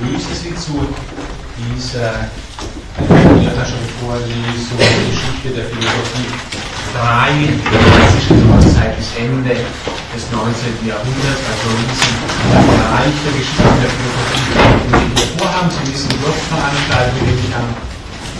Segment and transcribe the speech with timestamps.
[0.00, 0.86] begrüße Sie zu
[1.58, 2.30] dieser
[3.66, 6.30] schon Vorlesung Geschichte der Philosophie
[6.94, 7.30] drei
[7.66, 8.34] klassische
[8.74, 9.54] Zeit bis Ende
[10.14, 10.86] des 19.
[10.86, 12.14] Jahrhunderts, also diesen
[12.48, 14.46] Bereich der Geschichte der Philosophie,
[14.88, 15.70] den wir vorhaben.
[15.70, 17.70] Sie wissen, Blogveranstaltungen, die ich habe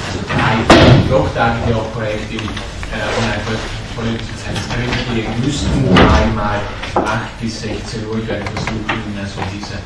[0.06, 0.54] also drei
[1.06, 6.60] Blogtage, die auch Projekte im äh, Online-Politik drinstehen müssten, dreimal
[6.94, 8.18] 8 bis 16 Uhr.
[8.22, 9.76] Ich werde versuchen, also diese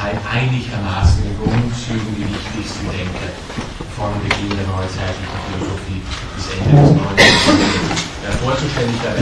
[0.00, 3.28] Zeit einigermaßen in Grundzügen die wichtigsten Denker
[3.92, 6.00] von Beginn der neuzeitlichen Philosophie
[6.32, 7.20] bis Ende des 19.
[8.24, 8.96] Jahrhunderts vorzustellen.
[8.96, 9.20] Ich werde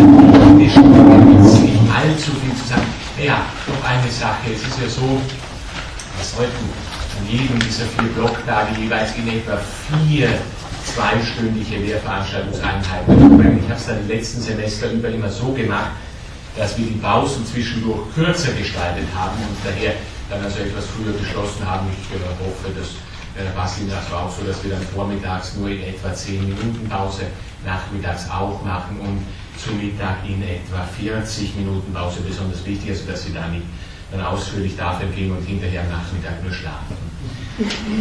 [0.63, 0.79] nicht
[1.91, 2.87] allzu viel zu sagen.
[3.19, 4.55] Ja, noch eine Sache.
[4.55, 10.31] Es ist ja so, wir sollten an jedem dieser vier Blocktage jeweils in etwa vier
[10.87, 13.61] zweistündige Lehrveranstaltungseinheiten verbringen.
[13.65, 15.91] Ich habe es dann im letzten Semester über immer so gemacht,
[16.57, 19.95] dass wir die Pausen zwischendurch kürzer gestaltet haben und daher
[20.29, 21.87] dann also etwas früher geschlossen haben.
[21.93, 23.01] Ich äh, hoffe, dass
[23.39, 26.89] äh, was Ihnen also auch so, dass wir dann vormittags nur in etwa 10 Minuten
[26.89, 27.23] Pause,
[27.65, 29.23] nachmittags auch machen und
[29.59, 33.67] zu Mittag in etwa 40 Minuten Pause besonders wichtig, also dass Sie da nicht
[34.11, 36.97] dann ausführlich dafür gehen und hinterher am Nachmittag nur schlafen.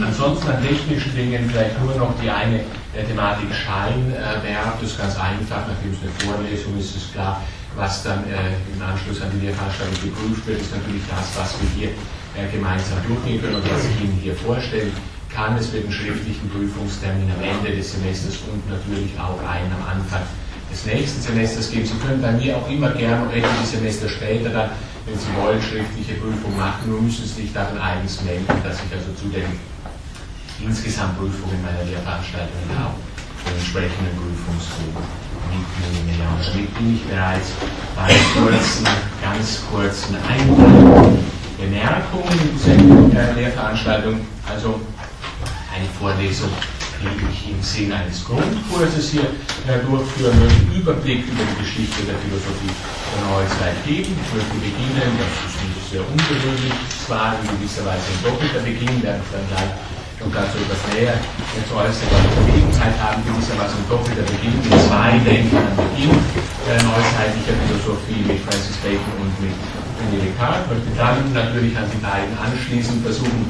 [0.02, 2.62] Ansonsten an technischen Dingen vielleicht nur noch die eine
[2.96, 7.42] der Thematik Scheinwerb, das ist ganz einfach, nachdem es eine Vorlesung ist, ist klar,
[7.76, 11.70] was dann äh, im Anschluss an die Lehrveranstaltung geprüft wird, ist natürlich das, was wir
[11.76, 14.92] hier äh, gemeinsam durchgehen können und was ich Ihnen hier vorstellen
[15.34, 15.58] kann.
[15.58, 20.22] Es wird einen schriftlichen Prüfungstermin am Ende des Semesters und natürlich auch einen am Anfang
[20.72, 21.86] des nächsten Semesters geben.
[21.86, 24.70] Sie können bei mir auch immer gerne etliche Semester später dann,
[25.06, 26.92] wenn Sie wollen, schriftliche Prüfung machen.
[26.92, 29.46] Nur müssen Sie sich darin eigens melden, dass ich also zu den
[30.62, 32.98] insgesamt Prüfungen meiner Lehrveranstaltungen auch
[33.46, 35.06] den entsprechenden Prüfungsgruppen
[35.54, 36.18] mitnehme.
[36.18, 37.50] Ja, und damit bin ich bereits
[37.96, 38.86] bei kurzen,
[39.22, 44.80] ganz kurzen Einleitungen Bemerkungen dieser Lehrveranstaltung, also
[45.74, 46.50] eine Vorlesung,
[47.02, 49.30] die ich im Sinne eines Grundkurses hier
[49.66, 54.14] äh, durchführen möchte, Überblick über die Geschichte der Philosophie der Neuzeit geben.
[54.14, 56.74] Ich möchte beginnen, das ist nicht sehr ungewöhnlich,
[57.06, 59.74] zwar in gewisser Weise ein doppelter Beginn, werde ich dann gleich
[60.20, 61.14] und dazu etwas näher
[61.70, 62.10] zu äußern,
[62.50, 68.78] Gelegenheit haben, gewissermaßen doppelter Beginn mit zwei Denkern am Beginn äh, neuzeitlicher Philosophie mit Francis
[68.82, 69.54] Bacon und mit
[70.02, 70.66] René Descartes.
[70.70, 73.46] möchte dann natürlich an die beiden anschließend versuchen,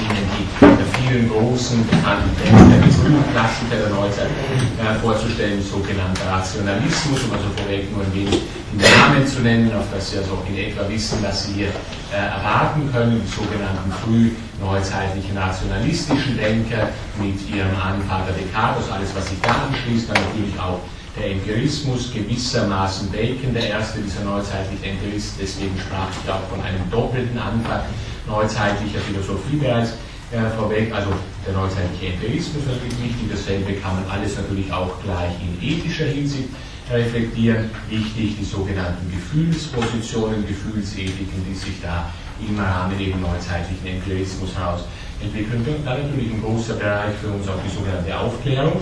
[0.00, 0.76] Ihnen die
[1.06, 8.02] vielen großen bekannten die Klassiker der Neuzeit äh, vorzustellen, sogenannter Rationalismus, um also vorweg nur
[8.04, 8.42] ein wenig
[8.72, 11.68] die Namen zu nennen, auf das Sie also in etwa wissen, was Sie hier
[12.12, 14.30] äh, erwarten können, die sogenannten früh
[14.60, 16.88] neuzeitlichen rationalistischen Denker
[17.20, 20.80] mit ihrem Ahnenvater Descartes, alles was sich da anschließt, dann natürlich auch
[21.18, 26.90] der Empirismus, gewissermaßen Bacon, der erste dieser neuzeitlichen Empiristen, deswegen sprach ich auch von einem
[26.90, 27.80] doppelten Anfang
[28.26, 29.92] neuzeitlicher Philosophie bereits
[30.32, 31.10] äh, vorweg, also
[31.46, 36.48] der neuzeitliche Empirismus natürlich wichtig, dasselbe kann man alles natürlich auch gleich in ethischer Hinsicht
[36.90, 37.70] reflektieren.
[37.88, 42.10] Wichtig die sogenannten Gefühlspositionen, Gefühlsethiken, die sich da
[42.40, 44.84] im Rahmen eben neuzeitlichen Empirismus heraus
[45.22, 45.84] entwickeln können.
[45.84, 48.80] Dann natürlich ein großer Bereich für uns auch die sogenannte Aufklärung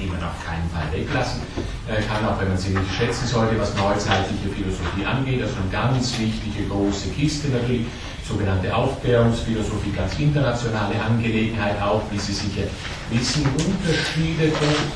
[0.00, 1.42] die man auf keinen Fall weglassen
[1.88, 5.42] äh, kann, auch wenn man sie nicht schätzen sollte, was neuzeitliche Philosophie angeht.
[5.42, 7.86] Also eine ganz wichtige große Kiste natürlich,
[8.30, 12.62] sogenannte Aufklärungsphilosophie, ganz internationale Angelegenheit auch, wie Sie sicher
[13.10, 14.52] wissen, Unterschiede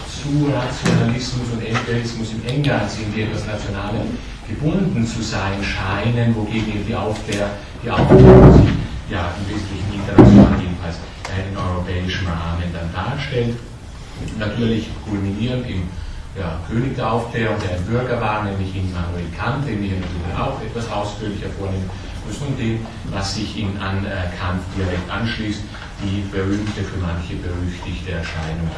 [0.07, 4.07] zu Rationalismus und Empirismus im engeren Sinn, die etwas Nationale
[4.49, 7.51] gebunden zu sein scheinen, wogegen die, Aufklär,
[7.83, 8.71] die Aufklärung sich
[9.11, 10.97] ja, im Wesentlichen international jedenfalls
[11.35, 13.57] in europäischem Rahmen dann darstellt.
[14.39, 15.83] Natürlich kulminierend im
[16.39, 20.61] ja, König der Aufklärung, der ein Bürger war, nämlich Immanuel Kant, den wir natürlich auch
[20.63, 21.91] etwas ausführlicher vornehmen
[22.41, 25.61] und dem, was sich in an äh, Kant direkt anschließt,
[26.03, 28.69] die berühmte, für manche berüchtigte Erscheinung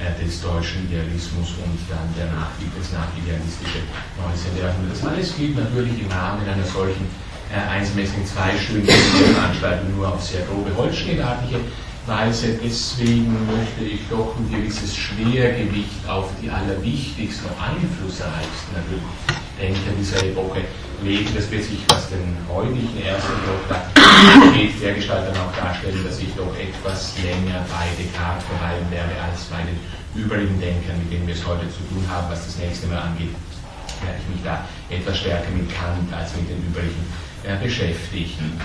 [0.00, 3.84] äh, des deutschen Idealismus und dann der nach, das nachidealistische
[4.20, 4.60] 19.
[4.60, 4.96] Jahrhundert.
[4.96, 7.06] Das alles gilt natürlich im Rahmen einer solchen
[7.52, 8.92] äh, einzelmäßigen zweistündigen
[9.34, 11.60] Veranstaltung nur auf sehr grobe Holzschnittartige
[12.06, 12.58] Weise.
[12.62, 20.62] Deswegen möchte ich doch ein gewisses Schwergewicht auf die allerwichtigsten einflussreichsten natürlich Denker dieser Epoche
[21.02, 21.30] legen.
[21.34, 23.80] Das wird sich, was den heutigen ersten Doktor
[24.52, 29.12] geht, der Gestalt dann auch darstellen, dass ich doch etwas länger bei Descartes verweilen werde
[29.24, 29.78] als bei den
[30.16, 33.34] übrigen Denkern, mit denen wir es heute zu tun haben, was das nächste Mal angeht
[34.02, 37.04] werde ich mich da etwas stärker mit Kant als mit den übrigen
[37.44, 38.60] äh, beschäftigen.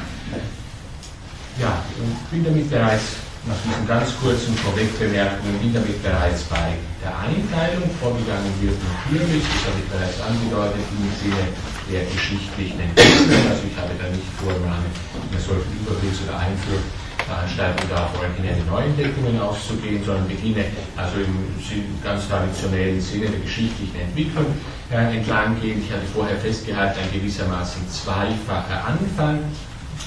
[1.59, 3.15] Ja, und bin damit bereits
[3.45, 9.61] nach diesen ganz kurzen Vorwegbemerkungen bin damit bereits bei der Einteilung vorgegangen wird natürlich, das
[9.65, 11.45] habe ich bereits angedeutet, im Sinne
[11.89, 13.41] der geschichtlichen Entwicklung.
[13.49, 16.85] Also ich habe da nicht vor, einer solchen Überblicks oder Einführung
[17.31, 20.65] Veranstaltung da auf originelle Neuentdeckungen auszugehen, sondern beginne
[20.97, 24.45] also im ganz traditionellen Sinne der geschichtlichen Entwicklung
[24.91, 25.81] äh, entlang gehen.
[25.81, 29.39] Ich hatte vorher festgehalten, ein gewissermaßen zweifacher Anfang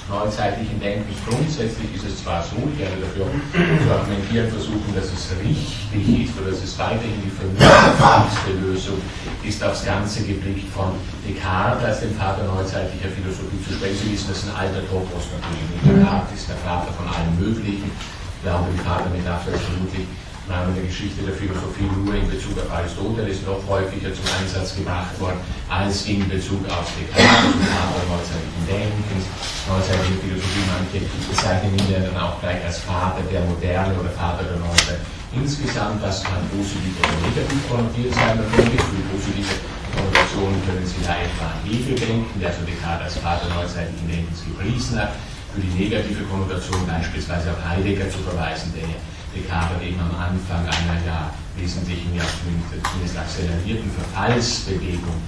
[0.08, 1.16] neuzeitlichen Denkens.
[1.26, 6.36] Grundsätzlich ist es zwar so, ich werde dafür zu argumentieren versuchen, dass es richtig ist
[6.38, 8.98] oder dass es weiterhin die vernünftigste Lösung
[9.42, 10.92] ist, aufs Ganze geblickt von
[11.24, 13.96] Descartes als dem Vater neuzeitlicher Philosophie zu sprechen.
[13.96, 15.80] Sie wissen, das ist ein alter Topos natürlich.
[15.80, 17.88] Descartes ist der Vater von allem Möglichen.
[17.88, 20.04] Ich glaube, die Vatermetapher vermutlich
[20.48, 25.18] Rahmen der Geschichte der Philosophie nur in Bezug auf Aristoteles noch häufiger zum Einsatz gebracht
[25.18, 25.40] worden,
[25.70, 29.24] als in Bezug auf Descartes, zum Vater neuzeitlichen Denkens,
[29.68, 30.64] neuzeitige Philosophie.
[30.68, 35.00] Manche bezeichnen ihn ja dann auch gleich als Vater der Moderne oder Vater der Neuzeit.
[35.34, 39.54] Insgesamt, das kann positiv oder negativ konnotiert sein, kann für positive
[39.94, 44.98] Konnotationen können Sie etwa an Hegel denken, der so Descartes als Vater neuzeitlichen Denkens gepriesen
[44.98, 45.14] hat,
[45.54, 48.90] für die negative Konnotation beispielsweise auf Heidegger zu verweisen, der
[49.30, 55.22] Descartes eben am Anfang einer ja wesentlichen, ja zumindest akzelerierten Verfallsbewegung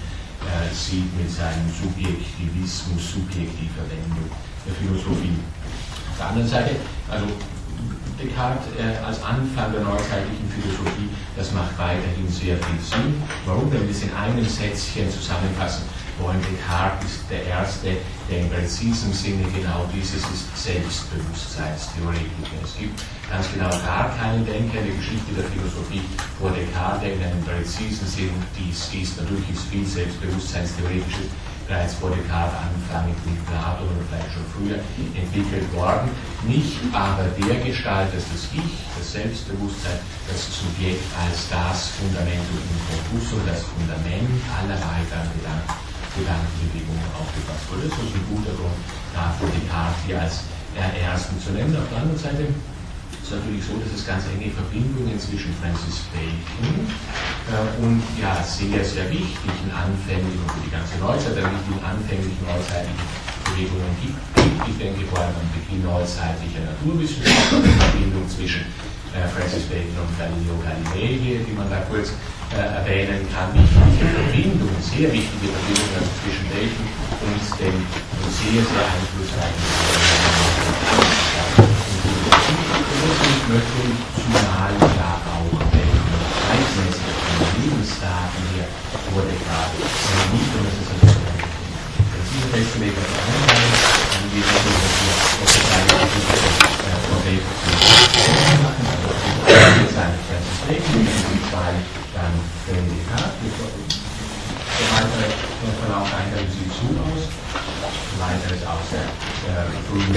[0.73, 4.31] sieht mit seinem Subjektivismus, subjektiver Wendung
[4.67, 5.37] der Philosophie.
[6.13, 6.77] Auf der anderen Seite,
[7.11, 7.27] also
[8.19, 13.23] Descartes äh, als Anfang der neuzeitlichen Philosophie, das macht weiterhin sehr viel Sinn.
[13.45, 13.71] Warum?
[13.71, 15.85] Wenn wir es in einem Sätzchen zusammenfassen,
[16.19, 17.97] wollen Descartes ist der Erste,
[18.31, 22.57] der in präzisem Sinne genau dieses ist Selbstbewusstseinstheoretiker.
[22.65, 26.03] Es gibt ganz genau gar keinen Denker in der Geschichte der Philosophie
[26.41, 31.29] vor Descartes, der in einem präzisen Sinn dies, dies natürlich ist viel Selbstbewusstseinstheoretisches
[31.67, 34.79] bereits vor Descartes anfangend mit Plato oder vielleicht schon früher
[35.19, 36.09] entwickelt worden.
[36.47, 39.99] Nicht aber der Gestalt, dass das Ich, das Selbstbewusstsein,
[40.31, 45.86] das Subjekt als das Fundamentum in Concurso, das Fundament aller weiteren Gedanken
[46.17, 47.87] Gedankenbewegungen aufgefasst wurde.
[47.93, 48.79] Ein guter Grund
[49.13, 50.45] dafür, Descartes hier als
[50.77, 51.77] ersten zu nennen.
[51.77, 56.07] Auf der anderen Seite ist es natürlich so, dass es ganz enge Verbindungen zwischen Francis
[56.13, 56.87] Bacon
[57.49, 63.09] äh, und ja sehr, sehr wichtigen anfänglichen für die ganze Neuzeit, der wichtigen anfänglichen neuzeitlichen
[63.51, 64.21] Bewegungen gibt.
[64.69, 68.63] Ich denke vor allem am Beginn neuzeitlicher Naturwissenschaft, die Verbindung zwischen
[69.17, 72.13] äh, Francis Bacon und Galileo Galilei, die man da kurz
[72.57, 73.53] äh, erwähnen kann.
[73.53, 76.89] Wichtige Verbindungen, sehr wichtige Verbindungen zwischen Bacon
[77.21, 77.77] und dem
[78.33, 79.63] sehr, sehr einflussreichen
[83.27, 83.81] Ich möchte
[84.17, 86.17] zumal ja auch Bacon
[86.49, 88.69] zeitmäßig von Lebensdaten her
[89.13, 89.77] vor der Frage,
[90.33, 91.17] nicht, und das ist also
[92.11, 93.85] präzise Festlegung der Einheit,
[94.17, 96.96] angewiesen, dass wir auf der Seite von Bacon machen, jetzt eine
[100.27, 101.73] Francis Bacon, die zwei
[102.15, 102.35] dann
[102.67, 104.03] René Descartes.
[104.77, 105.29] Der weitere
[105.81, 107.31] Verlauf einer sieht so aus.
[108.19, 110.13] Weiteres aus der äh, frühen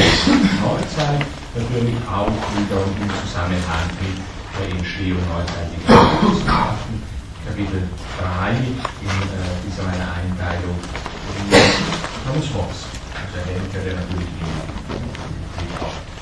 [0.64, 1.20] Neuzeit,
[1.54, 4.18] natürlich auch wiederum im Zusammenhang mit
[4.56, 7.04] der Entstehung neuzeitlicher Wissenschaften.
[7.46, 7.84] Kapitel
[8.20, 10.80] 3 in äh, dieser meiner Einteilung
[12.24, 14.79] Thomas Hobbes, also Denker, der natürlich in, auch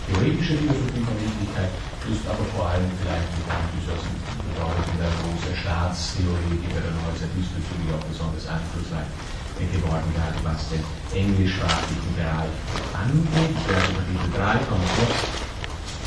[0.08, 1.72] theoretische Philosophie von Wichtigkeit
[2.08, 4.04] ist, aber vor allem vielleicht einem durchaus
[4.48, 9.12] bedeutender großer Staatstheoretiker der Neuzeit diesbezüglich auch besonders einflussreich
[9.58, 12.54] geworden wäre, was den englischsprachigen Bereich
[12.94, 13.58] angeht.
[13.68, 15.18] Der Kapitel 3 kommt kurz,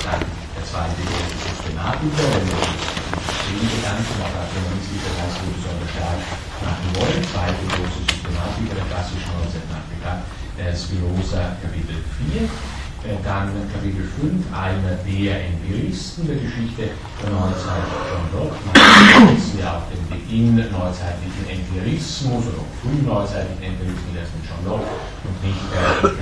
[0.06, 6.20] dann der zweite große Systematiker, wenn wir den Gedanken auf Atheismus so besonders stark
[6.62, 7.22] machen wollen.
[7.26, 10.18] Zweite große Systematiker der klassischen Neuzeitnachmittag,
[10.54, 11.98] der Spinoza, Kapitel
[12.30, 12.46] 4.
[13.00, 18.60] Dann Kapitel 5, einer der Empiristen der Geschichte der Neuzeit, John Locke.
[18.76, 24.92] Wir wissen ja auch den Beginn neuzeitlichen Empirismus oder frühneuzeitlichen Empirismus erst mit John Locke
[25.24, 26.12] und nicht äh,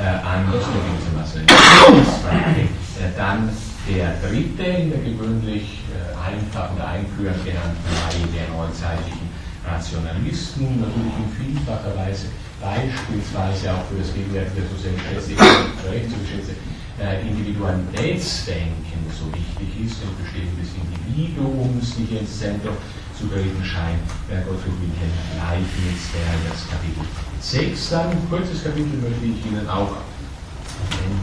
[0.00, 3.52] äh, an gewissermaßen äh, Dann
[3.84, 9.28] der dritte in der gewöhnlich äh, einfach und einführend genannten Reihe der neuzeitlichen
[9.60, 16.54] Rationalisten, natürlich in vielfacher Weise beispielsweise auch für das gegenwärtige geschätzte
[17.00, 22.76] äh, Individualitätsdenken so wichtig ist, das Bestehen des Individuums nicht ins Zentrum
[23.12, 24.00] zu treten scheint,
[24.32, 27.04] äh, Gottfried Wilhelm Leibniz, der das Kapitel
[27.40, 30.00] 6 dann, ein kurzes Kapitel möchte ich Ihnen auch,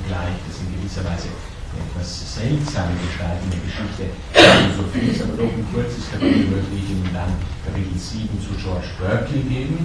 [0.07, 1.29] gleich, das in gewisser Weise
[1.73, 7.09] etwas seltsame Gestalten der Geschichte Philosophie ist, aber doch ein kurzes Kapitel möchte ich Ihnen
[7.13, 7.33] dann
[7.65, 9.81] Kapitel 7 zu George Berkeley geben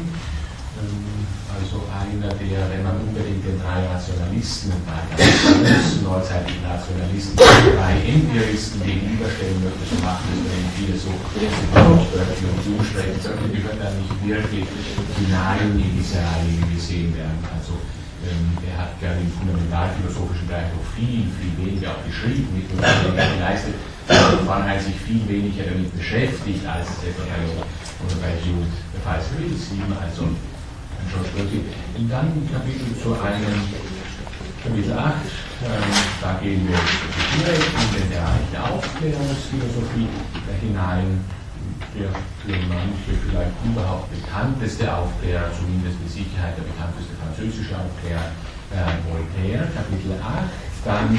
[1.59, 8.79] also einer der, wenn man unbedingt den drei Rationalisten, drei großen neuzeitlichen Rationalisten, drei Empiristen
[8.87, 14.15] gegenüberstellen möchte, so macht es wenn viele so Berkeley und zusprechen, Berkeley gehört da nicht
[14.23, 14.67] wirklich
[15.19, 17.43] hinein in diese Reihe, wie wir sehen werden.
[17.51, 17.75] Also
[18.23, 22.87] ähm, er hat gerne im fundamentalphilosophischen Bereich noch viel, viel weniger auch geschrieben, nicht nur
[22.87, 23.75] geleistet,
[24.07, 27.27] sondern vornherein sich viel weniger damit beschäftigt, als es etwa
[28.23, 29.75] bei Jude der Fall ist.
[29.75, 30.31] 7, also.
[31.97, 33.62] Und dann Kapitel zu einem
[34.62, 35.14] Kapitel 8,
[35.64, 35.71] ähm,
[36.21, 36.78] da gehen wir
[37.38, 40.09] direkt in den Bereich der Aufklärungsphilosophie
[40.61, 41.25] hinein
[41.95, 42.11] der
[42.45, 48.31] für manche vielleicht überhaupt bekannteste Aufklärer, zumindest mit Sicherheit der bekannteste französische Aufklärer,
[48.71, 50.47] äh, Voltaire, Kapitel 8.
[50.85, 51.19] Dann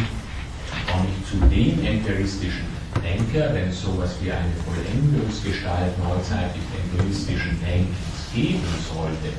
[0.88, 2.67] komme ich zu dem empiristischen
[3.01, 9.29] Denker, wenn es sowas wie eine Vollendungsgestalt neuzeitlich empiristischen Denkens geben sollte,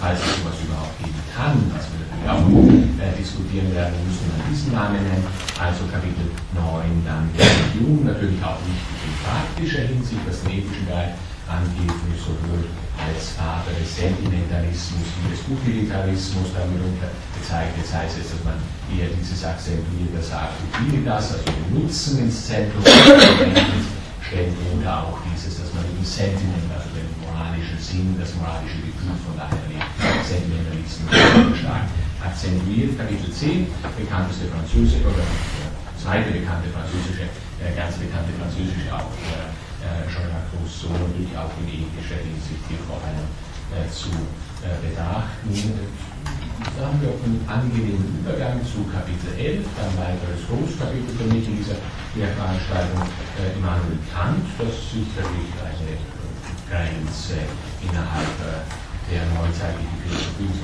[0.00, 2.44] falls es sowas überhaupt geben kann, was wir natürlich auch
[3.00, 5.26] äh, diskutieren werden, müssen wir diesen Namen nennen,
[5.60, 11.12] also Kapitel 9, dann Religion, natürlich auch wichtig in praktischer Hinsicht, was Bereich
[11.48, 12.64] angeht, sowohl
[12.96, 16.80] als Vater des Sentimentalismus wie des Utilitarismus damit
[17.34, 17.82] bezeichnet.
[17.82, 18.56] Das heißt jetzt, dass man
[18.88, 22.82] eher dieses akzentuiert, das sagt Utilitas, also den Nutzen ins Zentrum
[24.22, 26.93] stellt, oder auch dieses, dass man eben Sentiment, also
[27.34, 29.90] den moralischen Sinn, das moralische Gefühl von daher lebt,
[30.22, 31.90] Sentimentalismus stark
[32.22, 32.94] akzentuiert.
[32.94, 33.66] Kapitel 10,
[33.98, 35.26] bekannteste französische oder
[35.98, 37.26] zweite bekannte französische,
[37.58, 39.10] äh, ganz bekannte französische auch
[40.08, 43.28] Jean-Jacques Rousseau natürlich auch in ethischer Hinsicht hier vor allem
[43.68, 44.08] äh, zu
[44.64, 45.52] äh, betrachten.
[46.72, 51.44] Da haben wir auch einen angenehmen Übergang zu Kapitel 11, dann weiteres Großkapitel für mich
[51.44, 53.04] in dieser Veranstaltung,
[53.36, 56.00] äh, Immanuel Kant, das sicherlich eine
[56.68, 57.38] Grenze
[57.82, 58.64] innerhalb äh,
[59.10, 60.54] der neuzeitlichen Philosophie,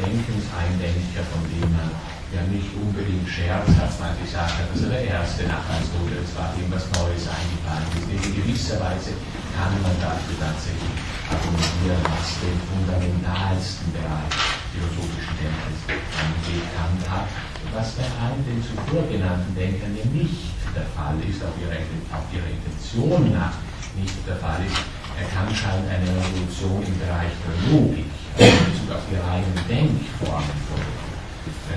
[0.00, 1.92] Denkens, ein Denker, von dem man
[2.32, 6.72] ja nicht unbedingt scherzhaft man gesagt hat, dass er der Erste nach Aristoteles war, dem
[6.72, 8.08] was Neues eingefallen ist.
[8.08, 9.12] In gewisser Weise
[9.52, 10.96] kann man dafür tatsächlich
[11.28, 14.34] argumentieren, was den fundamentalsten Bereich
[14.72, 17.28] philosophischen Denkens angeht, Kant hat,
[17.76, 21.76] was bei allen den zuvor genannten Denkern ja nicht der Fall ist, auf ihre,
[22.14, 23.58] auf ihre Intention nach
[23.96, 24.78] nicht der Fall ist.
[25.18, 29.56] Er kann scheint eine Revolution im Bereich der Logik, also in Bezug auf die reinen
[29.68, 30.56] Denkformen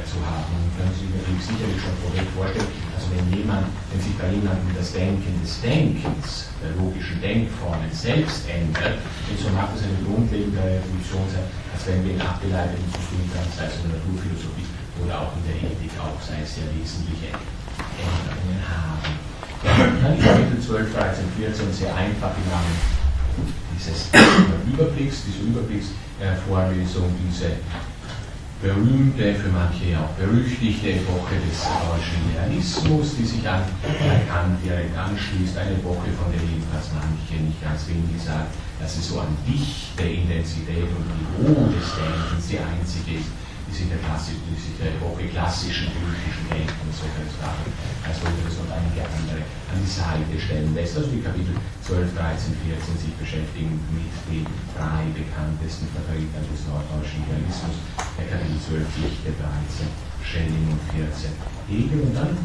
[0.02, 0.50] zu haben.
[0.58, 4.30] Und können Sie sich natürlich sicherlich schon vorweg vorstellen, also wenn jemand, wenn sich bei
[4.34, 8.98] jemandem das Denken des Denkens, der logischen Denkformen selbst ändert,
[9.38, 13.78] so mag das eine grundlegende Revolution sein, als wenn wir in abgeleiteten Systemen, sei es
[13.82, 14.70] in der Naturphilosophie
[15.02, 19.33] oder auch in der Ethik auch, sei es sehr wesentliche Änderungen haben.
[19.64, 22.76] Kapitel 12, 13, 14 sehr einfach im Rahmen
[23.76, 24.10] dieses
[24.68, 27.52] Überblicks, diese Überblicksvorlesung, diese
[28.62, 33.64] berühmte, für manche ja auch berüchtigte Epoche des deutschen Realismus, die sich an
[34.28, 38.48] Kant direkt anschließt, eine Epoche, von der jedenfalls manche nicht ganz wenig sagen,
[38.80, 43.32] dass sie so an Dichte, Intensität und Niveau des Denkens die einzige ist,
[43.74, 47.66] sich der, Klassik, sich der Epoche klassischen griechischen Denkens sozusagen
[48.06, 49.42] als Ultras und einige andere
[49.74, 50.94] an die Seite stellen lässt.
[50.94, 54.46] Also die Kapitel 12, 13, 14 sich beschäftigen mit den
[54.78, 57.76] drei bekanntesten Vertretern des norddeutschen Idealismus,
[58.14, 59.90] der Kapitel 12 Fichte, 13
[60.22, 61.34] Schelling und 14
[61.68, 62.38] Hegel und dann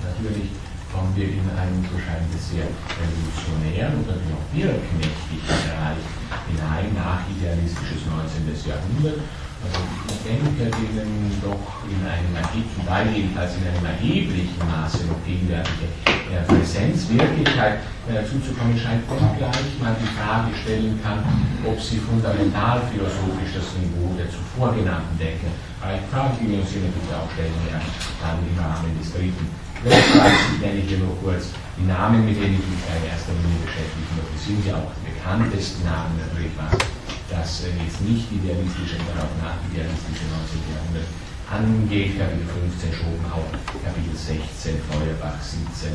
[0.00, 0.50] natürlich
[0.88, 6.00] kommen wir in einen wahrscheinlich sehr revolutionären und natürlich auch wirkmächtigen Bereich
[6.48, 8.48] hinein, nach idealistisches 19.
[8.64, 9.20] Jahrhundert
[9.64, 9.88] also
[10.28, 12.36] Denker, denen doch in einem
[12.74, 19.08] zum Teil jedenfalls in einem erheblichen Maße noch gegenwärtige äh, Präsenz, Wirklichkeit äh, zuzukommen scheint,
[19.08, 21.24] gleich man die Frage stellen kann,
[21.64, 25.48] ob sie fundamental philosophisch das Niveau der zuvor genannten Denker
[25.80, 26.04] erreicht.
[26.12, 27.88] Fragen, die wir uns hier natürlich auch stellen werden,
[28.20, 29.48] dann im Rahmen des dritten
[29.80, 30.40] Weltkriegs.
[30.54, 34.12] Ich nenne hier nur kurz die Namen, mit denen ich mich in erster Linie beschäftigen
[34.12, 34.36] möchte.
[34.36, 36.97] sind ja auch die bekanntesten Namen natürlich, was
[37.30, 40.64] das jetzt nicht idealistische, sondern auch nachidealistische 19.
[40.72, 41.08] Jahrhundert
[41.48, 42.16] angeht.
[42.16, 43.52] Kapitel 15 Schopenhauer,
[43.84, 45.92] Kapitel 16 Feuerbach, 17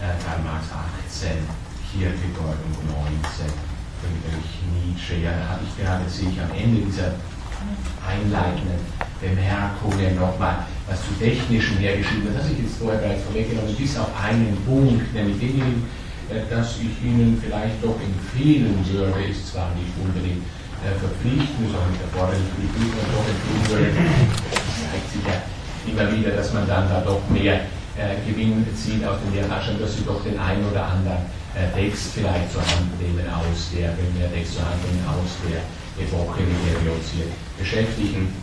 [0.00, 1.40] äh, Karl Marx, 18
[1.88, 2.76] Kierkegaard und
[3.24, 3.48] 19
[4.00, 5.24] Friedrich Nietzsche.
[5.24, 7.16] Ja, da habe ich gerade, sehe ich am Ende dieser
[8.04, 8.80] einleitenden
[9.20, 12.28] Bemerkungen nochmal was zu technischen hergeschrieben.
[12.36, 15.88] Das habe ich jetzt vorher bereits vorweggenommen, bis auf einen Punkt, nämlich den,
[16.28, 20.44] äh, dass ich Ihnen vielleicht doch empfehlen würde, ist zwar nicht unbedingt
[21.00, 23.90] verpflichten, nicht erforderlich Prüfung, doch empfehlen würde.
[23.94, 25.36] Zeigt sich ja
[25.86, 27.66] immer wieder, dass man dann da doch mehr
[27.96, 32.14] äh, Gewinn zieht aus den Lehrtaschen, dass sie doch den einen oder anderen äh, Text
[32.14, 35.62] vielleicht zur Hand nehmen aus der, wenn wir Text zur Hand nehmen aus der
[36.02, 38.34] Epoche, mit der wir uns hier beschäftigen.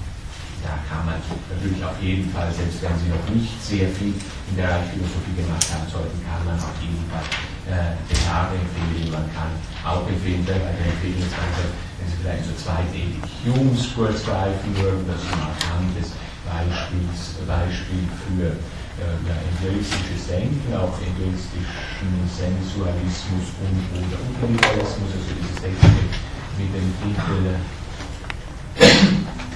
[0.63, 4.55] Da kann man natürlich auf jeden Fall, selbst wenn Sie noch nicht sehr viel in
[4.55, 7.25] der Philosophie gemacht haben sollten, kann man auf jeden Fall
[7.71, 9.11] äh, Descartes empfehlen.
[9.11, 9.51] Man kann
[9.87, 15.05] auch empfehlen, also empfehlen das Ganze wenn Sie vielleicht zweiten Ethik Humes kurz greifen würden,
[15.05, 16.17] das ist markantes,
[16.49, 18.57] Beispiels, Beispiel für
[18.97, 26.09] ja, empiristisches Denken, auch empiristischen Sensualismus und oder Utilitarismus, also dieses Denken
[26.57, 27.53] mit dem Titel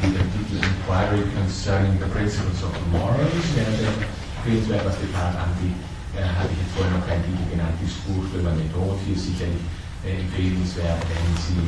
[0.06, 5.95] mit dem Titel Inquiry Concerning the Principles of Morals, während empfehlenswert, was die angeht, äh,
[6.24, 9.64] hatte ich jetzt vorhin noch kein Titel genannt, dieses Buch über Methode, hier sicherlich
[10.08, 11.68] äh, empfehlenswert, wenn Sie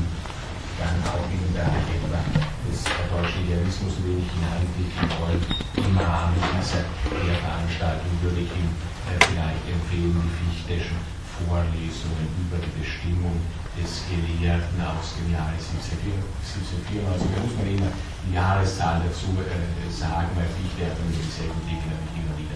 [0.79, 2.21] dann auch in der etwa
[2.69, 5.41] des deutschen Idealismus ein wenig hineinblicken wollen.
[5.73, 8.75] Im Rahmen dieser Lehrveranstaltung würde ich Ihnen
[9.09, 11.01] äh, vielleicht empfehlen, die Fichteschen
[11.45, 13.37] Vorlesungen über die Bestimmung
[13.77, 17.29] des Gelehrten aus dem Jahre 1794.
[17.29, 17.91] Da muss man immer
[18.25, 22.46] die Jahreszahl dazu äh, sagen, weil Fichte hat dann dieselben Dinge nämlich immer wieder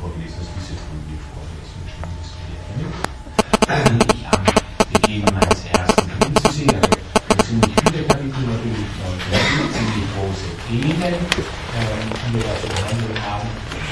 [0.00, 0.40] vorgelesen.
[0.40, 2.88] Das ist diese Folie Vorlesung, stimmt das Gelehrte.
[4.16, 4.40] Ich am
[4.88, 8.88] Beginn meines ersten Kapitels sehen, also ziemlich viele Kapitel, natürlich
[9.76, 13.48] ziemlich große Themen, äh, die wir da zu behandeln haben.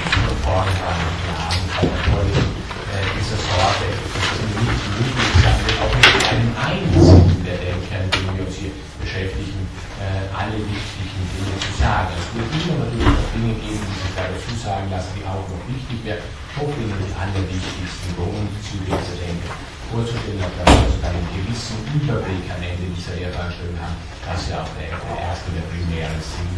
[0.09, 2.49] Von vornherein klaren Verantwortung
[2.89, 8.01] äh, dieser Sorte, dass es nicht möglich sein wird, auch mit einem einzigen der Denker,
[8.09, 9.61] mit dem wir uns hier beschäftigen,
[10.01, 12.09] äh, alle wichtigen Dinge zu sagen.
[12.17, 15.45] Es wird immer natürlich auch Dinge geben, die sich da dazu sagen lassen, die auch
[15.45, 16.25] noch wichtig werden.
[16.57, 19.53] Hoffe, Ihnen die allerwichtigsten Grundzüge dieser Denker
[19.93, 24.73] vorzustellen, dass wir sogar einen gewissen Überblick am Ende dieser Lehrveranstaltung haben, was ja auch
[24.73, 26.53] der, der erste, der primäre Sinn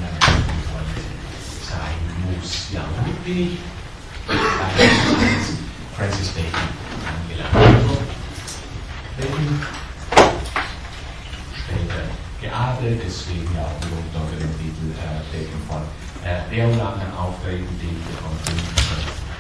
[1.67, 1.99] sein
[2.31, 2.71] muss.
[2.71, 3.59] Ja, und damit bin ich
[4.27, 4.39] bei
[5.99, 6.71] Francis Bacon
[7.11, 7.59] angelangt.
[9.19, 9.47] Bacon,
[11.59, 15.83] später geadelt, deswegen ja auch unter dem Titel äh, Bacon von
[16.25, 18.33] äh, Leonarden auftreten, den wir von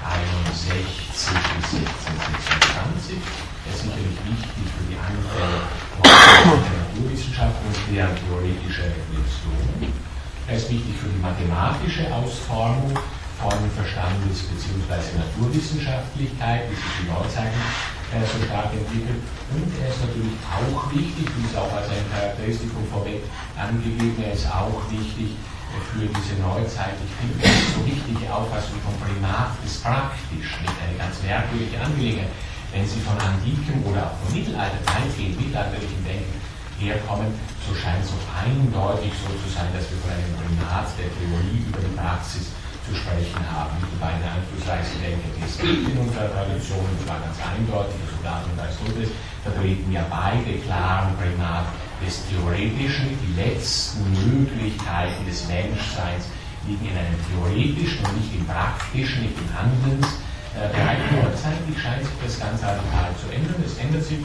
[0.04, 3.16] 1561 bis 1626
[3.68, 5.60] ist sicherlich wichtig für die Anfänge
[6.02, 9.92] der Naturwissenschaften und deren theoretische Reflexion.
[10.48, 12.96] Er ist wichtig für die mathematische Ausformung
[13.40, 15.16] von Verstandes- bzw.
[15.16, 17.60] Naturwissenschaftlichkeit, wie sich die Neuzeiten
[18.12, 19.24] äh, so stark entwickelt.
[19.50, 23.24] Und er ist natürlich auch wichtig, wie es auch als ein Charakteristikum vorweg
[23.56, 25.40] angegeben, er ist auch wichtig
[25.94, 27.14] für diese neuzeitliche,
[27.72, 32.34] so wichtige Auffassung vom Primat des Praktischen, eine ganz merkwürdige Angelegenheit
[32.72, 36.38] wenn sie von antikem oder auch vom Mittelalter, weitgehend mittelalterlichen Denken
[36.78, 37.34] herkommen,
[37.66, 41.66] so scheint es so eindeutig so zu sein, dass wir von einem Primat der Theorie
[41.66, 42.54] über die Praxis
[42.90, 43.78] zu sprechen haben.
[43.78, 48.18] Die beiden einflussreichsten Denker, die es gibt in unserer Tradition, und zwar ganz eindeutig, also
[48.18, 49.10] Platon und Aristoteles,
[49.46, 51.70] vertreten ja beide klaren Primat
[52.02, 53.14] des Theoretischen.
[53.14, 56.26] Die letzten Möglichkeiten des Menschseins
[56.66, 60.10] liegen in einem theoretischen und nicht im praktischen, nicht im Handelns
[60.58, 63.54] äh, Bereich Neuzeitlich scheint sich das ganz radikal zu ändern.
[63.64, 64.18] Es ändert sich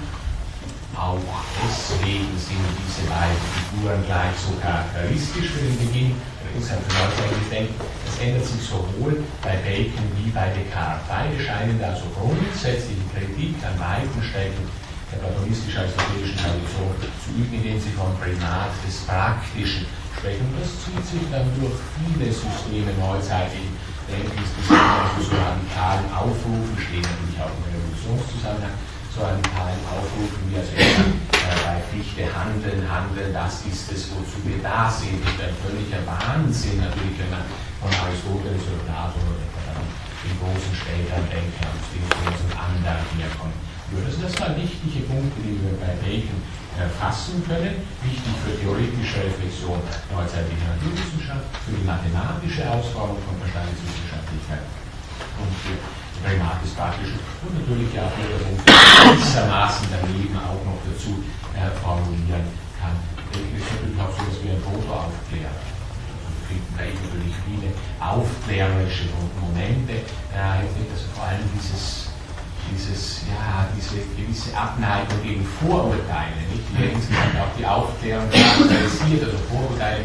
[0.98, 1.20] auch
[1.62, 6.16] deswegen sind diese beiden Figuren gleich so charakteristisch für den Beginn
[6.64, 7.76] neuzeitliches Denken.
[8.08, 11.04] Es ändert sich sowohl bei Bacon wie bei Descartes.
[11.08, 14.64] Beide scheinen da so grundsätzliche Kritik an weiten Strecken
[15.12, 19.86] der platonistisch-aristotelischen Tradition zu üben, indem sie vom Primat des Praktischen
[20.18, 20.48] sprechen.
[20.58, 23.76] Das zieht sich dann durch viele Systeme neuzeitlichen
[24.10, 28.78] Denkens besonders zu radikalen Aufrufen, stehen natürlich auch im Revolutionszusammenhang,
[29.16, 34.60] zu radikalen Aufrufen, wie also äh, bei Fichte handeln, handeln, das ist es, wozu wir
[34.60, 35.24] da sind.
[35.24, 37.48] Und ein völliger Wahnsinn natürlich, wenn man
[37.80, 43.56] von Aristoteles oder Platon oder den großen späteren Denkern aus Diogenes und anderen herkommt.
[43.96, 46.42] Also das waren wichtige Punkte, die wir bei Bacon
[46.76, 49.80] erfassen können, wichtig für theoretische Reflexion
[50.12, 54.66] neuzeitlicher Naturwissenschaft, für die mathematische Ausformung von Verstandeswissenschaftlichkeit
[55.40, 55.78] und für
[56.86, 61.22] praktischen und natürlich auch jeder Punkt gewissermaßen daneben auch noch dazu
[61.54, 62.46] äh, formulieren
[62.78, 62.96] kann.
[63.32, 65.10] Natürlich auch so, dass wir ein Foto
[66.46, 69.10] finden da natürlich viele aufklärerische
[69.42, 70.06] Momente.
[70.34, 72.14] Äh, ich dass vor allem dieses
[72.66, 76.66] dieses, ja, diese gewisse Abneigung gegen Vorurteile, nicht?
[76.74, 80.02] die ja insgesamt auch die Aufklärung charakterisiert, also Vorurteile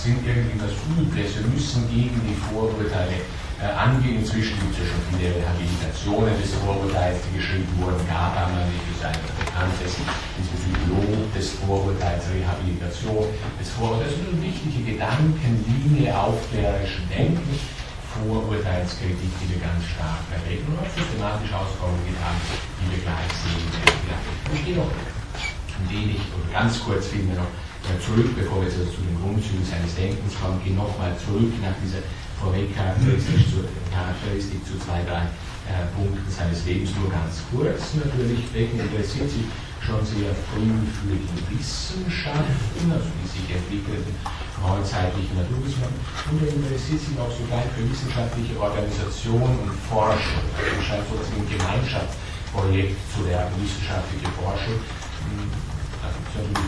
[0.00, 3.20] sind irgendwie was Übles, wir müssen gegen die Vorurteile
[3.66, 4.22] angehen.
[4.22, 7.98] Inzwischen gibt es ja schon viele Rehabilitationen des Vorurteils, die geschrieben wurden.
[8.06, 9.98] Gadamer ist ein bekanntes
[10.38, 13.26] diesbezüglich Lob des Vorurteils, Rehabilitation
[13.58, 14.14] des Vorurteils.
[14.14, 17.66] Das sind wichtige Gedankenlinie aufklärerischen Denkens
[18.08, 22.40] Vorurteilskritik, die wir ganz stark erwähnen und auch systematisch ausformuliert haben,
[22.82, 24.02] die wir gleich sehen werden.
[24.10, 24.16] Ja,
[24.54, 27.52] ich gehe noch ein wenig oder ganz kurz vielmehr noch
[27.86, 31.76] äh, zurück, bevor wir jetzt zu den Grundzügen seines Denkens kommen, gehe nochmal zurück nach
[31.78, 32.02] dieser
[32.40, 35.26] Vorwegcharakteristik zu, Charakteristik zu zwei, drei
[35.66, 38.46] äh, Punkten seines Lebens, nur ganz kurz natürlich.
[38.54, 39.46] Becken interessiert sich
[39.82, 44.14] schon sehr früh für die Wissenschaften, also die sich entwickelten
[44.62, 50.42] neuzeitlichen Naturwissenschaften und er interessiert sich auch sogar für wissenschaftliche Organisation und Forschung.
[50.58, 54.78] Also scheint so ein Gemeinschaftsprojekt zu werden, wissenschaftliche Forschung.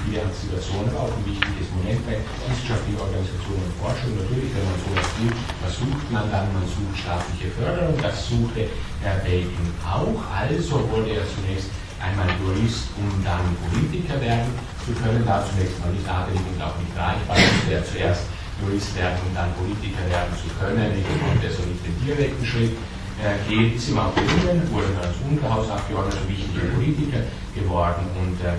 [0.04, 4.11] Viele Anticipationen, aber auch ein wichtiges Moment bei wissenschaftlicher Organisation und Forschung.
[4.18, 6.46] Natürlich, wenn man sowas will, was sucht man dann?
[6.50, 7.94] Man sucht staatliche Förderung.
[8.02, 8.66] Das suchte
[9.02, 10.18] Herr Bacon auch.
[10.26, 11.70] Also wurde er zunächst
[12.02, 14.50] einmal Jurist, um dann Politiker werden
[14.83, 15.22] zu können.
[15.22, 18.26] Da zunächst mal nicht adelig und auch nicht reich, weil er zuerst
[18.59, 20.90] Jurist werden und dann Politiker werden zu können.
[20.96, 22.74] Ich konnte so nicht den direkten Schritt
[23.20, 27.22] äh, gehen, ist ihm auch gelungen, wurde dann als Unterhausabgeordneter wichtiger Politiker
[27.54, 28.56] geworden und äh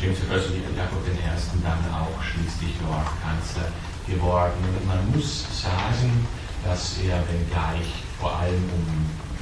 [0.00, 0.62] James I.
[0.76, 1.18] Jakob I.
[1.62, 3.66] dann auch schließlich Lord Kanzler
[4.06, 4.62] geworden.
[4.86, 6.26] Man muss sagen,
[6.64, 8.86] dass er, wenngleich vor allem um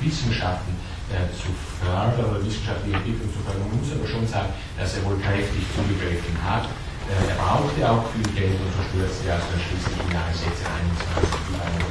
[0.01, 0.77] Wissenschaften
[1.13, 3.69] äh, zu fördern oder wissenschaftliche Entwicklung zu fördern.
[3.69, 6.69] Man muss aber schon sagen, dass er wohl kräftig zugegriffen hat.
[7.05, 11.53] Äh, er brauchte auch viel Geld und so stürzte er also schließlich im Jahre 1621
[11.53, 11.85] über einen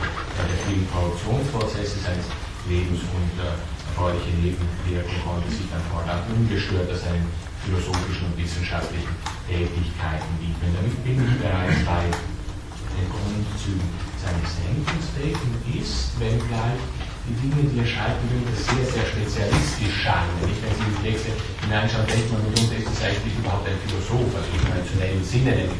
[0.50, 2.28] der vielen Korruptionsprozesse seines
[2.65, 3.54] Lebens und äh,
[3.93, 7.30] erfreuliche Nebenwirkungen konnte sich dann fortan ungestört aus seinen
[7.65, 9.13] philosophischen und wissenschaftlichen
[9.47, 10.71] Tätigkeiten widmen.
[10.76, 15.06] Damit bin ich bereits bei den Grundzügen seines Denkens.
[15.15, 16.80] Denken ist, wenngleich
[17.23, 20.36] die Dinge, die er schreiben will, das sehr, sehr spezialistisch scheinen.
[20.43, 21.32] Wenn Sie in die Texte
[21.63, 25.71] hineinschauen, denkt man mitunter, ist es eigentlich überhaupt ein Philosoph, also im traditionellen Sinne,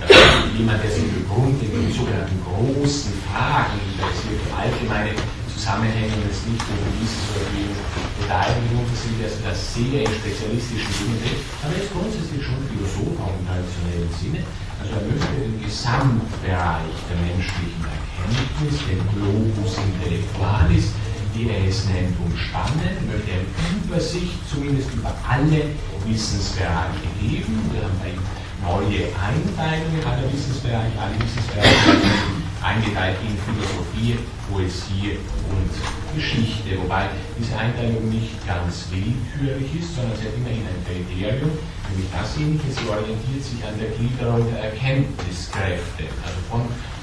[0.56, 5.12] jemand, der sich begründet in den sogenannten großen Fragen interessiert, allgemeine
[5.54, 6.66] Zusammenhänge und es nicht
[6.98, 11.94] dieses oder Detail mitunter sind, also das sehr in spezialistischen Dingen denkt, aber er ist
[11.94, 14.42] grundsätzlich schon Philosoph, auch im traditionellen Sinne.
[14.82, 20.86] Also er möchte den Gesamtbereich der menschlichen Erkenntnis, den Globus Intellectualis,
[21.34, 23.46] wie er es nennt, umspannen, möchte eine
[23.86, 25.70] Übersicht zumindest über alle
[26.06, 27.62] Wissensbereiche geben.
[27.72, 28.14] Wir haben bei
[28.62, 35.20] neue Einteilungen aller Wissensbereiche, alle Wissensbereiche eingeteilt in Philosophie, Poesie
[35.52, 35.72] und
[36.16, 41.52] Geschichte, wobei diese Einteilung nicht ganz willkürlich ist, sondern sie hat immerhin ein Kriterium,
[41.90, 46.62] nämlich dasjenige, sie orientiert sich an der Gliederung der Erkenntniskräfte, also von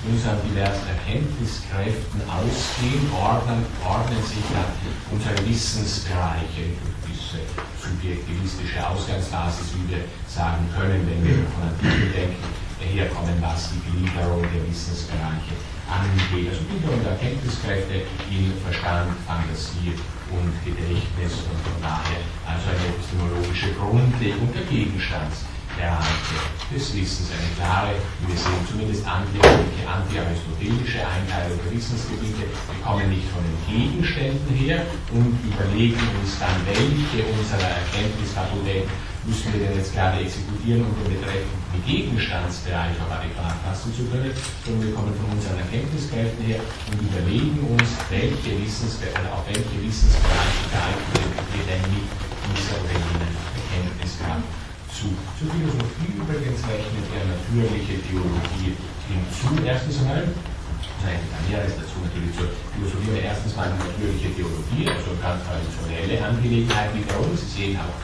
[0.08, 4.72] mühsam diversen Erkenntniskräften ausgehen, ordnen, ordnen sich dann
[5.12, 6.72] unsere Wissensbereiche
[7.04, 7.44] diese
[7.76, 14.42] subjektivistische Ausgangsbasis, wie wir sagen können, wenn wir von Antike denken, herkommen, was die Gliederung
[14.42, 15.54] der Wissensbereiche
[15.90, 16.48] angeht.
[16.48, 19.94] Also Gliederung der Erkenntniskräfte in Verstand, Fantasie
[20.30, 25.44] und Gedächtnis und von daher also eine epistemologische Grundlegung der Gegenstands
[25.76, 26.36] Bereiche
[26.74, 32.44] des Wissens eine klare, wie wir sehen, zumindest anti-aristotelische Einteilung der Wissensgebiete.
[32.50, 38.90] Wir kommen nicht von den Gegenständen her und überlegen uns dann, welche unserer Erkenntnisfakultäten
[39.24, 44.32] müssen wir denn jetzt gerade exekutieren, um den betreffenden Gegenstandsbereich auch adäquat fassen zu können,
[44.64, 50.64] sondern wir kommen von unseren Erkenntniskräften her und überlegen uns, welche Wissensbereiche, auf welche Wissensbereiche
[50.72, 52.06] geeignet wir denn mit
[52.56, 54.48] dieser oder jener Erkenntniskraft
[54.88, 55.12] zu.
[55.36, 58.72] Zur Philosophie übrigens rechnet er natürliche Theologie
[59.08, 59.48] hinzu.
[59.64, 60.28] Erstens einmal,
[61.04, 66.16] nein, näheres dazu natürlich zur Philosophie, aber erstens mal die natürliche Theologie, also ganz traditionelle
[66.20, 67.32] Angelegenheit wiederum.
[67.36, 67.96] Sie sehen auch,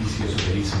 [0.00, 0.80] also bei diesem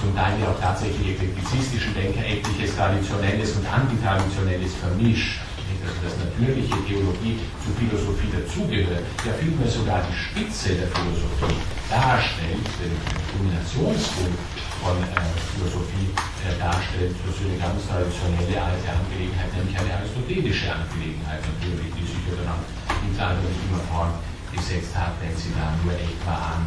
[0.00, 5.44] zum Teil ja auch tatsächlich eklektizistischen Denker etliches Traditionelles und Antitraditionelles vermischt.
[5.80, 11.56] Also dass natürliche Theologie zur Philosophie dazugehört, ja vielmehr sogar die Spitze der Philosophie
[11.88, 12.92] darstellt, den
[13.32, 14.40] Kulminationspunkt
[14.82, 15.24] von äh,
[15.56, 16.10] Philosophie
[16.42, 22.04] äh, darstellt, das ist eine ganz traditionelle alte Angelegenheit, nämlich eine aristotelische Angelegenheit natürlich, die
[22.04, 22.64] sich ja dann auch
[23.00, 26.66] in nicht immer fortgesetzt hat, wenn sie da nur etwa an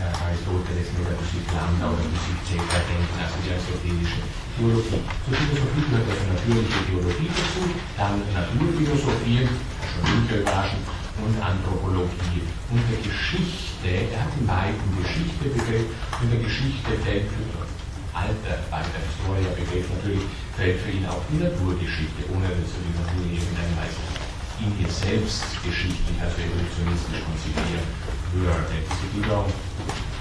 [0.00, 4.20] äh, Aristoteles, Metaphysik Lambda oder Physik Zeta denken, also die aristotelische
[4.54, 5.00] Theologie.
[5.24, 7.62] Zur Philosophie gehört also natürliche Theologie dazu,
[7.98, 10.86] dann Naturphilosophie, schon nicht überraschend,
[11.22, 12.42] und Anthropologie.
[12.70, 14.34] Und der Geschichte, er hat
[14.98, 15.86] Geschichte Begriff,
[16.18, 17.62] und der Geschichte fällt für
[18.14, 20.26] alter, alter Historia-Begriff natürlich,
[20.56, 24.13] fällt für ihn auch die Naturgeschichte, ohne dass er die Natur in irgendeiner Weise
[24.60, 27.86] in ihr selbst geschichtlich, also evolutionistisch konzipieren
[28.34, 28.74] würde.
[28.86, 29.50] Diese Gliederung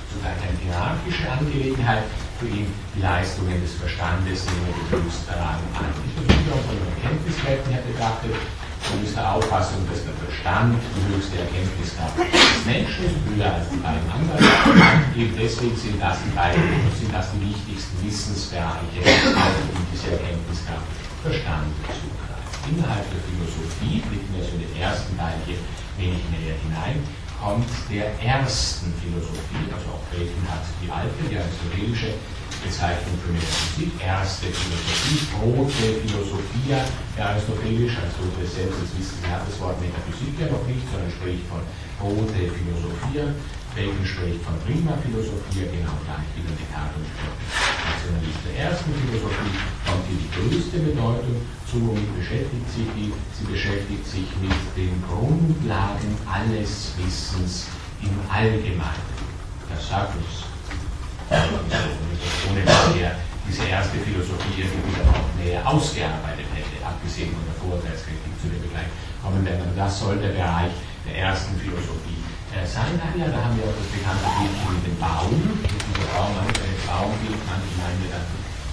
[0.10, 2.06] zugleich eine hierarchische Angelegenheit,
[2.40, 5.90] für ihn die Leistungen des Verstandes wir bewusst daran an.
[6.02, 8.36] Die Gliederung von den Erkenntniswerten her betrachtet,
[8.92, 13.70] und ist der Auffassung, dass der Verstand die höchste Erkenntniskraft des Menschen ist, höher als
[13.70, 14.44] die beiden anderen.
[15.16, 16.68] Eben deswegen sind das die beiden,
[17.00, 20.84] sind das die wichtigsten Wissensbereiche, die diese Erkenntniskraft
[21.24, 22.23] Verstand zugreift.
[22.64, 25.60] Innerhalb der Philosophie, blicken wir so in den ersten Teil hier
[26.00, 27.04] wenig näher hinein,
[27.36, 32.16] kommt der ersten Philosophie, also auch Bacon hat die alte, die aristotelische
[32.64, 36.80] Bezeichnung für Metaphysik, erste Philosophie, rote Philosophia,
[37.20, 38.00] aristotelisch,
[38.48, 41.60] selbst, wissen Sie, hat das Wort Metaphysik ja noch nicht, sondern spricht von
[42.00, 43.36] rote Philosophia,
[43.74, 50.06] Spricht von prima Philosophia, genau gleich wie der Descartes und Nationalist der ersten Philosophie kommt
[50.06, 56.14] hier die größte Bedeutung zu, womit beschäftigt sich die, sie beschäftigt sich mit den Grundlagen
[56.30, 57.66] alles Wissens
[58.06, 59.10] im Allgemeinen.
[59.66, 60.46] Das sagt uns
[61.34, 63.18] ohne dass er
[63.50, 68.70] diese erste Philosophie irgendwie noch näher ausgearbeitet hätte, abgesehen von der Vorurteilskritik zu dem wir
[68.70, 69.66] gleich kommen werden.
[69.66, 70.78] Aber das soll der Bereich
[71.10, 72.13] der ersten Philosophie
[72.62, 72.94] sein.
[73.02, 75.34] Ach ja, da haben wir auch das bekannte Bildchen mit dem Baum.
[75.66, 78.26] Dieser Baum, manche ein Baumbild, manche meinen dann,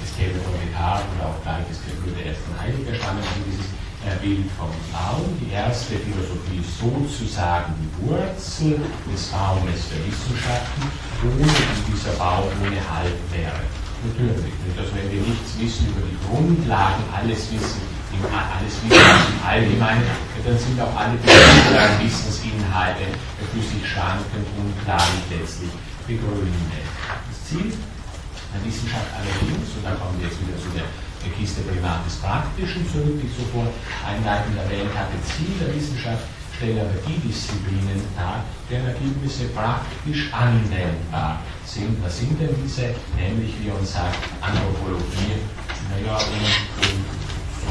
[0.05, 3.69] es käme von Descartes oder auch gleich, es würde erst von Heidegger stammen, also dieses
[4.05, 5.25] äh, Bild vom Baum.
[5.41, 10.83] Die erste Philosophie sozusagen die Wurzel des Baumes der Wissenschaften,
[11.25, 13.61] ohne die dieser Baum ohne Halt wäre.
[14.01, 14.77] Natürlich nicht.
[14.81, 17.85] Also wenn wir nichts wissen über die Grundlagen, alles wissen,
[18.19, 20.03] alles Wissen im Allgemeinen,
[20.45, 23.07] dann sind auch alle Grundlagen Wissensinhalte
[23.39, 25.71] für sich schwankend, unklar und letztlich
[26.07, 26.87] begründet.
[27.07, 30.89] Das Ziel der Wissenschaft allerdings, und da kommen wir jetzt wieder zu der
[31.37, 33.69] Kiste Privates Praktischen zurück, die ich zuvor
[34.03, 36.25] einleitend erwähnt hatte, Ziel der Wissenschaft
[36.61, 41.97] stelle aber die Disziplinen dar, deren Ergebnisse praktisch anwendbar sind.
[42.05, 42.93] Was sind denn diese?
[43.17, 45.41] Nämlich, wie uns sagt, Anthropologie,
[45.89, 47.20] naja, und, und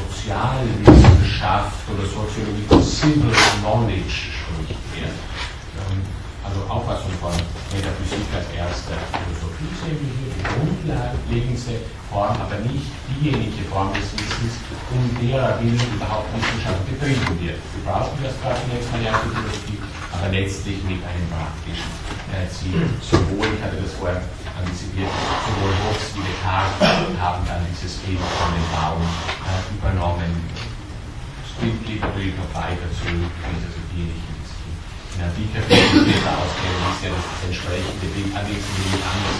[0.09, 5.13] Sozialwissenschaft oder Soziologie, Civil Knowledge spricht er.
[5.13, 6.01] Ähm,
[6.43, 7.33] also Auffassung von
[7.69, 14.57] Metaphysik als erste Philosophie sehen wir die grundlegendste Form, aber nicht diejenige Form des Wissens,
[14.89, 17.61] um derer willen überhaupt Wissenschaft betrieben wird.
[17.61, 19.77] Wir brauchen das zwar zunächst mal erste Philosophie,
[20.09, 21.93] aber letztlich mit einem praktischen
[22.33, 22.85] äh, Ziel.
[23.01, 24.21] Sowohl, ich hatte das vorher
[24.57, 30.31] antizipiert, sowohl Hobbes wie Descartes haben dann dieses Bild von dem Baum äh, übernommen.
[31.59, 38.07] Geht natürlich noch weiter zurück, also diejenigen, in der Bika-Filter auskennen, ist ja das entsprechende
[38.15, 39.39] Bild allerdings ein wenig anders,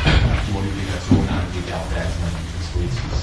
[0.00, 3.20] was die Modifikation angeht, auch der alternativen Stoizismus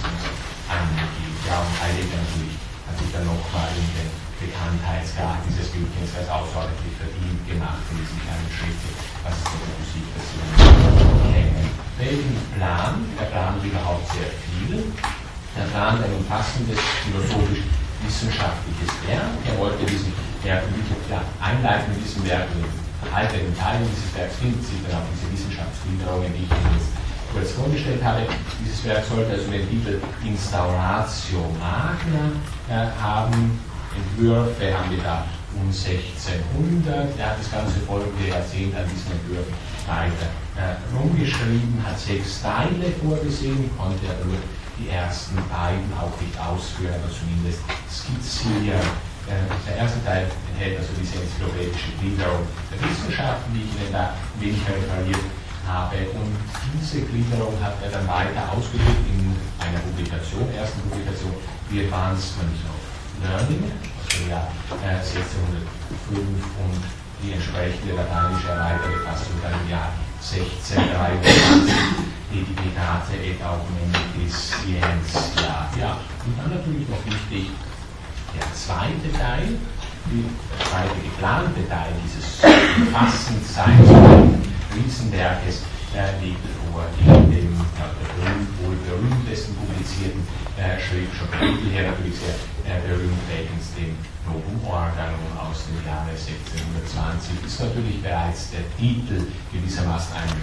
[0.70, 1.10] angeht.
[1.50, 2.54] Ja, und Heidegger natürlich
[2.86, 8.22] hat sich dann nochmal in den Bekanntheitsgrad dieses Bildchens als außerordentlich verdient gemacht in diesen
[8.22, 8.94] kleinen Schritten,
[9.26, 10.46] was es mit der Musik passiert
[11.34, 11.66] kennen.
[11.98, 13.02] Welchen Plan?
[13.18, 14.94] Er plant überhaupt sehr viel.
[15.58, 19.34] Er plant ein umfassendes philosophisch-wissenschaftliches Werk.
[19.50, 20.62] Er wollte diesen Werk
[21.10, 22.50] ja, einleiten mit diesem Werk
[23.16, 26.92] in Teilen dieses Werks findet sich dann auch diese Wissenschaftsgliederungen, die ich Ihnen jetzt
[27.32, 28.28] kurz vorgestellt habe.
[28.60, 32.34] Dieses Werk sollte also den Titel Instauratio Magna
[32.68, 33.60] äh, haben.
[33.96, 37.18] Entwürfe haben wir da um 1600.
[37.18, 39.54] Er hat das ganze folgende Jahrzehnt an diesen Entwürfen
[39.88, 40.30] weiter
[40.60, 44.42] äh, rumgeschrieben, hat sechs Teile vorgesehen, konnte aber nur
[44.78, 48.84] die ersten beiden auch nicht ausführen, aber zumindest skizzieren.
[49.26, 54.14] Äh, der erste Teil enthält also diese enzyklopädische Gliederung der Wissenschaften, die ich Ihnen da
[54.40, 55.26] wenig referiert
[55.66, 55.98] habe.
[56.14, 56.36] Und
[56.78, 61.34] diese Gliederung hat er dann weiter ausgedrückt in einer Publikation, ersten Publikation,
[61.72, 62.85] The Advancement of
[63.24, 64.48] Also im Jahr
[64.84, 66.82] 1605 und
[67.24, 71.74] die entsprechende lateinische erweiterte Fassung dann im Jahr 1623,
[72.32, 75.70] Dedicate et Augmentis Scientia.
[75.80, 77.52] Ja, und dann natürlich noch wichtig,
[78.36, 79.58] der zweite Teil,
[80.12, 82.42] der zweite geplante Teil dieses
[82.92, 83.90] Fassendseins
[84.76, 85.75] Riesenwerkes äh,
[86.20, 87.56] liegt vor in dem
[88.60, 90.28] wohl berühmtesten publizierten
[90.60, 92.36] äh, Schrift, schon Kapitel her natürlich sehr
[92.68, 93.96] äh, berühmt, Bacons dem
[94.28, 99.24] Novum Organum aus dem Jahre 1620, ist natürlich bereits der Titel
[99.56, 100.36] gewissermaßen ein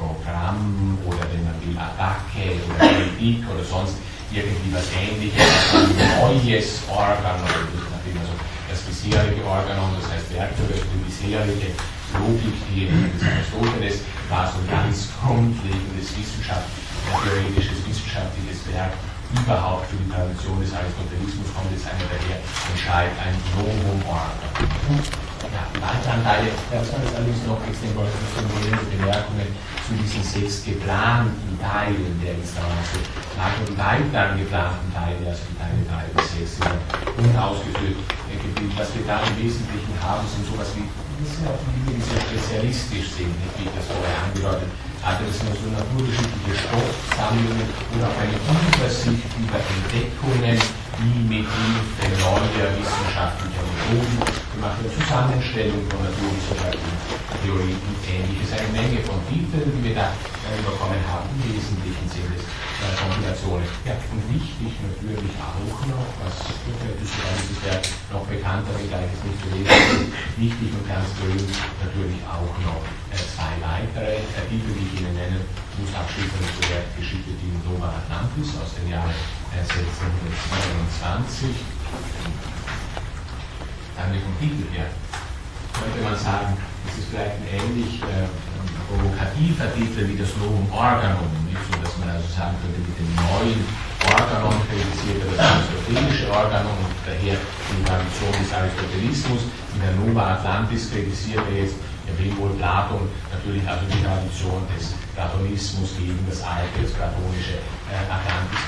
[0.00, 4.00] Programm oder wenn man will Attacke oder Kritik oder sonst
[4.32, 5.52] irgendwie was ähnliches,
[6.18, 8.34] neues nachdem also
[8.72, 11.76] das bisherige Organon, das heißt Werkzeuge für die bisherige
[12.18, 16.68] Logik, die des Aristoteles war so ganz grundlegendes Wissenschaft,
[17.22, 18.92] theoretisches wissenschaftliches Werk
[19.42, 25.02] überhaupt für die Tradition des Aristotelismus kommt jetzt einer daher und schreibt ein Novum Organum.
[25.44, 29.48] Ja, weitere Anteile, da soll es allerdings noch extemporierende Bemerkungen
[29.84, 33.04] zu diesen sechs geplanten Teilen der Installation.
[33.36, 36.80] Nach den weiteren geplanten Teilen, also die Teile 3 bis 6, sind
[37.28, 38.00] unausgeführt
[38.40, 38.72] geblieben.
[38.78, 40.88] Was wir da im Wesentlichen haben, sind sowas wie
[41.30, 45.24] sind auch die Dinge, die sehr spezialistisch sind, wie ich das vorher angedeutet hatte.
[45.24, 52.70] Das sind so naturgeschichtliche Stoffsammlungen oder auch eine Übersicht über Entdeckungen, die mit Hilfe neuer
[52.76, 54.18] wissenschaftlicher Methoden
[54.52, 56.96] gemacht werden, Zusammenstellung von naturwissenschaftlichen
[57.42, 58.48] Theorien und ähnliches.
[58.54, 60.12] Eine Menge von Titeln, die wir da
[60.60, 61.24] bekommen haben.
[61.32, 63.64] Im Wesentlichen sind es äh, Kombinationen.
[63.88, 66.36] Ja, und wichtig natürlich auch noch, was
[67.00, 67.16] dieses
[67.64, 67.80] Werk
[68.12, 71.48] noch bekannter, wenngleich es nicht wesentlich wichtig und ganz berühmt,
[71.80, 74.20] natürlich auch noch äh, zwei weitere
[74.52, 75.40] Titel, die ich Ihnen nennen
[75.80, 79.16] muss, abschließend zu der Geschichte die Nova Atlantis aus dem Jahre
[79.56, 81.56] 1627.
[83.96, 84.90] Dann vom Titel her
[85.72, 88.26] könnte man sagen, es ist vielleicht ein ähnlich äh,
[88.88, 93.10] provokativer Titel wie das Novum Organum, nicht so dass man also sagen könnte, mit dem
[93.16, 93.60] neuen
[94.04, 99.42] Organon kritisiert er das aristotelische Organon und daher die Tradition des Aristotelismus.
[99.74, 101.76] In der Nova Atlantis kritisiert er jetzt,
[102.18, 108.04] will wohl Platon, natürlich also die Tradition des Platonismus gegen das alte, das platonische äh,
[108.06, 108.60] Atlantis.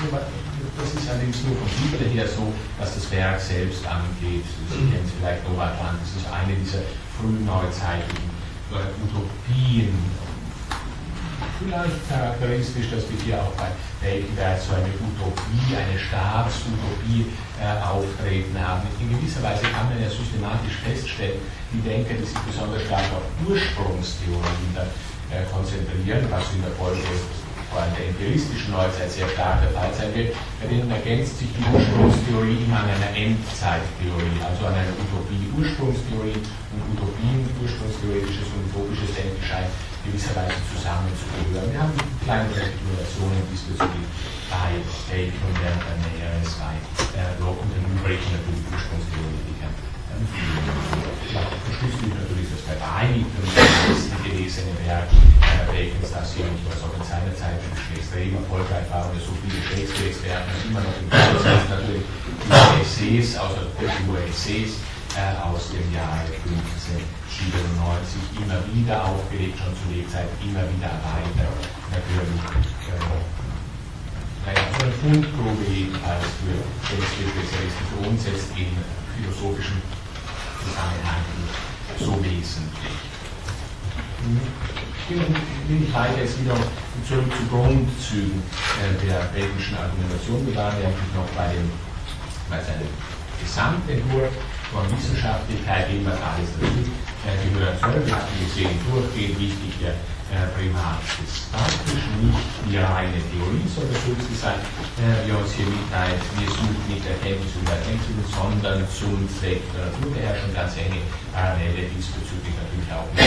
[0.75, 4.43] Das ist allerdings nur vom Titel her so, was das Werk selbst angeht.
[4.67, 6.81] Sie kennen es vielleicht Nova Atlantis, ist eine dieser
[8.67, 9.93] frühneuzeitlichen Utopien.
[11.59, 13.69] Vielleicht charakteristisch, dass wir hier auch bei
[14.01, 17.25] Weltweit so eine Utopie, eine Staatsutopie
[17.57, 18.85] äh, auftreten haben.
[18.99, 21.41] In gewisser Weise kann man ja systematisch feststellen,
[21.73, 27.01] die Denker, die sich besonders stark auf Ursprungstheorien äh, konzentrieren, was in der Folge
[27.77, 31.61] allem der empiristischen Neuzeit sehr stark der Fall sein wird, bei denen ergänzt sich die
[31.61, 35.45] Ursprungstheorie immer an einer Endzeittheorie, also an einer Utopie.
[35.53, 39.41] Ursprungstheorie und Utopien, ursprungstheoretisches und utopisches Denken
[40.07, 41.71] gewisserweise zusammenzugehören.
[41.73, 44.07] Wir haben kleine Spekulationen diesbezüglich
[44.47, 44.79] bei
[45.11, 46.79] Bacon Werner Näheres, bei
[47.43, 48.39] Locke und den übrigen
[48.71, 49.96] Ursprungstheoretikern.
[50.17, 50.25] Ähm,
[51.67, 57.29] Verschlüsselt natürlich das meisten gelesene Werk äh, Bacons, das hier nicht, was auch in seiner
[57.37, 57.61] Zeit
[57.93, 63.69] extrem erfolgreich war und so viele Shakespeare-Experten immer noch im Kurs natürlich die Essays, außer
[64.09, 64.81] nur Essays,
[65.13, 71.61] äh, aus dem Jahre 1597 immer wieder aufgelegt, schon zu Lebzeit immer wieder erweitert.
[71.93, 72.41] Natürlich
[72.89, 73.21] äh,
[74.47, 76.57] naja, eine Fundgrube jedenfalls für
[76.89, 78.73] Shakespeare-Spezialisten für uns jetzt in
[79.17, 79.81] philosophischen
[80.67, 81.47] Zusammenhängen
[81.99, 82.99] so wesentlich.
[85.09, 86.55] Ich will ich weiter jetzt wieder
[87.07, 88.43] zurück zu Grundzügen
[88.75, 90.45] äh, der belgischen Argumentation.
[90.45, 91.71] Wir waren ja noch bei, dem,
[92.49, 92.91] bei seinem
[93.39, 94.33] Gesamtentwurf
[94.73, 96.91] von Wissenschaftlichkeit, eben was alles dazu
[97.23, 98.05] äh, gehört soll.
[98.05, 99.95] Wir hatten gesehen, durchgehend wichtig der
[100.27, 104.59] Primat des Faktischen, nicht die reine Theorie soll das höchste sein,
[104.99, 109.87] äh, wie uns hier mitteilt, wir suchen nicht Erkenntnis über Erkenntnis, sondern zum Zweck der
[109.87, 110.99] Naturbeherrschung ganz enge
[111.31, 113.23] Parallele diesbezüglich natürlich auch mit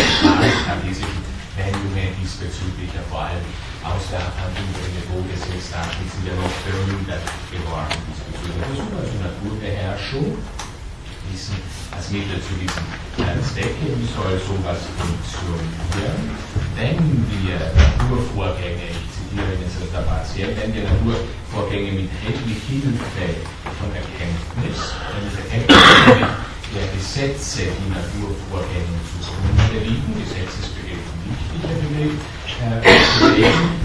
[0.68, 1.24] kartesischen
[1.56, 3.44] Wendungen diesbezüglich ja vor allem
[3.80, 5.56] aus der Abhandlung der Methode sind
[6.28, 8.76] ja noch berühmter geworden diesbezüglich.
[8.76, 10.36] Ist also Naturbeherrschung
[11.32, 12.80] Wissen als zu diesem
[13.44, 13.92] Zwecke.
[13.92, 16.32] Wie soll sowas funktionieren?
[16.72, 16.96] Wenn
[17.28, 23.44] wir Naturvorgänge, ich zitiere jetzt da partiell, wenn wir Naturvorgänge mit, Hilfe
[23.76, 24.80] von Erkenntnis,
[25.12, 25.76] wenn das Erkenntnis
[26.72, 32.16] der Gesetze, die Naturvorgängen zugrunde liegen, Gesetzesbegriff wichtiger Begriff,
[32.64, 32.96] äh,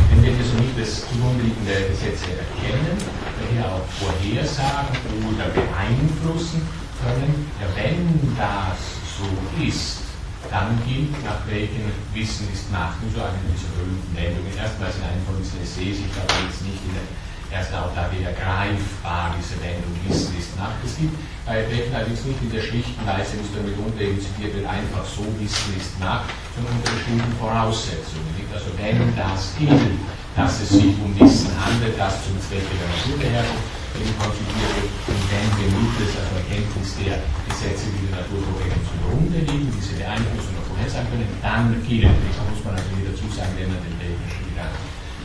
[0.07, 6.63] wenn wir somit das zugrunde liegende Gesetze erkennen, daher auch vorhersagen oder beeinflussen,
[7.05, 7.45] können,
[7.77, 9.29] wenn das so
[9.61, 10.01] ist,
[10.49, 12.97] dann gilt, nach welchem Wissen ist Macht.
[13.01, 14.49] Nur so eine dieser berühmten Meldungen.
[14.57, 17.05] Erstmals in einem von diesen Essays, ich glaube jetzt nicht in der
[17.53, 20.81] ersten Auflage ergreifbar, diese Wendung, Wissen ist Macht.
[20.85, 21.13] Es gibt
[21.45, 25.05] bei Becken allerdings nicht in der schlichten Weise, wie es damit unten zitiert wird, einfach
[25.05, 28.33] so Wissen ist Macht, sondern unter bestimmten Voraussetzungen.
[28.49, 29.97] Also wenn das gilt,
[30.33, 35.69] dass es sich um Wissen handelt, das zum Zwecke der Naturbeherrschung wird und wenn wir
[35.71, 41.31] mittels also Erkenntnis der Gesetze, die der Naturvorgänge zugrunde liegen, diese beeinflussen oder vorhersagen können,
[41.39, 44.83] dann gilt, da muss man also wieder dazu sagen, wenn man den technischen Gedanken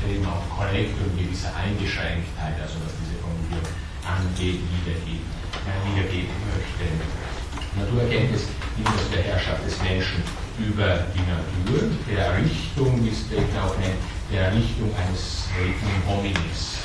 [0.09, 3.69] eben auch korrekt und gewisse Eingeschränktheit, also was diese Formulierung
[4.07, 5.27] angeht, wiedergeben,
[5.69, 6.87] äh, möchte.
[7.77, 10.23] Naturerkenntnis dient aus der Herrschaft des Menschen
[10.59, 14.01] über die Natur, der Richtung, wie es auch nennt,
[14.33, 16.83] der Richtung eines Regnum hominis,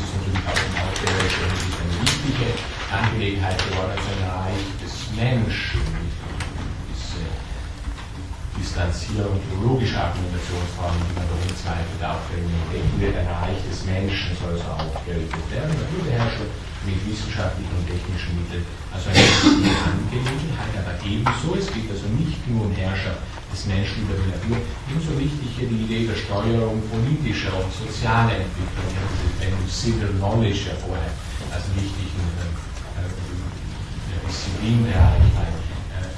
[0.00, 2.48] ist natürlich auch aufklärerischer Hinsicht eine wichtige
[2.92, 6.07] Angelegenheit geworden, also ein Reich des Menschen.
[8.58, 14.34] Distanzierung theologischer Argumentationsformen, die man doch im Zweifel aufbringen denken wird, ein Reich des Menschen
[14.34, 15.72] soll so aufgerichtet werden.
[15.72, 16.50] Naturbeherrschung
[16.86, 18.64] mit wissenschaftlichen und technischen Mitteln.
[18.90, 24.14] Also eine Angelegenheit, aber ebenso, es geht also nicht nur um Herrschaft des Menschen über
[24.18, 24.56] die Natur,
[24.90, 28.88] ebenso wichtig hier die Idee der Steuerung politischer und sozialer Entwicklung.
[29.38, 31.12] Diese Civil Knowledge ja vorher
[31.52, 35.67] als wichtigen äh, äh, Disziplinbereich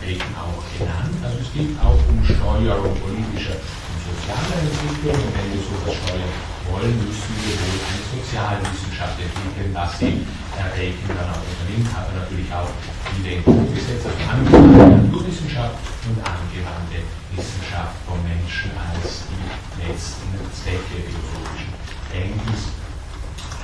[0.00, 1.16] Bacon auch genannt.
[1.22, 6.34] Also es geht auch um Steuerung politischer und sozialer Entwicklung und wenn wir sowas steuern
[6.72, 10.24] wollen, müssen wir wohl eine Sozialwissenschaft entwickeln, was sie
[10.56, 12.68] Herr dann auch unternimmt, aber natürlich auch
[13.16, 17.00] die Denkgrundgesetze, also angewandte Naturwissenschaft und angewandte
[17.32, 21.72] Wissenschaft vom Menschen als die letzten Zwecke philosophischen
[22.12, 22.76] Denkens.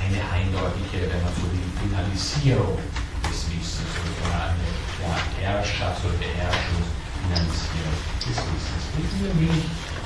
[0.01, 2.78] Eine eindeutige, wenn man so will, Finalisierung
[3.26, 8.84] des Wissens oder eine ja, Herrschaft oder Beherrschungsfinalisierung des Wissens.
[8.97, 9.64] Jetzt will ich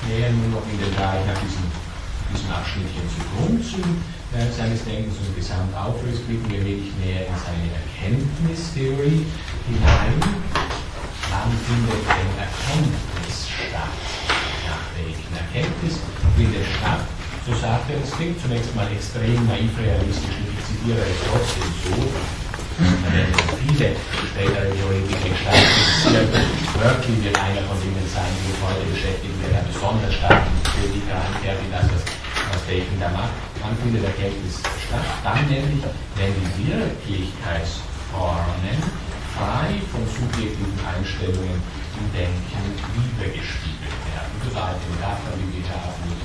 [0.08, 1.66] näher nur noch in den Bereich nach diesem,
[2.32, 4.02] diesem Abschnitt hier zu Grundzügen
[4.34, 9.26] äh, seines Denkens und gesamt auflöst, blicken wir wenig näher in seine Erkenntnistheorie
[9.66, 10.18] hinein.
[11.30, 13.94] Wann findet denn Erkenntnis statt?
[14.66, 16.02] Nach welchen Erkenntnis
[16.36, 17.06] findet statt?
[17.46, 21.96] So sagt er, es klingt zunächst mal extrem naiv realistisch, ich zitiere es trotzdem so,
[22.80, 23.92] viele
[24.28, 25.68] spätere Theoretiker stark.
[26.80, 31.60] Berkeley wird einer von denen sein, die uns heute beschäftigen, der besonders stark Kritik reinfährt,
[31.60, 33.28] in das, was, was Bacon da macht.
[33.60, 35.04] Wann findet Erkenntnis statt?
[35.24, 35.84] Dann nämlich,
[36.16, 38.80] wenn die Wirklichkeitsformen
[39.36, 42.64] frei von subjektiven Einstellungen im Denken
[42.96, 44.32] wiedergespiegelt werden.
[44.44, 46.16] Das alte Metapher, die wir haben,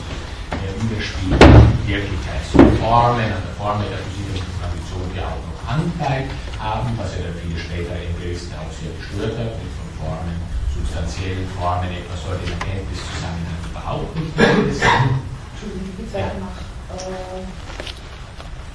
[0.88, 1.44] widerspiegelt
[1.88, 7.60] Wirklichkeitsformen, an der Form der physischen Tradition, die noch Anteil haben, was ja dann viele
[7.60, 10.38] spätere Empiristen auch sehr gestört hat, und von Formen,
[10.74, 14.32] substanziellen Formen, etwas sollte in Erkenntniszusammenhang überhaupt nicht
[14.78, 15.20] sein.
[15.52, 16.58] Entschuldigung, die zweite nach
[16.94, 17.42] äh,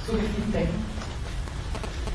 [0.07, 0.81] subjektiven Denken.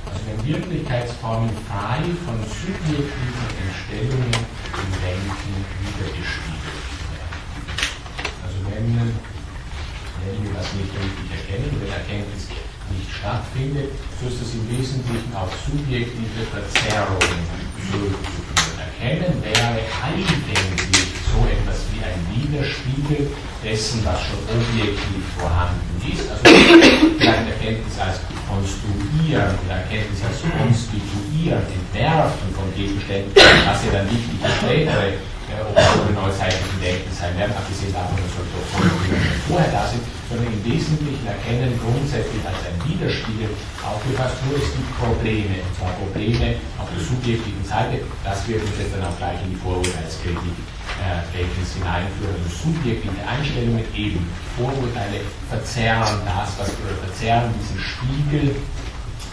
[0.05, 7.36] Also wenn Wirklichkeitsformen frei von subjektiven Entstellungen im Denken wiedergespiegelt werden.
[8.43, 12.49] Also wenn, wenn wir das nicht richtig erkennen, wenn Erkenntnis
[12.97, 17.43] nicht stattfindet, so ist es im Wesentlichen auf subjektive Verzerrungen.
[18.79, 23.27] Erkennen wäre eigentlich so etwas wie ein Widerspiegel
[23.63, 26.23] dessen, was schon objektiv vorhanden ist.
[26.31, 26.41] Also
[27.19, 34.55] vielleicht Erkenntnis als Konstruieren, Erkenntnis als Konstituieren, Entwerfen von Gegenständen, was ja dann wichtig ist,
[34.63, 35.19] spätere
[35.55, 38.91] Optionen neuzeitlichen Denken sein werden, abgesehen davon, dass Optionen
[39.47, 42.34] vorher da sind, sondern im Wesentlichen erkennen grundsätzlich
[43.83, 48.77] aufgefasst, nur es gibt Probleme, und zwar Probleme auf der subjektiven Seite, das wird uns
[48.79, 50.55] jetzt dann auch gleich in die Vorurteilskritik
[51.01, 54.21] äh, Bacons hineinführen, subjektive Einstellungen eben,
[54.57, 58.55] Vorurteile verzerren das, was oder verzerren diesen Spiegel,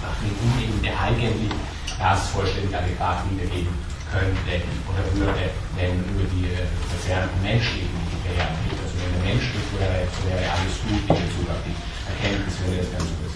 [0.02, 1.52] machen ihn uneben, der eigentlich
[1.98, 3.72] das vollständig adäquat wiedergeben
[4.10, 4.52] könnte
[4.90, 5.48] oder würde,
[5.78, 7.96] wenn über die äh, verzerrten menschlichen
[8.28, 8.52] wären.
[8.76, 11.76] Also wenn der Mensch nicht wäre, wäre alles gut in Bezug auf die
[12.10, 13.31] Erkenntnis, würde das ganz gut passen.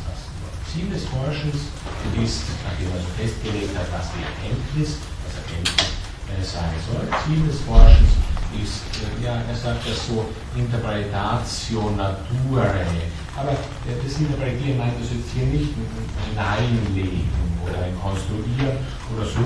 [0.77, 1.73] Ziel des Forschens
[2.21, 5.89] ist, nachdem er so festgelegt hat, was die Erkenntnis, was Erkenntnis
[6.29, 8.13] äh, sein soll, Ziel des Forschens
[8.53, 13.09] ist, äh, ja, er sagt das so, Interpretatio Naturae.
[13.41, 15.73] Aber äh, das Interpretieren meint das jetzt hier nicht
[16.29, 17.25] hineinlegen
[17.65, 18.77] oder ein Konstruieren
[19.17, 19.41] oder so,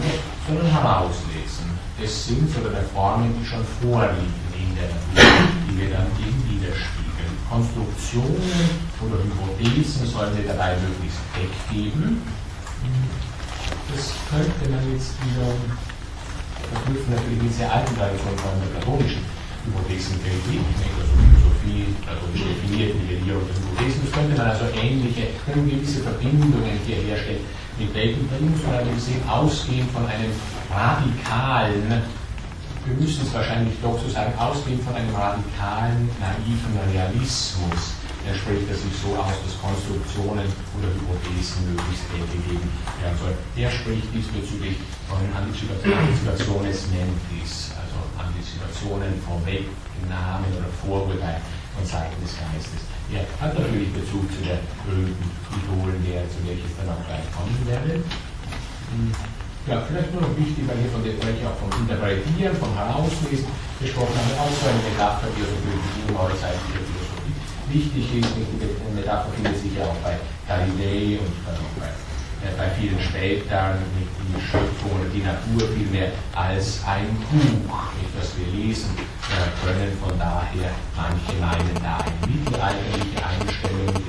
[0.50, 5.90] sondern herauslesen des Sinns oder der Formen, die schon vorliegen in der Natur, die wir
[5.94, 6.99] dann eben widerspiegeln.
[7.50, 12.22] Konstruktionen oder Hypothesen sollen wir dabei möglichst weggeben.
[13.90, 15.50] Das könnte man jetzt wieder
[16.70, 19.22] verknüpfen natürlich mit sehr alten Traditionen, allem der platonischen
[19.66, 20.62] Hypothesenkritik,
[20.94, 23.98] also Philosophie, platonisch definiert, Nivellierung der Hypothesen.
[24.06, 27.42] Das könnte man also ähnliche, gewisse Verbindungen hier herstellen
[27.80, 30.32] mit man allerdings sehen, ausgehend von einem
[30.70, 32.02] radikalen,
[32.90, 37.94] wir müssen es wahrscheinlich doch so sagen, ausgehend von einem radikalen, naiven Realismus.
[38.26, 40.44] Er spricht das sich so aus, dass Konstruktionen
[40.76, 42.68] oder Hypothesen möglichst weggegeben
[43.00, 43.38] werden sollen.
[43.56, 44.76] Er spricht diesbezüglich
[45.08, 51.40] von Anticipationes mentis, also Antizipationen Vorwegnahmen oder Vorurteilen
[51.72, 52.82] von Seiten des Geistes.
[53.08, 57.56] Er hat natürlich Bezug zu der berühmten Idolenlehre, zu welcher ich dann auch gleich kommen
[57.64, 58.04] werde.
[59.66, 63.44] Ja, vielleicht nur noch wichtig, weil hier von der Sprecher auch vom Interpretieren, vom Herauslesen
[63.76, 67.36] gesprochen haben, auch so eine Metapher, die also für die neuzeitliche Philosophie
[67.68, 68.40] wichtig ist.
[68.40, 70.16] Die Metapher findet sich ja auch bei
[70.48, 71.92] Galilei und dann auch bei,
[72.40, 78.16] äh, bei vielen späteren, nicht die Schöpfung oder die Natur vielmehr als ein Buch, nicht,
[78.16, 79.92] das wir lesen äh, können.
[80.00, 84.08] Von daher, manche meinen da eine mittelalterliche Einstellung, die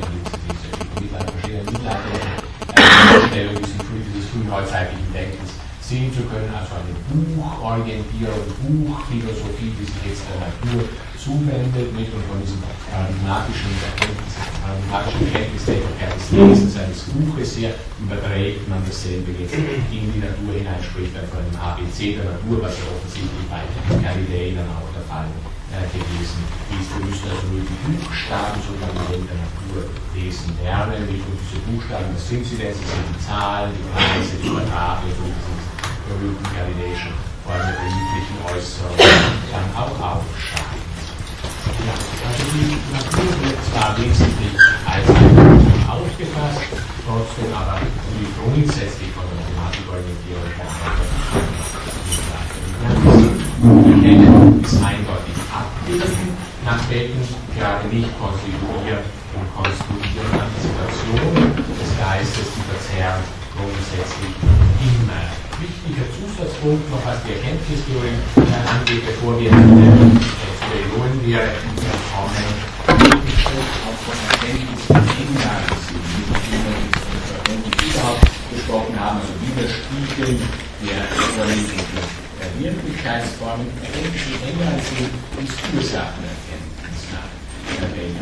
[0.96, 3.91] mittelalterliche Einstellung, die sind dieses
[4.32, 5.52] frühneuzeitlichen Denkens
[5.82, 10.88] sehen zu können, also eine Buchorientierung, Buchphilosophie, die sich jetzt der Natur
[11.22, 12.58] zuwendet, mit und von diesem
[12.90, 20.18] paradigmatischen Erkenntnis, paradigmatischen Erkenntnistätigkeit des Lesens eines Buches her, überträgt man dasselbe jetzt in die
[20.18, 23.62] Natur hinein, spricht dann von einem ABC der Natur, was ja offensichtlich bei
[24.02, 25.30] Galilei dann auch der Fall
[25.78, 26.42] äh, gewesen
[26.74, 26.90] ist.
[26.90, 32.10] Wir müssen also nur die Buchstaben sozusagen der Natur lesen lernen, nicht nur diese Buchstaben,
[32.18, 32.74] was sind sie denn?
[32.74, 35.54] Sie sind die Zahlen, die Preise, die Quadrate, so diese
[36.10, 37.14] berühmten galileischen
[37.46, 38.98] Formen der belieblichen Äußerung
[39.54, 40.71] dann auch aufschreiben.
[43.72, 44.56] Zwar wesentlich
[44.86, 46.62] als ein aufgefasst,
[47.06, 47.80] trotzdem aber
[48.38, 50.52] grundsätzlich von der Mathematikorientierung
[53.62, 57.22] erkennen, ist eindeutig abbilden, nach welchen
[57.58, 59.06] gerade nicht konstituieren
[59.38, 63.24] und konstruieren Antizipation des Geistes, die verzerren
[63.56, 64.34] grundsätzlich
[64.82, 65.26] immer.
[65.62, 68.18] Wichtiger Zusatzpunkt noch, was die Erkenntnistheorie
[68.66, 69.52] angeht, bevor wir
[70.72, 71.44] zu den Theorien wir
[72.12, 72.48] kommen,
[73.88, 80.40] auch von Erkenntnisgegenlagen sind, die wir überhaupt gesprochen haben, also Widerspiegeln
[80.82, 81.02] der
[81.36, 82.08] vorliegenden
[82.60, 85.12] Wirklichkeitsformen, die enger sind,
[85.44, 87.32] ist Ursachenerkenntnis nach
[87.80, 88.16] der Welt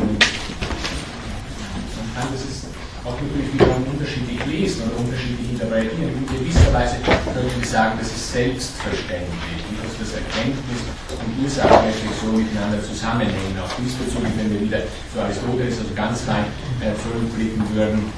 [2.14, 2.66] kann das ist
[3.04, 6.12] auch natürlich wiederum unterschiedlich lesen oder unterschiedlich interpretieren.
[6.12, 9.62] In gewisser Weise könnte ich sagen, das ist selbstverständlich,
[10.00, 10.80] das Erkenntnis
[11.12, 13.54] und Ursachenreflexion miteinander zusammenhängen.
[13.60, 14.80] Auch diesbezüglich, wenn wir wieder
[15.12, 16.48] zu Aristoteles also ganz rein
[16.80, 18.08] äh, zurückblicken würden,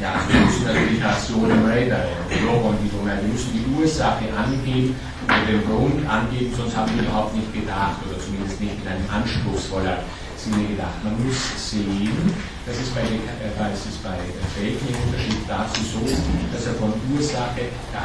[0.00, 2.08] ja, wir müssen natürlich Ratione Radar,
[2.40, 4.96] Logon, die wir müssen die Ursache angeben
[5.28, 9.04] und den Grund angeben, sonst haben wir überhaupt nicht gedacht oder zumindest nicht in einem
[9.12, 10.00] anspruchsvoller
[10.40, 10.96] Sinne gedacht.
[11.04, 12.16] Man muss sehen,
[12.64, 14.16] dass es bei, äh, dass es bei
[14.56, 18.00] Felgen im Unterschied dazu so ist, dass er von Ursache der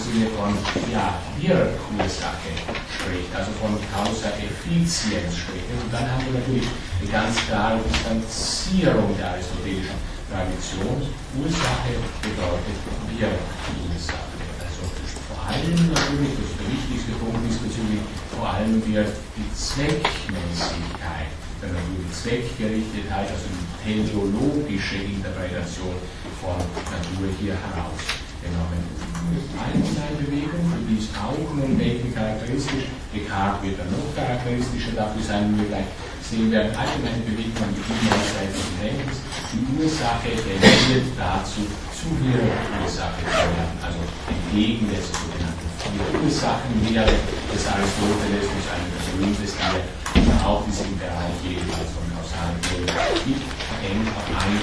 [0.00, 0.56] Sinne von
[0.88, 2.56] ja, Wirkursache
[2.88, 5.68] spricht, also von Causa Effizienz spricht.
[5.76, 10.00] Und dann haben wir natürlich eine ganz klare Distanzierung der aristotelischen
[10.32, 11.04] Tradition.
[11.36, 11.92] Ursache
[12.24, 12.80] bedeutet
[13.12, 14.32] Wirkursache.
[14.56, 14.88] Also
[15.28, 18.00] vor allem natürlich, das ist der wichtigste Punkt diesbezüglich,
[18.32, 25.96] vor allem wird die Zweckmäßigkeit die Zweckgerichtetheit, also die teleologische Interpretation
[26.40, 28.82] von Natur hier herausgenommen.
[29.24, 32.92] Für die ist auch nun Denken charakteristisch.
[33.14, 35.88] Descartes wird dann noch charakteristischer dafür sein, wir gleich
[36.20, 36.76] sehen werden.
[36.76, 39.24] Allgemeine Bewegung an die vielseitigen Denkens.
[39.54, 42.52] Die Ursache tendiert dazu, zu ihrer
[42.82, 45.53] Ursache zu werden, also entgegen des sogenannten
[45.84, 47.12] vier Ursachenlehre
[47.52, 53.36] des Aristoteles, das eine der auch diesen Bereich jedenfalls von kausalen Theorie
[53.84, 54.60] eng auf eine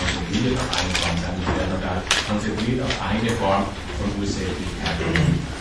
[0.00, 1.94] konzentriert auf eine Form, sagen wir werden da.
[2.30, 3.64] Konzentriert auf eine Form
[3.98, 4.96] von Ursächlichkeit.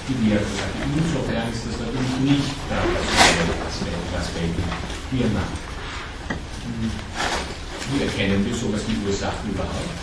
[0.08, 0.62] Die Wirkung.
[0.98, 3.74] Insofern ist das natürlich nicht das,
[4.14, 4.64] was Welten
[5.12, 5.58] hier macht.
[7.90, 9.98] Wie erkennen wir sowas wie Ursachen überhaupt?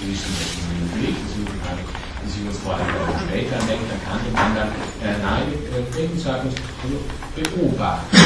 [0.00, 2.86] Wir wissen das möglich, das die uns vor allem
[3.26, 4.70] später denken, dann kannte man dann
[5.02, 5.46] äh, nahe
[5.94, 6.48] denken, sagen,
[6.82, 6.98] also
[7.34, 8.16] beobachten.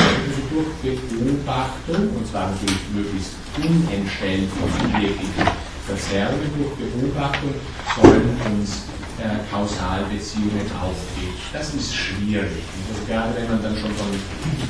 [0.82, 5.49] Durch Beobachtung, und zwar natürlich möglichst unentstellt von subjektiven
[5.86, 7.55] Verzerrungen, durch Beobachtung
[7.97, 8.91] sollen uns
[9.23, 11.31] äh, Kausalbeziehungen aufgehen.
[11.53, 12.66] Das ist schwierig.
[12.91, 14.11] Also gerade wenn man dann schon von,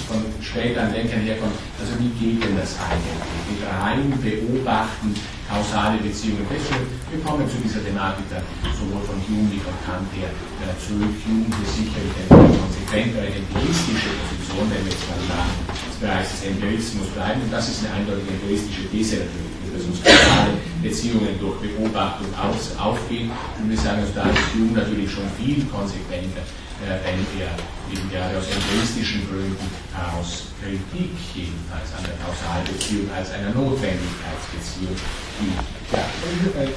[0.08, 3.16] von späteren Denkern herkommt, also wie geht denn das eigentlich?
[3.48, 5.16] Mit rein beobachten,
[5.48, 6.84] kausale Beziehungen feststellen.
[7.08, 8.44] Wir kommen zu dieser Thematik dann
[8.76, 11.16] sowohl von Hume wie von Kant her äh, zurück.
[11.24, 16.42] Hume hier sicherlich eine konsequentere empiristische Position, wenn wir jetzt mal sagen, des Bereichs des
[16.52, 17.40] Empirismus bleiben.
[17.40, 22.76] Und das ist eine eindeutige empiristische These natürlich, dass uns kausale Beziehungen durch Beobachtung aus,
[22.78, 23.30] aufgehen.
[23.58, 26.42] Und wir sagen, da ist Hume natürlich schon viel konsequenter
[26.82, 27.54] äh, wenn er
[27.94, 34.96] eben gerade aus empiristischen Gründen aus Kritik jedenfalls an der Kausalbeziehung als einer Notwendigkeitsbeziehung
[35.38, 35.62] gibt.
[35.94, 36.02] Ja,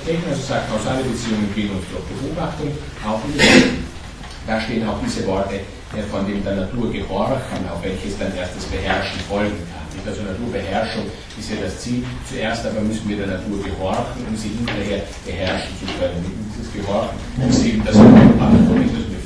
[0.06, 2.70] Gegner also sagt, kausale Beziehungen gehen uns durch Beobachtung
[3.01, 3.22] auch
[4.45, 5.62] da stehen auch diese Worte
[6.12, 9.85] von dem der Natur gehorchen, auf welches dann erst das Beherrschen folgen kann.
[10.06, 11.06] Also Naturbeherrschung
[11.39, 12.04] ist ja das Ziel.
[12.30, 16.20] Zuerst aber müssen wir der Natur gehorchen, um sie hinterher beherrschen zu können.
[16.52, 17.18] Dieses Gehorchen
[17.50, 18.76] ist eben das Beobachtung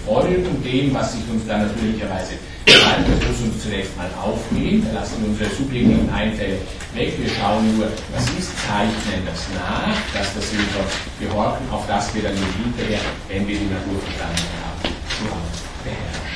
[0.09, 2.33] folgen dem, was sich uns dann natürlicherweise
[2.65, 3.05] treibt.
[3.05, 4.83] Das muss uns zunächst mal aufgehen.
[4.85, 6.57] Da lassen wir unsere subjektiven Einfälle
[6.95, 7.13] weg.
[7.17, 12.23] Wir schauen nur, was ist, zeichnen das nach, dass das wir gehorchen, auf das wir
[12.23, 15.23] dann hinterher, wenn wir die Natur verstanden haben, zu
[15.83, 16.28] beherrschen.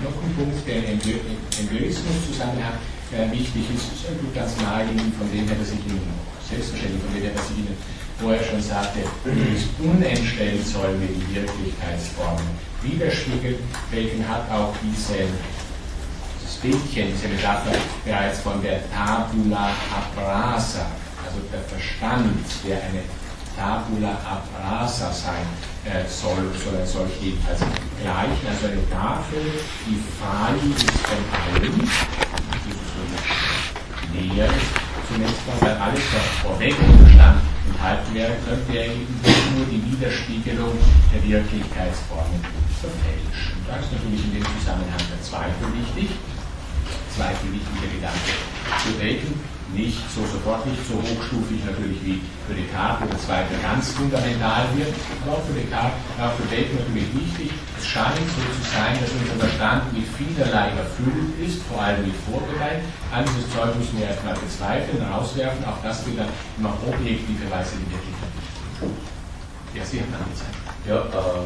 [0.00, 2.78] Noch ein Punkt, der im Empirismus-Zusammenhang
[3.10, 6.06] äh, wichtig ist, ist ganz naheliegend von dem her, dass ich Ihnen
[6.46, 7.76] selbstverständlich von dem her, dass ich Ihnen
[8.20, 12.42] wo er schon sagte, dieses unentstellt soll mir die Wirklichkeitsformen
[12.82, 13.56] widerspiegeln.
[13.90, 15.22] Bacon hat auch diese,
[16.42, 20.86] dieses Bildchen, diese Metapher bereits von der Tabula abrasa,
[21.24, 23.02] also der Verstand, der eine
[23.58, 25.42] Tabula abrasa sein
[25.82, 27.58] äh, soll, soll er solch jedenfalls
[27.98, 29.42] gleichen, also eine Tafel,
[29.82, 33.02] die frei ist von allem, die so
[34.14, 34.70] leer ist,
[35.10, 39.18] zunächst mal, weil alles, was vorweg im Verstand enthalten wäre, könnte er eben
[39.58, 40.78] nur die Widerspiegelung
[41.12, 42.38] der Wirklichkeitsformen
[42.78, 43.58] verfälschen.
[43.66, 46.14] Da ist natürlich in dem Zusammenhang der zweite wichtig,
[47.10, 48.38] zweite wichtige Gedanke
[48.78, 53.52] zu Bacon, nicht so sofort nicht so hochstufig natürlich wie für Descartes, wo der zweite
[53.60, 57.50] ganz fundamental wird, aber auch für Descartes, auch für Bacon natürlich wichtig.
[57.76, 62.16] Es scheint so zu sein, dass unser Verstand mit vielerlei erfüllt ist, vor allem mit
[62.24, 62.88] Vorbereitung.
[63.12, 67.76] All dieses Zeug müssen wir erstmal bezweifeln, rauswerfen, auch das wird dann immer objektive Weise
[67.76, 68.32] die Wirklichkeit.
[69.76, 70.56] Ja, Sie haben angezeigt.
[70.88, 71.44] Ja, äh,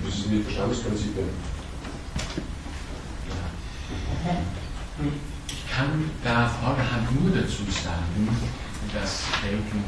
[0.00, 1.28] das sind die Verstandesprinzipien.
[3.28, 4.40] Ja.
[5.04, 5.31] Ich
[5.72, 8.28] kann da vorderhand nur dazu sagen,
[8.92, 9.80] dass Bacon,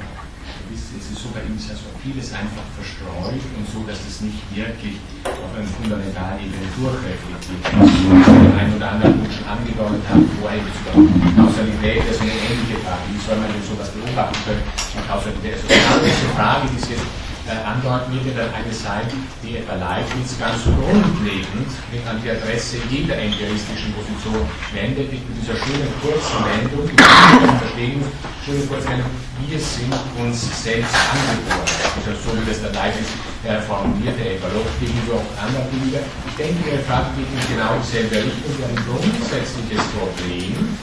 [0.72, 4.96] es ist bei ihm ja so vieles einfach verstreut und so, dass es nicht wirklich
[5.28, 8.00] auf einer fundamentalen Ebene durchreflektiert ist.
[8.00, 11.04] Den einen oder anderen Punkt schon angedeutet hat, er eben zur
[11.36, 14.64] Kausalität, also eine ähnliche Frage, wie soll man denn sowas beobachten können?
[15.04, 17.08] Kausalität, also diese Frage, die Sie jetzt
[17.52, 19.04] andeuten, wird ja dann eine sein,
[19.44, 21.68] die etwa Leibniz ganz grundlegend
[22.08, 28.00] an die Adresse jeder empiristischen Position wendet, mit dieser schönen kurzen Wendung, die wir verstehen,
[28.40, 29.12] schöne kurze Wendung,
[29.44, 31.68] wir sind uns selbst angeboren.
[32.00, 33.12] Also so wie das der Leibniz
[33.44, 36.00] äh, formuliert, der etwa Loch gegenüber auch anderer Bilder.
[36.00, 38.56] Ich denke, Ihre Frage geht in genau dieselbe Richtung.
[38.56, 40.80] Wir haben ein grundsätzliches Problem,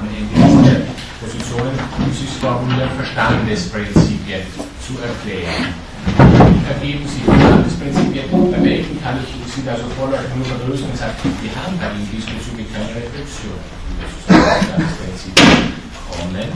[0.00, 0.80] am Ende dieser
[1.20, 5.74] Positionen, die sich formulieren, Verstandesprinzipien zu erklären.
[6.68, 11.14] Ergeben sich Verstandesprinzipien, bei welchen kann ich Sie da so voller nur vergrößern und sagen,
[11.22, 13.60] wir haben bei Ihnen diesbezüglich keine Reflexion.
[16.10, 16.48] Kommen.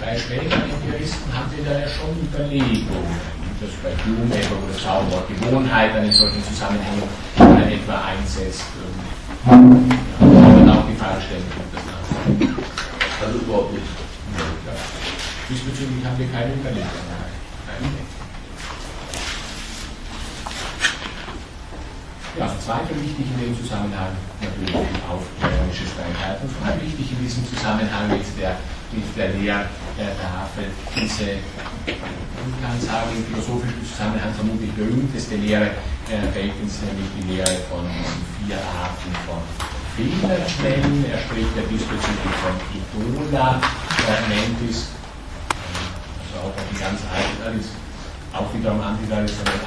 [0.00, 5.94] Bei späteren Empiristen haben Sie da ja schon Überlegungen das bei wo das Zauberwort Gewohnheit
[5.96, 7.02] in solchen Zusammenhängen
[7.38, 8.64] etwa einsetzt.
[9.46, 13.26] Ja, und auch die Fragestellung das nach.
[13.26, 13.86] Also überhaupt nicht.
[14.66, 14.72] Ja.
[15.48, 17.23] Diesbezüglich haben wir keine Überlegungen.
[22.34, 24.10] Ja, zweiter wichtig in dem Zusammenhang
[24.42, 28.58] natürlich die aufklärerische Freiheit und vor allem wichtig in diesem Zusammenhang mit der,
[28.90, 30.66] mit der Lehrtafel
[30.98, 31.38] diese,
[31.86, 35.78] man kann sagen, im philosophischen Zusammenhang vermutlich berühmteste Lehre
[36.10, 37.86] äh, Bacons, nämlich die Lehre von
[38.42, 39.38] vier Arten von
[39.94, 41.06] Fehlerquellen.
[41.06, 44.90] Er spricht ja diesbezüglich von Idola äh, Mentis,
[46.18, 47.78] also auch ein ganz altes,
[48.34, 49.62] auch wiederum antitraditionell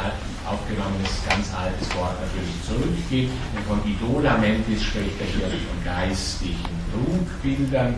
[0.48, 3.30] aufgenommenes, ganz altes Wort natürlich zurückgeht.
[3.56, 6.58] Und von Idola Mentis spricht er hier von geistigen
[6.92, 7.96] Trugbildern.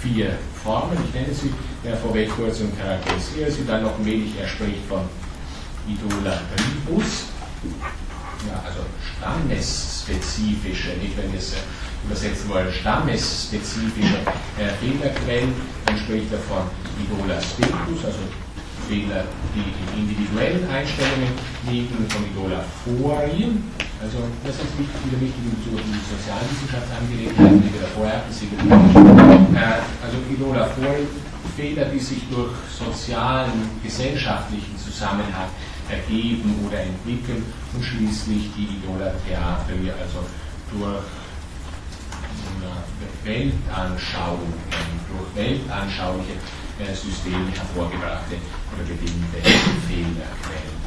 [0.00, 1.52] Vier Formen, ich nenne sie
[1.84, 4.34] ja, vorweg kurz und charakterisiere sie dann noch ein wenig.
[4.38, 5.02] Er spricht von
[5.86, 7.26] Idola Tribus,
[8.48, 8.80] ja, also
[9.18, 11.54] stammesspezifische, nicht wenn wir es
[12.04, 14.18] übersetzen wollen, stammesspezifische
[14.80, 15.54] Fehlerquellen,
[15.86, 16.66] dann spricht er von
[16.98, 18.18] Idola also
[18.92, 19.24] Fehler,
[19.56, 21.32] die in individuellen Einstellungen
[21.64, 23.64] liegen, von Idola Forien,
[24.04, 28.28] also das ist wichtig, wieder wichtig in Bezug auf die Sozialwissenschaftsangelegenheiten, die wir davor hatten,
[28.28, 28.52] Sie
[30.04, 31.08] also Idola Forien,
[31.56, 35.48] Fehler, die sich durch sozialen, gesellschaftlichen Zusammenhang
[35.88, 39.72] ergeben oder entwickeln und schließlich die Idola-Theater,
[40.04, 40.20] also
[40.68, 41.00] durch
[43.24, 44.52] Weltanschauungen,
[45.08, 46.36] durch weltanschauliche
[46.82, 48.36] äh, Systeme hervorgebrachte
[48.74, 49.38] oder bedingte
[49.86, 50.78] Fehlerquellen.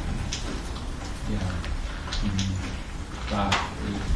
[1.32, 1.42] Ja.
[2.22, 2.66] Hm.
[3.30, 3.50] Da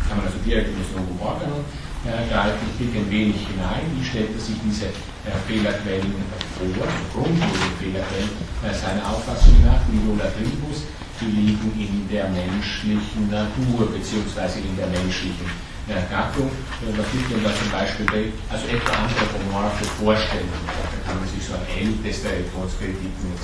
[0.07, 1.65] kann man also direkt in das Logo Organon
[2.05, 2.63] greifen.
[2.71, 3.85] Ich blicke ein wenig hinein.
[3.97, 6.15] Wie stellt er sich diese äh, Fehlerquellen
[6.57, 6.69] vor,
[7.13, 8.31] grundlegende Fehlerquellen
[8.63, 10.87] äh, seiner Auffassung nach, die Tribus,
[11.21, 15.45] die liegen in der menschlichen Natur beziehungsweise in der menschlichen
[15.91, 16.51] äh, Gattung.
[16.81, 21.67] Gibt denn da zum Beispiel, also etwa anthropomorphe Vorstellungen, da kann man sich so an
[21.67, 23.37] älteste Religionskritik mit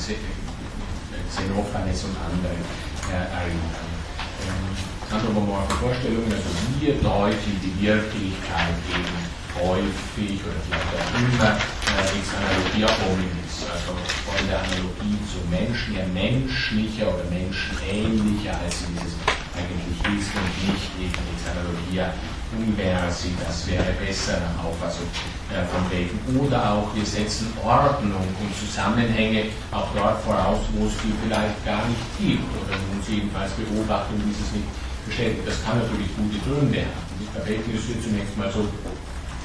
[1.27, 2.63] Xenophanes und anderen
[3.11, 3.83] erinnern.
[4.47, 4.73] Ähm,
[5.11, 12.31] anthropomorphe Vorstellungen, also wir deuten die Wirklichkeit eben häufig oder vielleicht auch immer äh, ins
[12.37, 19.17] Analogia hominis, also von der Analogie zum Menschen, ja menschlicher oder menschenähnlicher als dieses
[19.57, 21.09] eigentlich ist und nicht die
[21.49, 22.13] Analogia
[22.55, 25.07] inversi, das wäre besser nach Auffassung
[25.51, 26.19] äh, von Bacon.
[26.39, 31.83] Oder auch wir setzen Ordnung und Zusammenhänge auch dort voraus, wo es die vielleicht gar
[31.89, 34.69] nicht gibt oder wo uns jedenfalls Beobachtung dieses nicht
[35.07, 35.47] bestätigt.
[35.47, 37.07] Das kann natürlich gute Gründe haben.
[37.35, 38.67] Bei Bacon ist es zunächst mal so,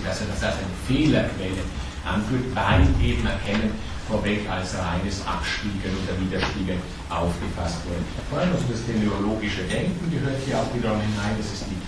[0.05, 1.63] dass er das als eine Fehlerquelle
[2.05, 3.73] anführt, weil eben erkennen
[4.09, 8.03] vorweg als reines Abspiegeln oder Widerspiegeln aufgefasst wurde.
[8.29, 11.79] Vor allem also das teleologische Denken gehört hier auch wiederum hinein, das ist die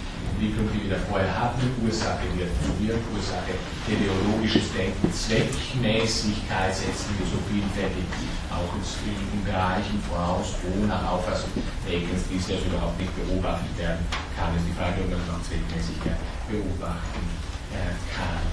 [0.44, 2.76] Entwicklung, die wir da vorher hatten, Ursache wird zu
[3.16, 3.56] Ursache,
[3.88, 8.04] teleologisches Denken, Zweckmäßigkeit setzen wir so vielfältig
[8.52, 11.48] auch in, in Bereichen voraus, wo nach Auffassung
[11.88, 14.04] Bacons dies ja überhaupt nicht beobachtet werden
[14.36, 14.52] kann.
[14.60, 16.20] Ist die Frage, ob man nach Zweckmäßigkeit
[16.52, 17.24] beobachten
[17.72, 18.44] äh, kann.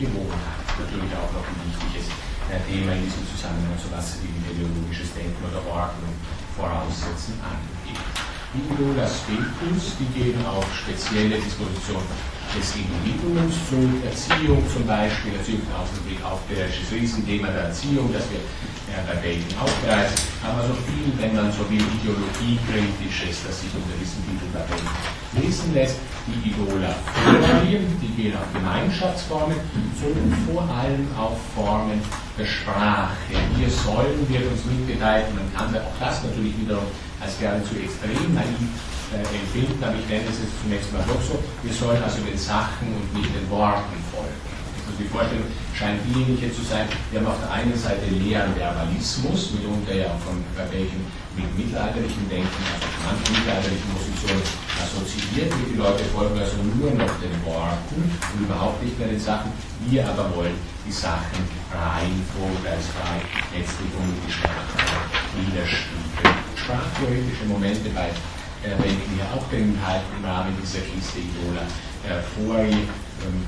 [0.00, 2.08] Gewohnheit, natürlich auch noch ein wichtiges
[2.48, 6.16] äh, Thema in diesem Zusammenhang, so was ideologisches Denken oder Ordnung
[6.56, 8.27] voraussetzen angeht.
[8.56, 12.08] Idolas Spiritus, die gehen auf spezielle Dispositionen
[12.56, 18.24] des Individuums zurück, Erziehung zum Beispiel, Erziehung im Außenblick auf das Riesenthema der Erziehung, das
[18.32, 18.40] wir
[18.88, 23.92] ja, bei Bacon aufgreifen, aber so viel, wenn man so will, Ideologiekritisches, das sich unter
[24.00, 24.96] diesem Titel bei Bacon
[25.44, 26.00] lesen lässt.
[26.24, 29.56] Die Idola Formen, die gehen auf Gemeinschaftsformen,
[30.00, 32.00] sondern vor allem auf Formen
[32.38, 33.12] der Sprache.
[33.56, 36.88] Hier sollen wir uns mitgeteilt, man kann auch das natürlich wiederum
[37.20, 38.70] als geradezu extrem naiv
[39.10, 42.38] äh, empfinden, aber ich nenne es jetzt zunächst mal doch so, wir sollen also den
[42.38, 44.38] Sachen und nicht den Worten folgen.
[44.88, 49.52] Also die Vorstellung scheint diejenige zu sein, wir haben auf der einen Seite leeren Verbalismus,
[49.52, 50.40] mitunter ja auch von
[50.70, 51.04] welchen
[51.36, 54.42] mit mittelalterlichen Denken, also manchen mittelalterlichen Positionen
[54.80, 55.52] assoziiert.
[55.52, 59.52] Die Leute folgen also nur noch den Worten und überhaupt nicht mehr den Sachen.
[59.86, 60.56] Wir aber wollen
[60.86, 63.20] die Sachen rein vorurteilsfrei
[63.54, 64.88] letztlich um die Sprache
[65.36, 66.47] widerspiegeln.
[66.68, 68.12] Sprachtheoretische Momente bei
[68.60, 71.64] äh, welchen wir auch den enthalten im Rahmen dieser Kiste Idola
[72.04, 72.60] äh, vor.
[72.60, 73.40] Ähm,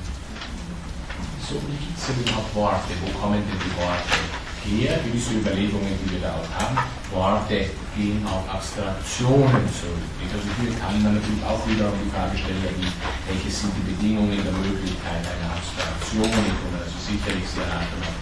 [1.37, 2.97] so, gibt es denn überhaupt Worte?
[2.97, 4.17] Wo kommen denn die Worte
[4.65, 4.97] her?
[5.05, 6.81] Gewisse Überlegungen, die wir da auch haben.
[7.13, 10.01] Worte gehen auf Abstraktionen zurück.
[10.25, 14.55] Also hier kann man natürlich auch wieder die Frage stellen, welche sind die Bedingungen der
[14.65, 16.25] Möglichkeit einer Abstraktion?
[16.25, 18.17] Ich also sicherlich sehr hart auf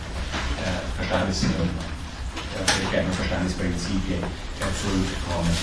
[0.60, 1.48] äh, Verstandes,
[2.64, 4.24] äh, Verstandesprinzipien
[4.60, 5.54] zurückkommen.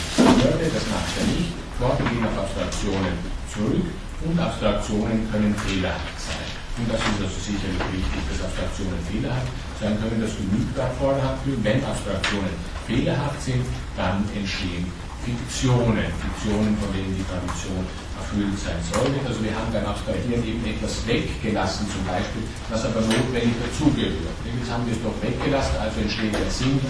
[0.41, 1.53] Würde, das macht er nicht.
[1.79, 3.15] Worte gehen auf Abstraktionen
[3.53, 3.85] zurück
[4.25, 6.49] und Abstraktionen können fehlerhaft sein.
[6.77, 9.49] Und das ist also sicherlich wichtig, dass Abstraktionen fehlerhaft
[9.81, 10.21] sein können.
[10.21, 11.57] Das genügt auch vorhaben.
[11.65, 12.53] Wenn Abstraktionen
[12.87, 13.65] fehlerhaft sind,
[13.97, 14.85] dann entstehen
[15.25, 17.85] Fiktionen, Fiktionen, von denen die Tradition
[18.17, 19.21] erfüllt sein sollte.
[19.23, 24.37] Also wir haben beim Abstrahieren eben etwas weggelassen, zum Beispiel, was aber notwendig dazugehört.
[24.43, 26.81] Jetzt haben wir es doch weggelassen, also entsteht der Sinn.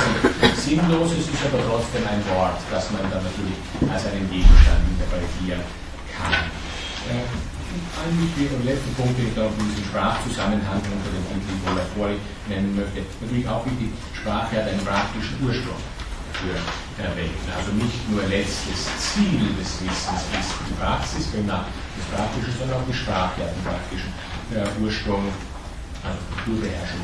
[0.64, 3.58] Sinnloses ist aber trotzdem ein Wort, das man dann natürlich
[3.88, 5.64] als einen Gegenstand interpretieren
[6.12, 6.48] kann.
[7.10, 7.26] Äh,
[7.74, 12.16] ein wichtiger und letzter Punkt, den ich da auf diesen Sprachzusammenhang unter dem Titel Volatori
[12.46, 13.02] nennen möchte.
[13.18, 15.82] Natürlich auch wichtig, Sprache hat einen praktischen Ursprung
[16.44, 17.48] für Erwähnen.
[17.56, 22.86] Also nicht nur letztes Ziel des Wissens ist die Praxis, genau das Praktische, sondern auch
[22.86, 24.12] die Sprache hat einen praktischen
[24.52, 25.24] äh, Ursprung,
[26.04, 27.00] also Kulturbeherrschung.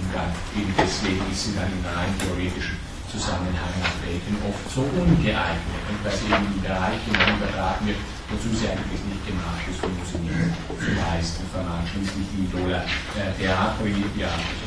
[0.00, 2.80] Und dann eben deswegen ist sie dann in rein theoretischen
[3.12, 8.00] Zusammenhang nach Bacon oft so ungeeignet und dass eben die Bereiche übertragen wird,
[8.30, 11.82] wozu sie eigentlich nicht gemacht ist, um sie nicht zu leisten vermag.
[11.90, 12.86] Schließlich die Idola
[13.18, 14.66] äh, Theatri, ja, also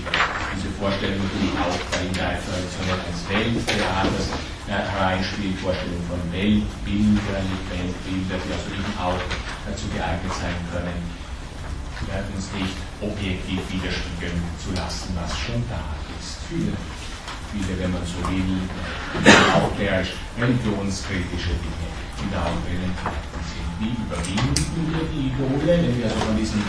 [0.51, 4.27] diese Vorstellung natürlich auch bei ihm traditionell als Welttheaters
[4.67, 9.21] äh, reinspielt, Vorstellung von Weltbildern, Weltbilder, die also eben auch
[9.63, 10.99] dazu geeignet sein können,
[12.35, 16.43] uns nicht objektiv widerspiegeln zu lassen, was schon da ist.
[16.51, 16.75] Viele
[17.53, 18.57] viele, wenn man so will,
[19.53, 22.57] aufklärerisch religionskritische Dinge, die da auch
[23.83, 26.63] Wie überwinden wir die Idole, wenn wir also von, diesem,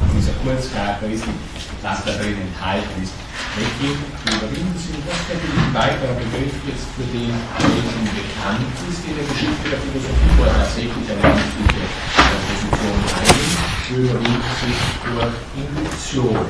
[0.00, 1.36] von dieser Kurzcharakteristik,
[1.84, 3.12] was da drin enthalten ist,
[3.52, 4.00] weggehen?
[4.00, 4.96] Wie überwinden sie?
[5.04, 9.76] Das ist ein weiterer Begriff jetzt für den, welchen bekannt ist in der Geschichte der
[9.76, 16.48] Philosophie, wo er tatsächlich eine wichtige Position einnimmt, überwinden sich durch Induktion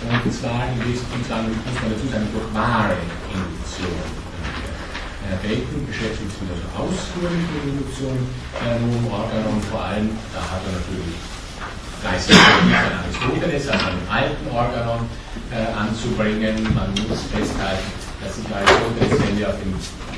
[0.00, 2.96] und zwar in Wesentlichen muss man dazu sagen, durch wahre
[3.28, 4.29] Induktion.
[5.38, 8.18] Bacon beschäftigt sich also mit Induktion,
[8.58, 11.18] Herr Noam Organon vor allem, da hat er natürlich
[12.00, 15.06] fleißig an Aristoteles, an einem alten Organon
[15.52, 16.56] äh, anzubringen.
[16.74, 17.90] Man muss festhalten,
[18.22, 19.60] dass sich Aristoteles, wenn wir auf,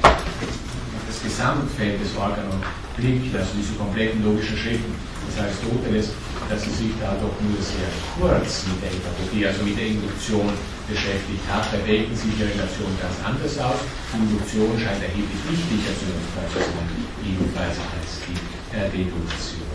[0.02, 2.62] auf das Gesamtfeld des Organon
[2.96, 4.94] blickt, also diese kompletten logischen Schriften
[5.26, 6.10] des Aristoteles,
[6.48, 10.50] dass sie sich da doch nur sehr kurz mit der Empathie, also mit der Induktion
[10.88, 11.70] beschäftigt hat.
[11.70, 13.80] Bei Bacon sieht die Relation ganz anders aus.
[14.12, 16.88] Die Induktion scheint erheblich wichtiger zu sein,
[17.24, 18.38] ebenfalls als die
[18.72, 19.68] Deduktion.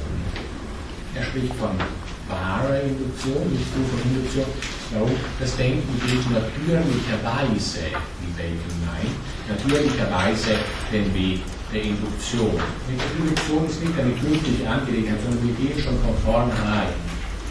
[1.15, 1.73] Er spricht von
[2.29, 4.45] wahrer Induktion, nicht nur von Induktion.
[4.93, 5.11] Warum?
[5.39, 7.91] Das Denken geht natürlicherweise,
[8.21, 9.15] wie Bacon meint,
[9.49, 10.59] natürlicherweise
[10.91, 11.41] den Weg
[11.73, 12.55] der Induktion.
[12.87, 16.95] Die Induktion ist nicht eine künstliche Angelegenheit, sondern wir gehen schon von vornherein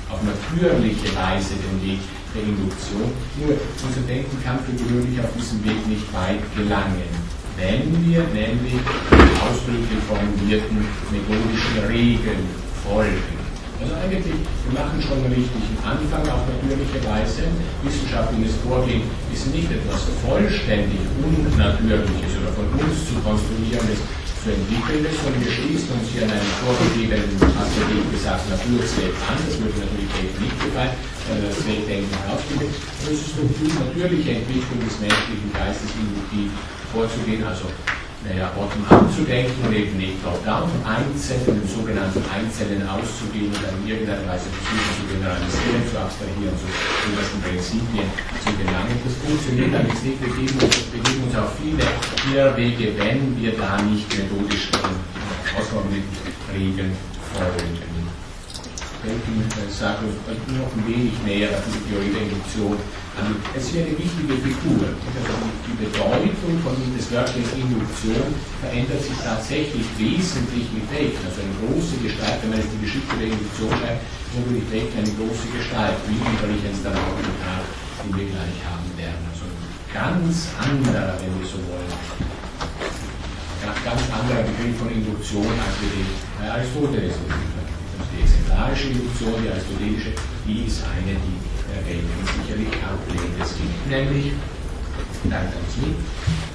[0.09, 2.01] auf natürliche Weise den Weg
[2.35, 3.13] der Induktion.
[3.37, 7.11] Nur unser Denken kann für gewöhnlich auf diesem Weg nicht weit gelangen,
[7.57, 12.45] wenn wir nämlich die ausdrücklich formulierten methodischen Regeln
[12.85, 13.36] folgen.
[13.77, 17.45] Also eigentlich, wir machen schon einen richtigen Anfang auf natürliche Weise.
[17.85, 24.01] Wissenschaftliches Vorgehen ist nicht etwas vollständig Unnatürliches oder von uns zu konstruierendes,
[24.47, 29.13] zu entwickeln sondern wir schließen uns hier an einen vorgegebenen, hast du eben gesagt, Naturzweck
[29.27, 29.37] an.
[29.43, 30.95] Das würde natürlich nicht gefallen,
[31.27, 32.71] weil das Zweckdenken herausfindet.
[32.71, 36.49] Und es ist eine natürliche Entwicklung des menschlichen Geistes, induktiv
[36.95, 37.67] vorzugehen, also
[38.27, 43.87] naja, bottom-up zu denken und eben nicht top-down, Einzelnen, sogenannten Einzelnen auszugehen und dann in
[43.87, 48.09] irgendeiner Weise versuchen zu generalisieren, zu abstrahieren, zu obersten Prinzipien
[48.43, 48.97] zu gelangen.
[49.07, 50.19] Das funktioniert allerdings nicht.
[50.19, 51.87] Wir begeben uns, begeben uns auf viele
[52.35, 54.75] Irrwege, wenn wir da nicht methodisch
[55.55, 56.19] ausformulierten
[56.51, 56.93] Regeln
[57.31, 57.79] folgen.
[59.07, 59.39] Denken
[59.71, 62.75] sagt uns noch ein wenig näher auf die Theorie der Induktion
[63.57, 64.93] es ist eine wichtige Figur.
[64.93, 68.29] Die Bedeutung von des Wörtchens Induktion
[68.61, 71.25] verändert sich tatsächlich wesentlich mit Bacon.
[71.25, 75.01] Also eine große Gestalt, wenn man jetzt die Geschichte der Induktion schreibt, ist natürlich Bacon
[75.01, 77.65] eine große Gestalt, wie übrigens dann auch im Tag,
[78.05, 79.23] den wir gleich haben werden.
[79.33, 79.65] Also ein
[79.97, 81.93] ganz anderer, wenn wir so wollen,
[83.87, 86.11] ganz anderer Begriff von Induktion, als wir den
[86.43, 87.66] bei
[88.13, 90.13] Die exemplarische Induktion, die aristotelische,
[90.47, 91.39] die ist eine, die
[91.87, 93.35] Bacon sicherlich ablehnt.
[93.41, 94.33] Es gibt nämlich,
[95.31, 95.95] teilt uns mit,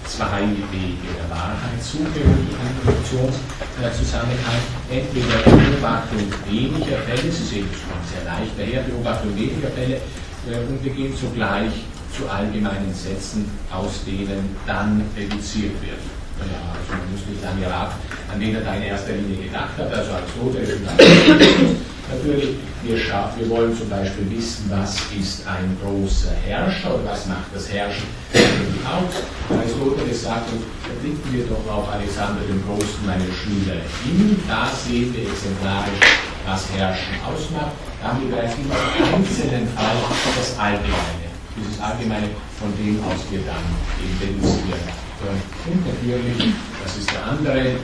[0.08, 4.62] zwei Wege der Wahrheitssuche und die Konstruktionszusammenhang.
[4.90, 10.02] Entweder Beobachtung weniger Fälle, Sie sehen es schon sehr leicht daher, Beobachtung weniger Fälle,
[10.50, 11.72] äh, und wir gehen zugleich
[12.16, 16.02] zu allgemeinen Sätzen, aus denen dann reduziert wird.
[16.50, 17.96] Ja, also man muss nicht lange raten,
[18.32, 20.88] an den er da in erster Linie gedacht hat, also Aristoteles und
[22.12, 27.26] Natürlich, wir, schaffen, wir wollen zum Beispiel wissen, was ist ein großer Herrscher oder was
[27.26, 28.08] macht das Herrschen
[28.84, 29.24] aus.
[29.48, 30.64] Aristoteles sagt uns,
[31.00, 34.36] blicken wir doch auf Alexander den Großen, meine Schüler, hin.
[34.48, 36.04] Da sehen wir exemplarisch,
[36.46, 37.80] was Herrschen ausmacht.
[38.02, 39.96] Da haben wir bereits im einzelnen Fall
[40.36, 41.32] das Allgemeine.
[41.56, 42.28] Dieses Allgemeine,
[42.60, 43.64] von dem aus wir dann
[44.04, 45.11] eben deduzieren
[45.86, 46.54] natürlich,
[46.84, 47.76] das ist der andere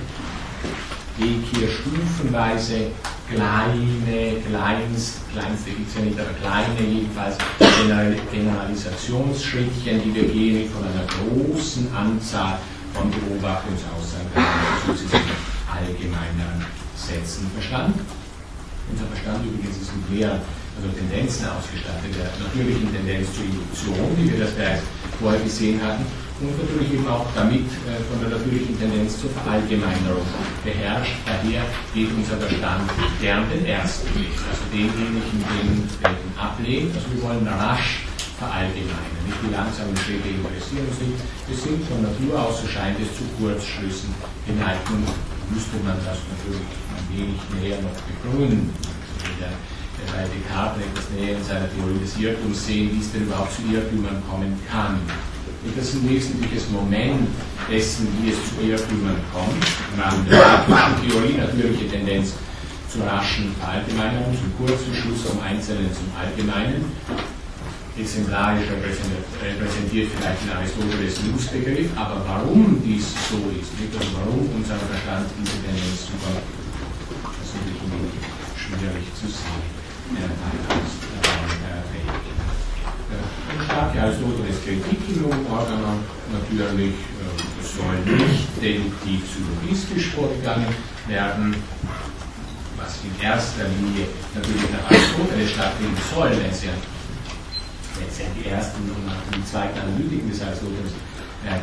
[1.18, 2.92] Weg hier stufenweise
[3.30, 7.38] kleine, kleinst, kleinste gibt es ja nicht, aber kleine jedenfalls
[8.32, 12.60] Generalisationsschrittchen, die wir gehen von einer großen Anzahl
[12.94, 14.32] von Beobachtungsaussagen
[14.96, 15.06] zu
[15.68, 16.66] allgemeineren
[16.96, 17.52] Sätzen.
[17.54, 17.96] Verstand?
[18.90, 20.40] Unser Verstand übrigens ist mit mehr
[20.78, 24.84] also Tendenzen ausgestattet, der natürlichen Tendenz zur Induktion, wie wir das bereits
[25.20, 26.06] vorher gesehen hatten,
[26.40, 30.26] und natürlich eben auch damit äh, von der natürlichen Tendenz zur Verallgemeinerung
[30.64, 31.18] beherrscht.
[31.26, 32.86] Daher geht unser Verstand
[33.20, 36.94] gern den ersten Weg, also denjenigen, den Welten ablehnt.
[36.94, 38.06] Also wir wollen rasch
[38.38, 39.18] verallgemeinern.
[39.26, 41.20] Nicht die langsamen Schritte interessieren uns nicht.
[41.50, 44.14] Wir sind von Natur aus, so scheint es, zu Kurzschlüssen
[44.46, 44.86] geneigt.
[45.50, 48.70] Müsste man das natürlich ein wenig näher noch begründen.
[49.42, 53.26] Der, der bei Descartes etwas näher in seiner Theorie des Irrtums sehen, wie es denn
[53.26, 55.02] überhaupt zu Irrtümern kommen kann.
[55.68, 57.28] Und das ist ein wesentliches Moment
[57.70, 59.60] dessen, wie es zu Irrtümern kommt.
[59.92, 60.64] Im Rahmen der
[61.04, 62.40] Theorie natürliche Tendenz
[62.88, 66.88] zur raschen Verallgemeinerung, zum kurzen Schluss vom Einzelnen zum Allgemeinen.
[68.00, 73.92] Exemplarisch repräsentiert vielleicht in Aristoteles Lustbegriff, aber warum dies so ist, nicht?
[73.92, 76.48] Also warum unser Verstand diese Tendenz zukommt,
[77.28, 78.16] das ist natürlich
[78.56, 79.68] schwierig zu sehen.
[80.16, 80.32] Ja,
[83.66, 86.00] starke Aristoteles Kritik im Organon
[86.32, 90.68] natürlich äh, soll nicht deduktiv syllogistisch vorgegangen
[91.08, 91.56] werden,
[92.78, 96.72] was in erster Linie natürlich nach Aristoteles stattfinden soll, wenn es ja,
[98.08, 100.94] es ja die ersten und die zweiten Analytiken des Aristoteles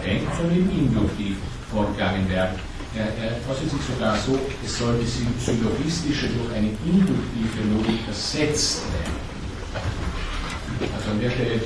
[0.05, 1.37] denkt, sondern induktiv
[1.71, 2.59] vorgegangen werden.
[2.95, 9.24] Er, er sich sogar so, es sollte syllogistische durch eine induktive Logik ersetzt werden.
[10.93, 11.61] Also an der Stelle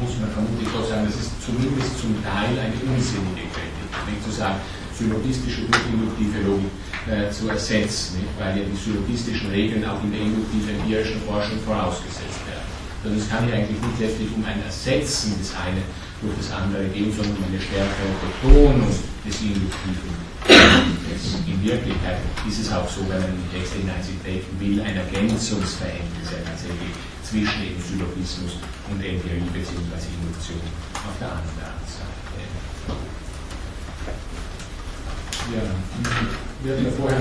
[0.00, 3.90] muss man vermutlich doch sagen, das ist zumindest zum Teil eine unsinnige Kritik.
[4.08, 4.56] Nicht zu sagen,
[4.96, 6.72] syllogistische durch induktive Logik
[7.10, 8.32] äh, zu ersetzen, nicht?
[8.38, 12.68] weil ja die syllogistischen Regeln auch in der induktiven empirischen Forschung vorausgesetzt werden.
[13.04, 15.82] Also es kann ja eigentlich nicht letztlich um ein Ersetzen des einen
[16.22, 18.94] durch das andere gehen, sondern um eine stärkere Betonung
[19.26, 20.14] des Induktiven.
[21.46, 22.18] In Wirklichkeit
[22.48, 26.94] ist es auch so, wenn man in den Text hineintreten will, ein Ergänzungsverhältnis ja tatsächlich
[27.32, 28.60] zwischen dem Syllogismus
[28.90, 30.04] und Empirie bzw.
[30.20, 30.60] Induktion
[30.92, 32.44] auf der anderen Seite.
[35.48, 35.62] Ja,
[36.62, 37.20] wir hatten ja vorher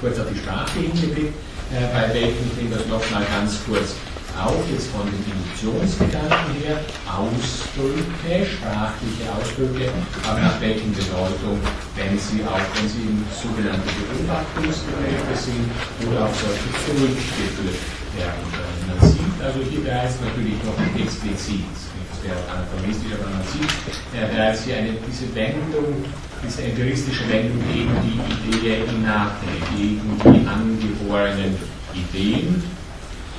[0.00, 1.34] kurz auf die Sprache hingeblickt.
[1.72, 3.96] Äh, bei Bacon ich nehme das nochmal ganz kurz
[4.38, 9.90] auf, jetzt von den Induktionsgedanken her, Ausdrücke, sprachliche Ausdrücke,
[10.26, 11.58] haben nach Bacon Bedeutung,
[11.94, 15.66] wenn sie auch, wenn sie in sogenannte Beobachtungsbegriffe sind
[16.06, 17.78] oder auf solche zurückgeführt
[18.18, 18.44] werden.
[18.86, 23.70] Man sieht also hier bereits natürlich noch explizit, das wäre anachronistisch, aber man sieht
[24.14, 26.04] ja, bereits hier eine, diese Wendung
[26.46, 31.56] diese empiristische Wendung gegen die Idee Innate, gegen die angeborenen
[31.94, 32.62] Ideen.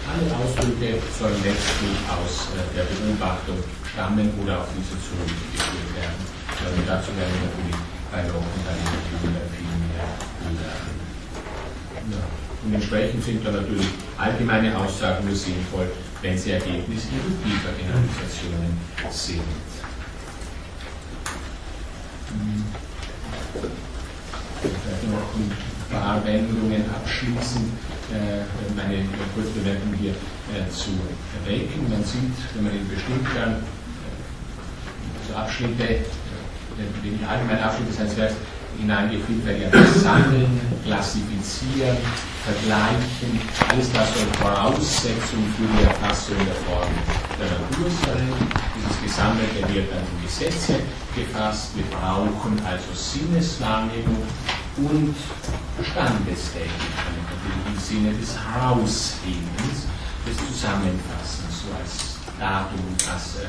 [0.06, 3.58] Alle Ausdrücke sollen letztlich aus äh, der Beobachtung
[3.92, 6.22] stammen oder auf diese zurückgeführt werden.
[6.62, 7.80] Also dazu werden wir natürlich
[8.12, 8.78] bei Locke und dann
[9.18, 9.50] viel mehr
[10.62, 11.00] lernen.
[12.12, 12.24] Ja.
[12.64, 13.88] Und entsprechend sind da natürlich
[14.18, 15.90] allgemeine Aussagen nur sinnvoll,
[16.22, 18.78] wenn sie Ergebnis induktiver Generalisationen
[19.10, 19.42] sind.
[22.30, 22.64] Hm
[25.12, 25.52] noch ein
[25.92, 27.72] paar Wendungen abschließen,
[28.76, 30.92] meine Kurzbemerkung hier äh, zu
[31.42, 31.90] erwecken.
[31.90, 33.64] Man sieht, wenn man in bestimmten
[35.26, 36.06] also Abschnitte,
[36.78, 38.36] in die allgemeinen Abschnitte seines Werks
[38.78, 41.98] hineingeführt werden, ja, sammeln, klassifizieren,
[42.44, 43.40] vergleichen,
[43.70, 46.92] alles das soll Voraussetzung für die Erfassung der Form
[47.40, 48.28] der Natur sein.
[48.76, 50.76] Dieses Gesammelte wird dann in Gesetze
[51.16, 51.72] gefasst.
[51.76, 54.24] Wir brauchen also Sinneswahrnehmung
[54.78, 55.16] und
[55.84, 59.88] Standesdenken, natürlich im Sinne des Heraushebens,
[60.28, 63.48] des Zusammenfassens, so als Datum, als äh,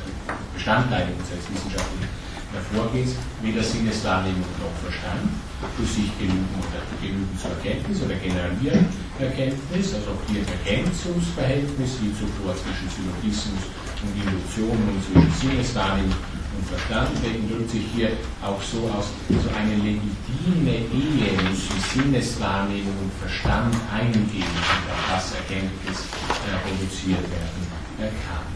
[0.55, 2.27] Bestandteil unseres wissenschaftlichen
[2.73, 5.29] Vorgehens, weder Sinneswahrnehmung noch Verstand,
[5.77, 8.87] für sich genügen oder genügen zur Erkenntnis oder generieren
[9.19, 13.67] Erkenntnis, also auch hier ein Ergänzungsverhältnis, wie zuvor zwischen Syllogismus
[14.01, 16.15] und Induktion und zwischen Sinneswahrnehmung
[16.57, 17.11] und Verstand.
[17.15, 18.11] Deswegen drückt sich hier
[18.43, 24.53] auch so aus, so eine legitime Ehe müssen Sinneswahrnehmung und Verstand eingehen,
[24.89, 27.63] auf das Erkenntnis äh, reduziert werden
[28.01, 28.47] kann.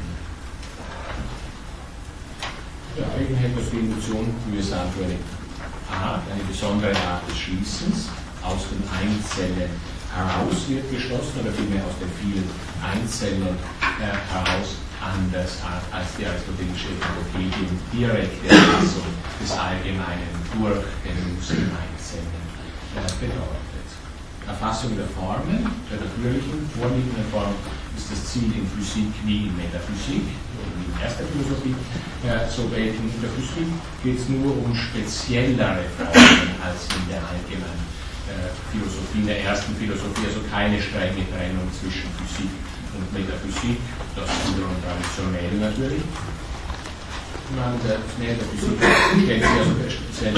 [3.16, 5.16] Eigentlich hält das die wir sagen, für eine
[5.88, 8.08] Art, eine besondere Art des Schließens
[8.42, 9.70] aus den Einzelnen
[10.14, 12.50] heraus wird geschlossen oder vielmehr aus den vielen
[12.82, 13.54] Einzelnen
[14.00, 19.08] äh, heraus anders als die aristotelische Epopedia direkte Erfassung
[19.40, 22.44] des Allgemeinen durch den Muster Einzelnen
[23.18, 23.88] bedeutet.
[24.46, 27.54] Erfassung der Formen, der natürlichen, vorliegenden Form,
[27.96, 31.76] ist das Ziel in Physik wie in Metaphysik, in erster Philosophie.
[32.50, 33.68] So in der Physik
[34.02, 37.86] geht es nur um speziellere Formen als in der allgemeinen
[38.72, 42.50] Philosophie, in der ersten Philosophie, also keine strenge Trennung zwischen Physik
[43.12, 43.78] Metaphysik,
[44.16, 46.02] das wiederum traditionell natürlich.
[47.56, 48.78] Man der Metaphysik
[49.24, 50.34] stellt sich also speziell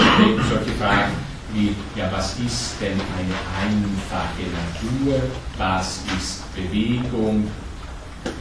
[0.48, 1.12] solche Fragen
[1.52, 5.20] wie, ja, was ist denn eine einfache Natur,
[5.58, 7.50] was ist Bewegung,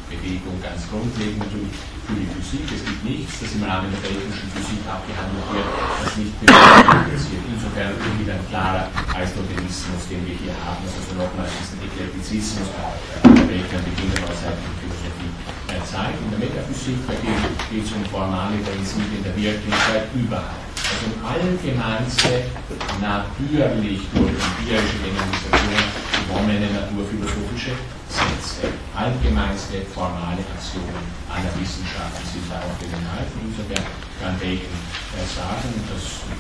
[0.09, 2.65] Bewegung ganz grundlegend natürlich für die Physik.
[2.71, 5.69] Es gibt nichts, das im Rahmen der technischen Physik abgehandelt wird,
[6.03, 7.43] das nicht interessiert.
[7.47, 13.83] Insofern wieder ein klarer Aristotelismus, den wir hier haben, also nochmals diesen Eklektizismus, der Weltkern
[13.85, 16.15] beginnt aber seit der Zeit.
[16.19, 20.67] In der Metaphysik geht es um formale Prinzipien der Wirklichkeit überhaupt.
[20.75, 22.51] Also um allgemeinste,
[22.99, 26.00] natürlich durch empirische Generalisation
[26.31, 27.75] gewonnene naturphilosophische
[28.07, 28.71] Sätze.
[28.95, 33.35] Allgemeinste formale Aktionen aller Wissenschaften sind da auch enthalten.
[33.43, 33.83] Insofern
[34.19, 36.39] kann Bacon äh, sagen, das wir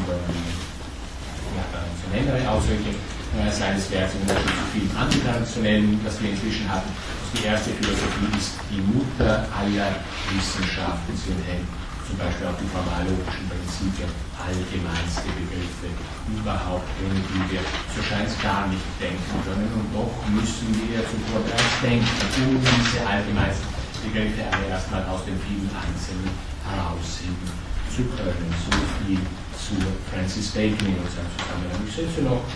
[0.00, 0.48] über die
[1.56, 6.88] ja, traditionellere Auswirkung äh, seines Werks im Unterschied zu vielen antitraditionellen, das wir inzwischen hatten.
[7.36, 9.92] Die erste Philosophie ist die Mutter aller
[10.32, 11.12] Wissenschaften.
[11.12, 11.68] Sie enthält
[12.06, 15.90] zum Beispiel auch die formallogischen Prinzipien, allgemeinste Begriffe
[16.30, 19.66] überhaupt, ohne die wir so scheint gar nicht denken können.
[19.74, 23.66] Und doch müssen wir zuvor bereits denken, um diese allgemeinsten
[24.06, 26.30] Begriffe alle erstmal aus den vielen Einzelnen
[26.62, 27.50] herausheben
[27.90, 28.54] zu können.
[28.54, 28.70] So
[29.02, 29.18] viel
[29.58, 29.74] zu
[30.06, 31.82] Francis Bacon in unserem Zusammenhang.
[31.82, 32.46] Ich setze noch,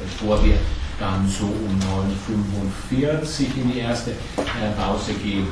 [0.00, 0.56] bevor wir
[0.98, 1.74] dann so um
[2.28, 5.48] 9.45 in die erste äh, Pause gehen,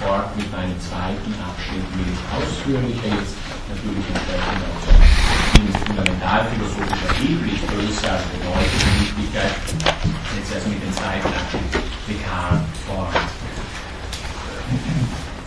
[0.00, 3.34] fort mit meinem zweiten Abschnitt, ich ausführlicher jetzt
[3.68, 5.24] natürlich entsprechend auch
[5.86, 9.54] fundamentalphilosophisch erheblich größer als Bedeutung und Wichtigkeit,
[10.36, 11.30] jetzt also mit Descartes
[12.86, 13.16] formt.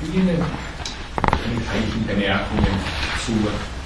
[0.01, 2.75] Ich beginne mit einigen Bemerkungen
[3.25, 3.76] zu äh,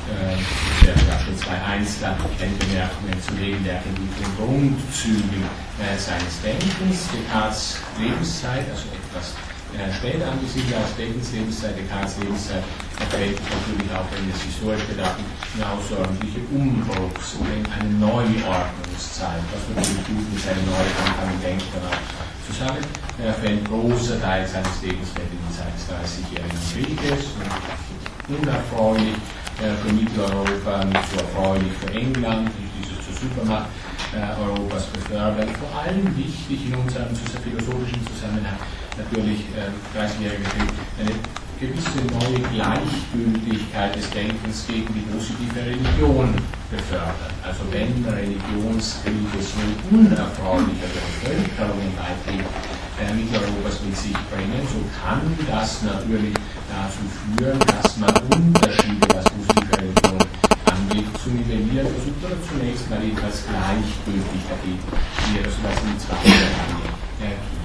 [0.85, 5.43] der Abschnitt 2.1 dann Bemerkungen zu den, der, den Grundzügen
[5.79, 9.35] äh, seines Denkens, Descartes Lebenszeit, also etwas
[9.77, 12.63] äh, später angesiedelt als Bacons Lebenszeit, Descartes Lebenszeit,
[12.97, 15.23] verträgt natürlich auch, wenn es historisch betrachten,
[15.55, 22.01] eine außerordentliche Umbruchs- oder eine Neuordnungszeit, was natürlich gut mit seinem Neuanfang denkt danach
[22.45, 22.83] zusammen.
[23.21, 29.40] Er fällt großer Teil seines Lebens mit in Zeit des 30-jährigen Krieges und unerfreulich äh,
[29.61, 33.69] für Mitteleuropa, nicht so erfreulich für England, dieses zur Supermacht
[34.13, 35.49] äh, Europas befördert.
[35.57, 38.57] Vor allem wichtig in unserem philosophischen Zusammenhang
[38.97, 41.13] natürlich äh, 30-jährige Krieg eine
[41.61, 46.33] gewisse neue Gleichgültigkeit des Denkens gegen die positive Religion
[46.71, 47.33] befördert.
[47.45, 49.61] Also wenn Religionskriege so
[49.95, 52.49] unerfreuliche Bevölkerungen weitgehend
[52.97, 56.33] äh, Mitteleuropas mit sich bringen, so kann das natürlich
[56.67, 57.05] dazu
[57.37, 60.19] führen, dass man Unterschiede, was Religion
[60.65, 61.87] angeht, zu nivellieren.
[61.87, 64.83] Versucht oder zunächst mal etwas gleichgültig dagegen,
[65.27, 67.61] wie er das in zweiter Reihe ergibt.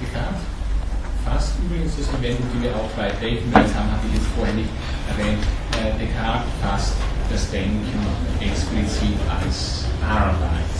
[0.00, 0.42] Descartes
[1.24, 4.70] fasst übrigens das Event, die wir auch bei Bacon haben, habe ich jetzt vorher nicht
[5.10, 5.44] erwähnt,
[5.76, 6.94] äh, Descartes fasst
[7.30, 8.06] das Denken
[8.40, 10.76] explizit als Arbeit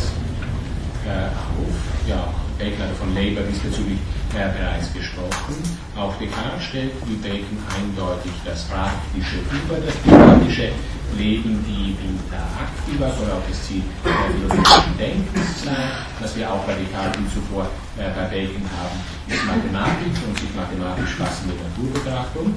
[1.05, 1.77] äh, auf.
[2.09, 3.99] Ja, hat von Labour diesbezüglich
[4.35, 5.57] äh, bereits gesprochen.
[5.97, 10.73] Auch Descartes stellt wie Bacon eindeutig das Praktische über das theoretische
[11.17, 16.05] Leben, die Vita Activa auch das Ziel der philosophischen Denkens sein.
[16.21, 21.15] Was wir auch bei Descartes zuvor äh, bei Bacon haben, ist Mathematik und sich mathematisch
[21.17, 22.55] fassende Naturbetrachtung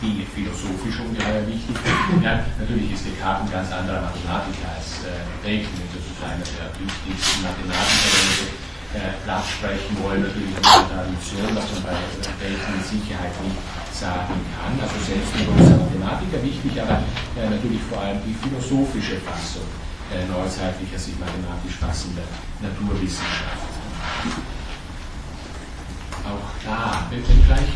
[0.00, 2.24] die philosophisch ungeheuer wichtig ist.
[2.24, 7.44] Ja, natürlich ist Descartes ein ganz anderer Mathematiker als äh, Bacon, sozusagen einer der wichtigsten
[7.44, 8.16] Mathematiker,
[8.48, 8.69] äh,
[9.24, 11.98] Platz sprechen wollen, natürlich in der Tradition, was man bei
[12.42, 13.62] Bacon mit Sicherheit nicht
[13.94, 14.74] sagen kann.
[14.82, 16.98] Also selbst ein großer Mathematiker wichtig, aber
[17.38, 19.68] äh, natürlich vor allem die philosophische Fassung
[20.10, 22.26] äh, neuzeitlicher, sich mathematisch fassender
[22.58, 23.70] Naturwissenschaft.
[26.26, 27.70] Auch da wird gleich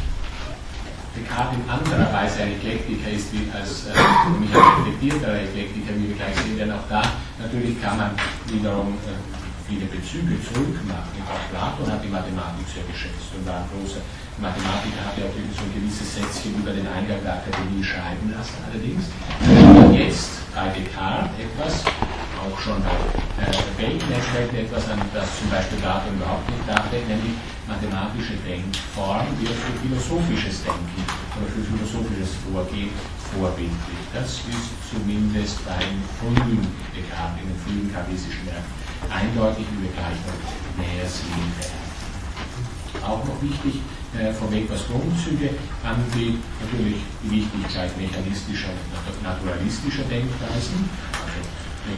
[1.15, 3.95] Descartes in anderer Weise ein Eklektiker ist, wie als äh,
[4.35, 7.03] nämlich ein reflektierterer Eklektiker, wie wir gleich sehen, denn auch da
[7.39, 8.11] natürlich kann man
[8.51, 11.17] wiederum äh, viele Bezüge zurückmachen.
[11.25, 14.05] Auch Platon hat die Mathematik sehr geschätzt und war ein großer
[14.37, 18.61] Mathematiker, hat ja auch so ein gewisses Sätzchen über den Eingang der Akademie schreiben lassen.
[18.69, 19.09] Allerdings
[19.97, 21.75] jetzt bei Descartes etwas,
[22.45, 22.93] auch schon bei
[23.41, 24.13] äh, Bacon
[24.53, 30.61] etwas, an das zum Beispiel Platon überhaupt nicht dachte, nämlich mathematische Denkform wird für philosophisches
[30.61, 31.01] Denken
[31.41, 32.93] oder für philosophisches Vorgehen
[33.33, 34.01] vorbildlich.
[34.13, 40.19] Das ist zumindest beim frühen Descartes, in den frühen kartesischen Werken eindeutig, wie wir gleich
[40.25, 40.41] noch
[40.79, 41.83] näher sehen werden.
[43.03, 43.83] Auch noch wichtig,
[44.17, 45.51] äh, vorweg was Grundzüge
[45.83, 51.43] angeht, natürlich die Wichtigkeit mechanistischer und naturalistischer Denkweisen, also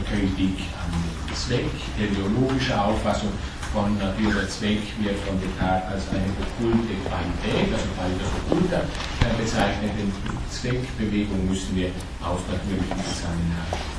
[0.03, 3.31] Kritik an den Zweck, teleologische Auffassung
[3.71, 9.33] von Natur der Zweck wird von Descartes als eine okkulte Qualität, also Qualitas occulta, äh,
[9.37, 9.91] bezeichnet.
[9.97, 10.11] Den
[10.51, 11.91] Zweckbewegung müssen wir
[12.21, 13.96] aus natürlichem Zusammenhang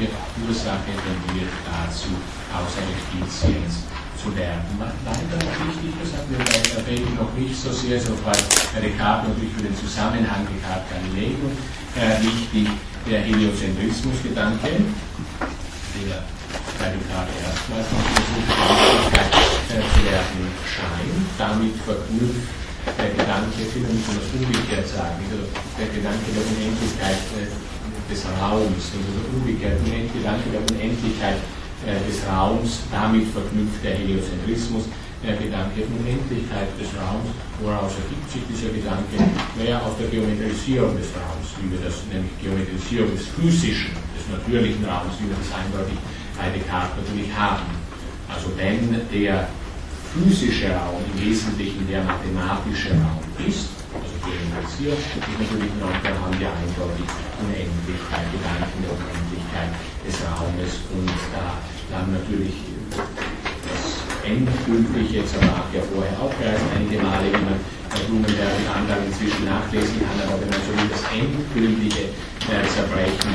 [0.00, 0.12] wird
[0.48, 2.08] Ursache tendiert dazu,
[2.56, 3.84] aus einer Effizienz
[4.16, 4.64] zu werden.
[4.80, 5.36] Leider
[5.68, 8.32] wichtig, das hatten wir bei Bacon noch nicht so sehr, so bei
[8.80, 11.52] Descartes natürlich für den Zusammenhang Descartes Galileo
[11.96, 12.68] äh, wichtig,
[13.08, 14.88] der Heliozentrismus-Gedanke,
[15.96, 16.16] der
[16.80, 19.32] bei Descartes erstmals noch Wichtigkeit
[19.68, 21.24] äh, zu werden scheint.
[21.36, 22.48] Damit verknüpft
[22.96, 27.48] der Gedanke, ich will nicht das umgekehrt sagen, der Gedanke der Unendlichkeit äh,
[28.10, 29.10] des Raums, also
[29.46, 31.38] der Gedanke der Unendlichkeit
[31.86, 34.84] äh, des Raums, damit verknüpft der Heliozentrismus,
[35.22, 37.30] der Gedanke der Unendlichkeit des Raums,
[37.62, 39.14] woraus ergibt sich dieser Gedanke?
[39.56, 44.82] Naja, aus der Geometrisierung des Raums, wie wir das, nämlich Geometrisierung des physischen, des natürlichen
[44.84, 45.98] Raums, wie wir das eindeutig
[46.34, 47.68] bei Descartes natürlich haben.
[48.26, 49.48] Also wenn der
[50.10, 53.68] physische Raum im Wesentlichen der mathematische Raum ist,
[54.60, 57.08] also geometrisiert, ist natürlich dann haben wir eindeutig
[57.40, 59.72] Unendlichkeit, Gedanken der Unendlichkeit
[60.04, 60.72] des Raumes.
[60.92, 61.60] Und da
[61.90, 62.54] dann natürlich
[63.64, 66.34] das Endgültige, jetzt mag ja vorher auch
[66.76, 67.58] einige Male, wie man
[67.90, 72.14] bei Blumenberg in Anlagen inzwischen nachlesen kann, aber wenn man das endgültige
[72.46, 73.34] äh, Zerbrechen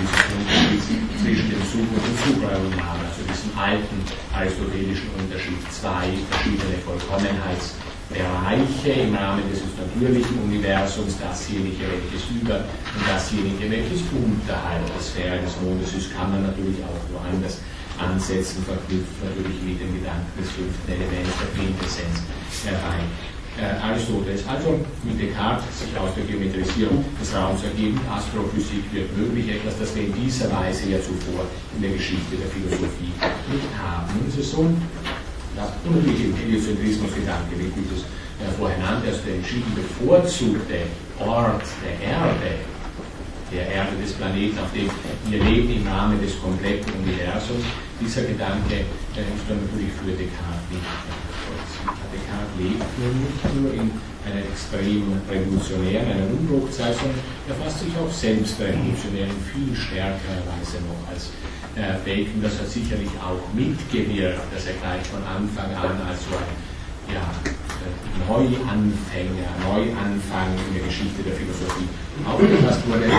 [1.19, 3.97] zwischen dem Sub- und dem Supraroman, also diesem alten
[4.31, 7.75] aristotelischen Unterschied, zwei verschiedene Vollkommenheits-
[8.09, 15.41] Bereiche im Rahmen des natürlichen Universums, dasjenige, welches über und dasjenige, welches unterhalb der Sphäre
[15.41, 17.59] des Mondes ist, kann man natürlich auch woanders
[17.97, 22.15] ansetzen, verknüpft natürlich mit dem Gedanken des fünften Elements der Quintessenz
[22.61, 23.01] herbei.
[23.55, 29.47] Äh, Aristoteles also mit Descartes sich aus der Geometrisierung des Raums ergeben, Astrophysik wird möglich,
[29.47, 33.15] etwas, das wir in dieser Weise ja zuvor in der Geschichte der Philosophie
[33.47, 34.11] nicht haben.
[34.27, 34.67] Es ist so,
[35.55, 40.87] ja, unheimlich im Heliozentrismus-Gedanke, wie gut es äh, vorher nannte, also der entschieden bevorzugte
[41.19, 42.59] Ort der Erde,
[43.51, 44.89] der Erde des Planeten, auf dem
[45.29, 47.63] wir leben im Rahmen des kompletten Universums,
[48.01, 48.83] dieser Gedanke
[49.15, 50.83] äh, ist dann natürlich für Descartes nicht
[52.11, 53.91] Descartes lebt nicht nur in
[54.25, 60.43] einer extrem revolutionären, einer Umbruchzeit, sondern er fasst sich auch selbst revolutionär in viel stärkerer
[60.49, 61.29] Weise noch als
[61.75, 62.41] äh, Bacon.
[62.41, 66.51] Das hat sicherlich auch mitgewirkt, dass er gleich von Anfang an als so ein
[67.13, 67.91] ja, äh,
[68.27, 71.87] Neuanfänger, Neuanfang in der Geschichte der Philosophie
[72.25, 73.11] aufgefasst wurde,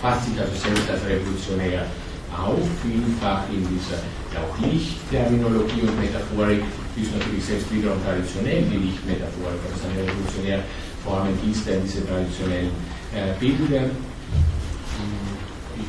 [0.00, 1.86] fasst sich also selbst als revolutionär
[2.30, 3.98] auf, vielfach in dieser
[4.30, 6.62] ja auch Lichtterminologie und Metaphorik,
[6.94, 10.62] die ist natürlich selbst wiederum traditionell die Lichtmetaphorik, also seine revolutionären
[11.02, 12.70] Formen hieß denn diese traditionellen
[13.10, 13.90] äh, Bilder.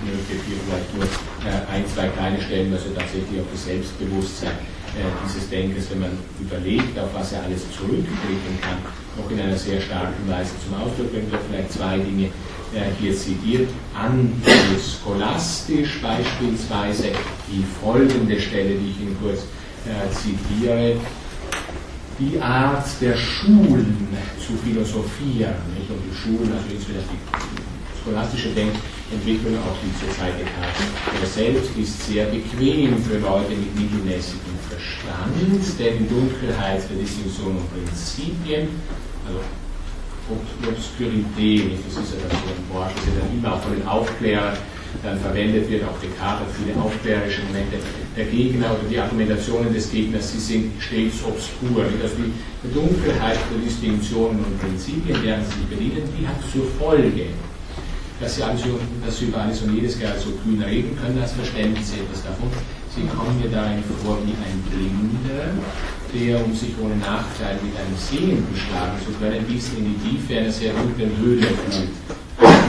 [0.03, 1.03] Möchte hier vielleicht nur
[1.45, 4.57] äh, ein, zwei kleine Stellen, also tatsächlich auf das Selbstbewusstsein
[4.97, 8.79] äh, dieses Denkens, wenn man überlegt, auf was er alles zurückblicken kann,
[9.15, 11.29] noch in einer sehr starken Weise zum Ausdruck bringt.
[11.49, 12.31] Vielleicht zwei Dinge
[12.73, 13.69] äh, hier zitiert.
[13.93, 17.11] Antischolastisch beispielsweise
[17.47, 19.45] die folgende Stelle, die ich Ihnen kurz
[20.13, 20.95] zitiere.
[22.19, 24.07] Die Art der Schulen
[24.37, 25.89] zu philosophieren, nicht?
[25.89, 27.60] und die Schulen, also insbesondere die
[28.03, 34.57] scholastische Denkentwicklung, auch die zur Zeit Descartes selbst, ist sehr bequem für Leute mit mittelmäßigem
[34.69, 38.69] Verstand, denn Dunkelheit der Diskussion und Prinzipien,
[39.27, 39.39] also
[40.65, 43.87] Obskurität, das ist ja dann so ein Wort, das ja dann immer auch von den
[43.87, 44.57] Aufklärern
[45.03, 47.77] dann verwendet wird, auch Descartes hat viele aufklärerische Momente.
[48.15, 51.85] Der Gegner oder die Argumentationen des Gegners, sie sind stets obskur.
[52.01, 57.27] Also die Dunkelheit der Distinktionen und Prinzipien, deren sie bedienen, die hat zur Folge,
[58.21, 61.33] dass sie, also, dass sie über alles und jedes gerade so kühn reden können, als
[61.33, 62.47] verständlich sie etwas davon.
[62.93, 65.49] Sie kommen mir darin vor wie ein Blinder,
[66.13, 70.37] der, um sich ohne Nachteil mit einem Sehenden schlagen zu können, bis in die Tiefe
[70.37, 71.47] einer sehr dunklen Höhle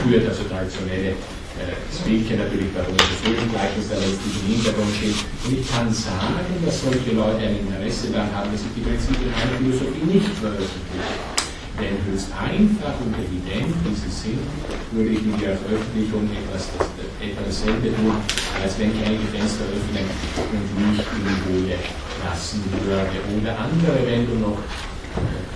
[0.01, 1.13] führt, also traditionelle
[1.59, 5.19] äh, das Bildchen natürlich bei uns das Höhlengleichnis da letztlich im Hintergrund steht.
[5.45, 9.29] Und ich kann sagen, dass solche Leute ein Interesse daran haben, dass ich die Prinzipien
[9.29, 11.42] einer Philosophie nicht veröffentliche.
[11.81, 14.45] Denn höchst einfach und evident, wie sie sind,
[14.93, 16.69] würde ich in der Veröffentlichung etwas,
[17.17, 18.13] etwa dasselbe tun,
[18.61, 21.77] als wenn ich einige Fenster öffne und Licht in die Höhle
[22.21, 23.17] lassen würde.
[23.25, 24.61] Oder andere Wendung noch,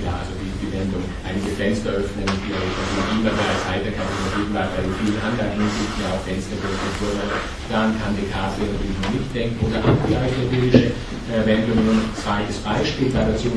[0.02, 4.10] ja, also die, die Wendung, einige Fenster öffnen die immer als Heiterkeit
[4.58, 7.30] war, weil in vielen anderen Hinsichten ja auch Fenster wurden.
[7.70, 9.62] Daran kann Descartes natürlich noch nicht denken.
[9.70, 10.98] Oder andere aristotelische
[11.30, 12.10] äh, Wendungen.
[12.18, 13.54] Zweites Beispiel dazu,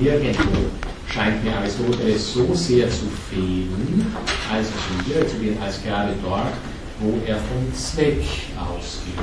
[0.00, 0.72] nirgendwo
[1.12, 4.06] scheint mir Aristoteles so sehr zu fehlen,
[4.52, 4.68] als
[5.06, 6.52] hier zu gehen, als gerade dort,
[7.00, 8.22] wo er vom Zweck
[8.58, 9.14] ausgeht.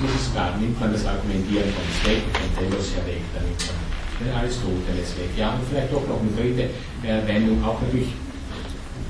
[0.00, 3.64] Muss es klar, nimmt man das Argumentieren vom Zweck von Telos ja weg, dann nimmt
[3.68, 5.30] man den Aristoteles weg.
[5.36, 6.70] Ja, und vielleicht doch noch eine dritte
[7.02, 8.08] Wendung, auch natürlich,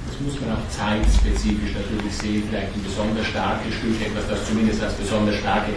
[0.07, 4.83] das muss man auch zeitspezifisch natürlich sehen, vielleicht ein besonders starkes Stück, etwas, das zumindest
[4.83, 5.73] als besonders starke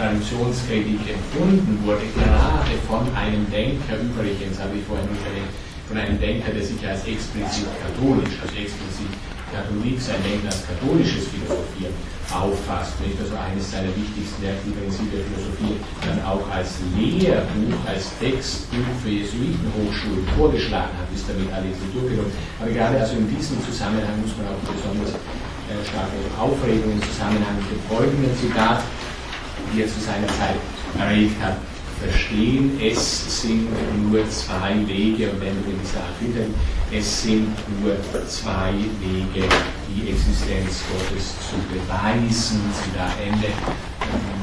[0.00, 5.52] Traditionskritik empfunden wurde, gerade von einem Denker, übrigens habe ich vorhin nicht erwähnt,
[5.84, 9.12] von einem Denker, der sich als explizit katholisch, also explizit
[9.52, 11.92] Katholik sein Denken als katholisches Philosophieren
[12.30, 12.94] auffasst.
[13.02, 13.18] Nicht?
[13.18, 19.10] Also eines seiner wichtigsten Werke, übrigens der Philosophie, dann auch als Lehrbuch, als Textbuch für
[19.10, 22.32] Jesuitenhochschulen vorgeschlagen hat, ist damit alles durchgenommen.
[22.62, 27.58] Aber gerade also in diesem Zusammenhang muss man auch besonders äh, starke Aufregung im Zusammenhang
[27.58, 28.86] mit dem folgenden Zitat
[29.72, 30.56] die er zu seiner Zeit
[30.98, 31.56] erregt hat,
[32.00, 33.68] verstehen, es sind
[34.08, 36.48] nur zwei Wege, und wenn in dieser Art hinter,
[36.90, 37.52] es sind
[37.82, 37.94] nur
[38.26, 39.46] zwei Wege,
[39.92, 42.60] die Existenz Gottes zu beweisen.
[42.72, 44.40] Sie da Ende ähm,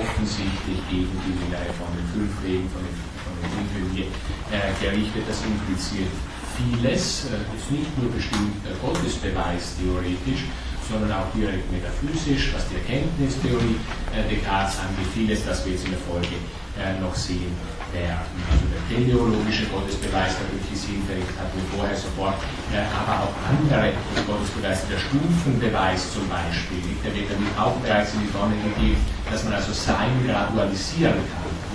[0.00, 4.08] offensichtlich gegen die Reihe von den fünf Wegen, von den, von den Winkeln hier
[4.50, 5.28] äh, gerichtet.
[5.28, 6.10] Das impliziert
[6.56, 10.48] vieles, äh, ist nicht nur bestimmt der Gottesbeweis theoretisch,
[10.88, 13.76] sondern auch direkt metaphysisch, was die Erkenntnistheorie
[14.16, 16.34] äh, Descartes angeht, vieles, das wir jetzt in der Folge
[16.80, 17.52] äh, noch sehen
[17.92, 18.28] werden.
[18.48, 22.36] Also der teleologische Gottesbeweis natürlich ist hinfällig, hatten wir vorher sofort,
[22.72, 23.92] äh, aber auch andere
[24.24, 29.00] Gottesbeweise, der Stufenbeweis zum Beispiel, der wird damit auch bereits in die Sonne gegeben,
[29.30, 31.67] dass man also Sein gradualisieren kann.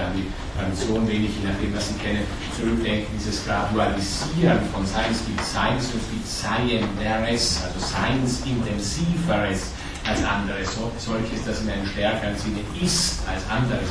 [0.00, 2.24] An die Tradition wenig, je nachdem, was Sie kennen,
[2.56, 9.76] zurückdenken, dieses Gradualisieren von Science gibt Science und gibt Scienceres, also Science intensiveres
[10.08, 13.88] als anderes, so, solches, das in einem stärkeren Sinne ist als anderes.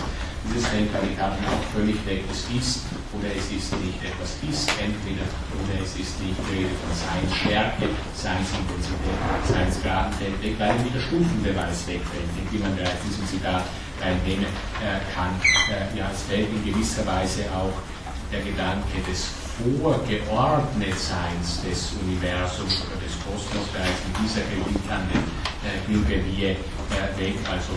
[0.48, 2.23] Dieses Descartes auch völlig weg.
[2.31, 3.99] Es ist oder es ist nicht.
[4.02, 6.40] Etwas ist entweder oder es ist nicht.
[6.48, 12.30] Rede von Science Stärke, Science Intensität, Science Graden fällt weg, weil nämlich der Stufenbeweis wegfällt,
[12.49, 13.68] wie man bereits in diesem Zitat
[14.02, 14.50] reinnehmen
[14.82, 15.34] äh, kann.
[15.70, 17.74] Äh, ja, es fällt in gewisser Weise auch
[18.32, 25.20] der Gedanke des Vorgeordnetseins des Universums oder des Kosmos bereits in dieser Kritik an den
[25.68, 27.36] äh, Glückerie äh, weg.
[27.50, 27.74] Also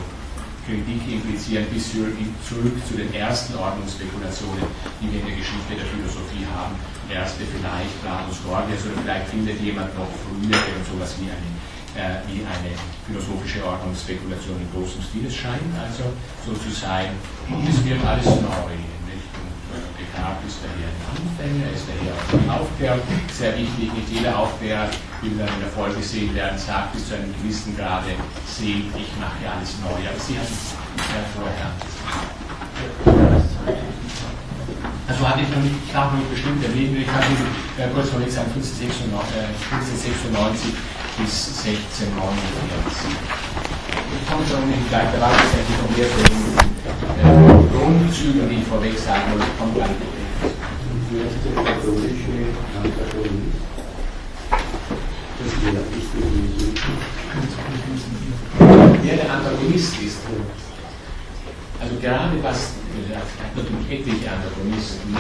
[0.63, 4.63] Kritik implizieren bis zurück zu den ersten Ordnungsspekulationen,
[5.03, 6.79] die wir in der Geschichte der Philosophie haben.
[7.11, 11.51] Erste vielleicht Platon's Gorgias oder vielleicht findet jemand noch früher und sowas wie eine,
[12.27, 12.73] wie eine
[13.07, 15.27] philosophische Ordnungsspekulation in großem Stil.
[15.27, 16.05] Es scheint also
[16.45, 17.11] so zu sein,
[17.69, 18.77] es wird alles neu.
[20.13, 23.01] Descartes ist daher ein Anfänger, ist daher auch ein Aufklärer.
[23.33, 24.89] Sehr wichtig, nicht jeder Aufklärer,
[25.23, 28.11] wie wir dann in der Folge sehen werden, sagt bis zu einem gewissen Grade,
[28.47, 29.97] seht, ich mache alles neu.
[29.97, 30.75] Aber Sie hatten es
[31.11, 31.73] ja vorher.
[35.09, 37.27] Also hatte ich noch nicht, ich habe noch bestimmt erwähnt, ich habe
[37.79, 40.75] äh, kurz vor gesagt, 1596, äh,
[41.23, 43.15] bis 1649.
[44.13, 46.43] Ich komme schon nicht gleich, da war es ja informiert wegen
[47.23, 47.35] äh,
[47.71, 49.91] Grundzüge, die ich vorweg sagen wollte, kommt gleich.
[59.03, 60.03] Wer der Antagonist?
[60.03, 60.19] Ist.
[61.81, 62.73] Also gerade was,
[63.55, 65.17] natürlich etliche Antagonisten,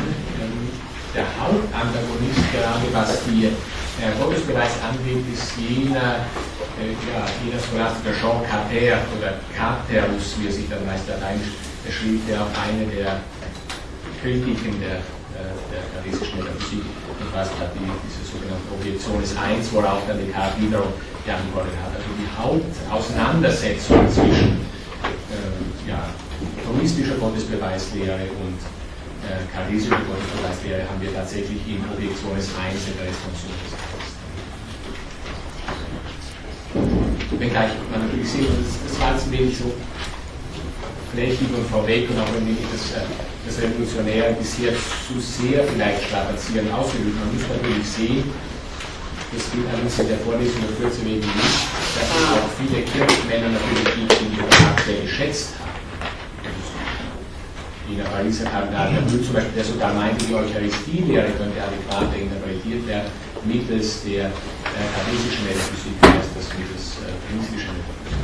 [1.14, 6.24] der Hauptantagonist, gerade was die äh, Gottesbeweis angeht, ist jener,
[6.80, 11.52] äh, ja, jener Scholastiker Jean Carter oder Carterus, wie er sich dann meist lateinisch
[11.92, 13.20] schrieb, der auch eine der
[14.22, 15.04] Kritiken der,
[15.36, 16.84] äh, der charisischen Metaphysik
[17.20, 21.92] umfasst hat, die, diese sogenannte Objektion des Eins, worauf dann Descartes wiederum geantwortet hat.
[21.92, 24.64] Also die Hauptauseinandersetzung zwischen
[25.28, 26.08] äh, ja,
[26.64, 28.56] thomistischer Gottesbeweislehre und
[29.22, 31.62] äh, kartesischer Gottesbeweislehre haben wir tatsächlich
[32.34, 33.54] des Eins in der Responsion.
[37.38, 39.72] Wenngleich man natürlich sehen, das, das war jetzt ein wenig so
[41.12, 43.06] flächig und vorweg und auch ein wenig das, äh,
[43.46, 47.18] das Revolutionäre bisher zu sehr vielleicht strapazieren ausgeübt.
[47.18, 48.30] Man muss natürlich sehen,
[49.32, 51.58] das gilt allerdings in der Vorlesung der Kürze wegen nicht,
[51.96, 55.71] dass es auch viele Kirchenmänner natürlich gibt, die die sehr geschätzt haben.
[57.88, 62.86] Wie der Pariser Kardinal der zum Beispiel, der sogar meinte, die Eucharistie-Lehre könnte adäquater interpretiert
[62.86, 63.10] werden
[63.44, 68.22] mittels der äh, charisischen Metaphysik, als das mittels äh, prinzipischen Metaphysik.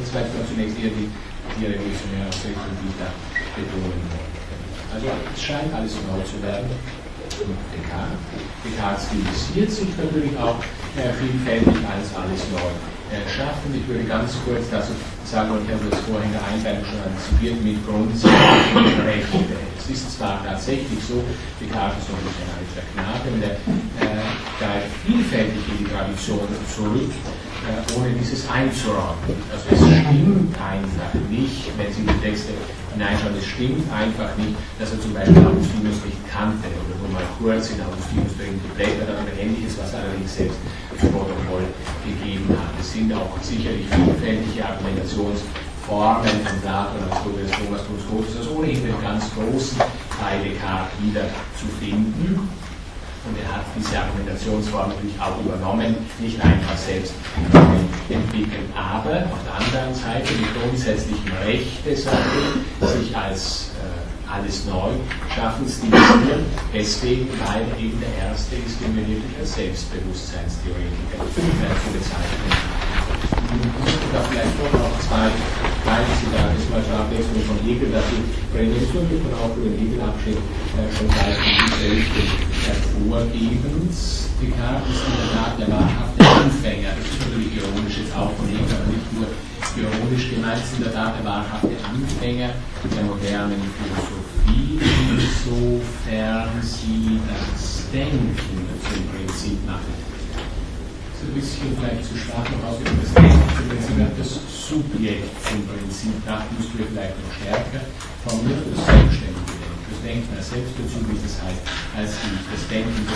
[0.00, 1.10] Das war dann zunächst eher die,
[1.58, 3.10] die revolutionäre Ausrichtung, die da
[3.58, 4.40] betonen wollte.
[4.94, 6.70] Also es scheint alles neu zu werden.
[7.30, 8.20] Descartes.
[8.64, 10.60] Descartes stilisiert sich natürlich auch
[10.98, 12.70] äh, vielfältig als alles neu
[13.26, 13.74] schaffen.
[13.74, 14.92] Ich würde ganz kurz dazu
[15.24, 19.44] sagen, und ich habe das vorhin in der Einleitung schon antizipiert, mit grundsätzlichen Rechten.
[19.78, 23.54] Es ist zwar tatsächlich so, ist noch nicht ein alter Knabe, der
[23.98, 24.22] äh,
[24.58, 27.10] greift vielfältig in die Tradition zurück,
[27.66, 29.34] äh, ohne dieses einzuräumen.
[29.50, 32.54] Also es stimmt einfach nicht, wenn Sie die Texte
[32.94, 37.26] hineinschauen, es stimmt einfach nicht, dass er zum Beispiel Augustinus nicht kannte oder nur mal
[37.38, 40.58] kurz in Augustinus drin geblättert hat oder ähnliches, was er allerdings selbst
[41.00, 41.64] Protokoll
[42.04, 42.74] gegeben hat.
[42.80, 49.24] Es sind auch sicherlich vielfältige Argumentationsformen von Platon, Aristoteles, Thomas, Thomas, also ohnehin den ganz
[49.34, 49.78] großen
[50.20, 51.24] Teil Descartes wieder
[51.56, 52.48] zu finden.
[53.26, 57.12] Und er hat diese Argumentationsform natürlich auch übernommen, nicht einfach selbst
[58.08, 58.68] entwickelt.
[58.74, 63.69] Aber auf der anderen Seite die grundsätzlichen Rechte, sage sich als
[64.32, 64.92] alles neu
[65.34, 72.80] schaffen, stilisieren, deswegen, weil eben der Erste wirklich als Selbstbewusstseinstheoretiker zu bezeichnen
[74.12, 75.26] da vielleicht doch noch zwei
[75.82, 78.22] kleine Zitate, mal zur Abwechslung von Hegel, dass die
[78.54, 81.38] Prävention gibt und auch über den Hegelabschnitt äh, schon gleich
[81.82, 82.30] Richtung
[82.66, 84.30] hervorgebens.
[84.40, 86.90] Descartes ist in der Tat der wahrhafte Anfänger.
[86.94, 89.28] Das ist natürlich ironisch jetzt auch von Hegel, aber nicht nur
[89.78, 97.90] ironisch gemeint, ist in der Tat der wahrhafte Anfänger der modernen Philosophie, insofern sie das
[97.92, 100.00] Denken zum Prinzip machen
[101.30, 106.74] ein bisschen vielleicht zu stark noch ausgedrückt, das Denken das Subjekt zum Prinzip nach, müssten
[106.78, 107.86] wir vielleicht noch stärker
[108.26, 109.78] formulieren, das selbstständige Denken.
[109.90, 111.62] Das Denken als selbstbezüglich, das heißt
[111.94, 112.40] als ich.
[112.50, 113.06] Das Denken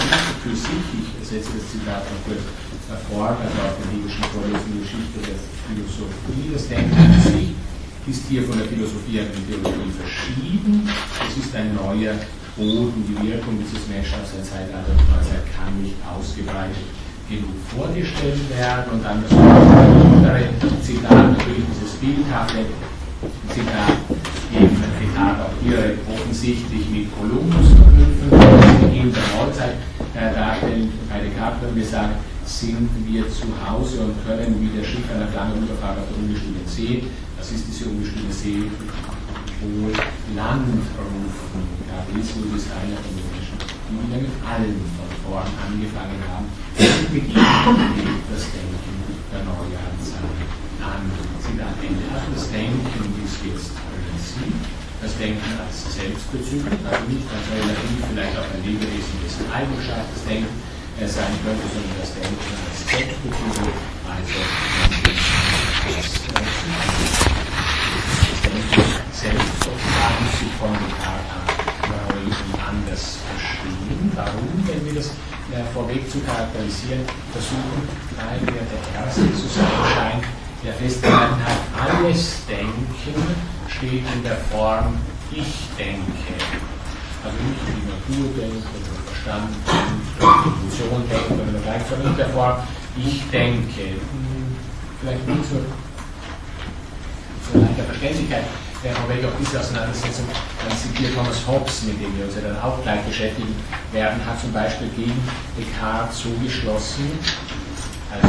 [0.42, 2.42] für sich, ich setze das Zitat noch kurz
[3.10, 7.51] fort, also auf der biblischen Vorlesung Geschichte der Philosophie, das Denken für sich
[8.06, 10.89] ist hier von der Philosophie und der Theologie verschieden.
[11.28, 12.14] Es ist ein neuer
[12.56, 16.85] Boden, die Wirkung dieses Menschen der Zeitalter der Neuzeit kann nicht ausgebreitet
[17.28, 18.85] genug vorgestellt werden.
[18.93, 22.68] Und dann das andere Zitat, natürlich dieses bildhafte.
[23.48, 23.97] Zitat,
[24.52, 28.28] eben Zitat auch hier offensichtlich mit Kolumbus verknüpfen,
[28.93, 29.76] in der Neuzeit
[30.12, 32.14] äh, darstellen, Descartes haben gesagt,
[32.46, 36.68] sind wir zu Hause und können wie der Schiffer nach langer Überfahrt auf der unbestimmten
[36.68, 37.04] See,
[37.38, 38.68] das ist diese unbestimmte See,
[39.64, 39.92] wohl
[40.36, 41.60] Land rufen.
[41.88, 43.56] Gabriel ist einer von Menschen,
[43.88, 46.46] die wieder mit allen von vorn angefangen haben,
[46.76, 48.94] ihnen das Denken
[49.32, 50.48] der Neujahrszeit
[50.84, 51.02] an.
[51.40, 52.04] Zitat Ende.
[52.12, 52.84] Also das Denken
[53.24, 54.52] ist jetzt Prinzip,
[55.00, 60.24] das Denken als selbstbezüglich, also nicht als relativ, vielleicht auch ein Lebewesen, dessen Eigenschaft das
[60.24, 63.74] Denken sein könnte, sondern das Denken als selbstbezüglich,
[64.06, 64.38] also
[65.90, 66.10] das
[68.42, 70.70] Denken selbst sozusagen sich von
[72.66, 74.12] anders verstehen.
[74.14, 74.54] Warum?
[74.66, 75.08] Wenn wir das
[75.50, 77.02] äh, vorweg zu charakterisieren
[77.32, 80.24] versuchen, weil wir der Erste zu sein scheint,
[80.64, 83.36] der festgehalten hat, alles Denken
[83.68, 84.96] steht in der Form
[85.32, 86.34] Ich denke.
[87.24, 92.57] Also nicht die Natur denkt oder Verstand denkt Emotion denkt oder dergleichen, in der Form
[92.97, 94.01] Ich denke.
[95.01, 95.57] Vielleicht nicht so,
[97.53, 98.45] so leichter Verständlichkeit
[98.93, 102.82] vorweg auch diese Auseinandersetzung dann zitiert Thomas Hobbes, mit dem wir uns ja dann auch
[102.82, 103.55] gleich beschäftigen
[103.93, 105.16] werden, hat zum Beispiel gegen
[105.57, 107.19] Descartes so geschlossen,
[108.11, 108.28] also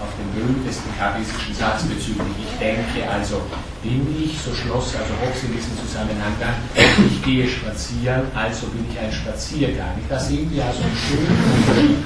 [0.00, 3.42] auf den berühmtesten kartesischen Satz bezüglich Ich denke, also
[3.82, 8.86] bin ich, so schloss also Hobbes in diesem Zusammenhang dann, ich gehe spazieren, also bin
[8.90, 9.94] ich ein Spaziergang.
[10.08, 11.98] Da sehen wir also einen schönen Unterschied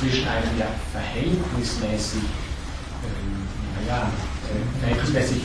[0.00, 3.46] zwischen einem ja verhältnismäßig, ähm,
[3.80, 4.08] naja,
[4.50, 5.42] äh, verhältnismäßig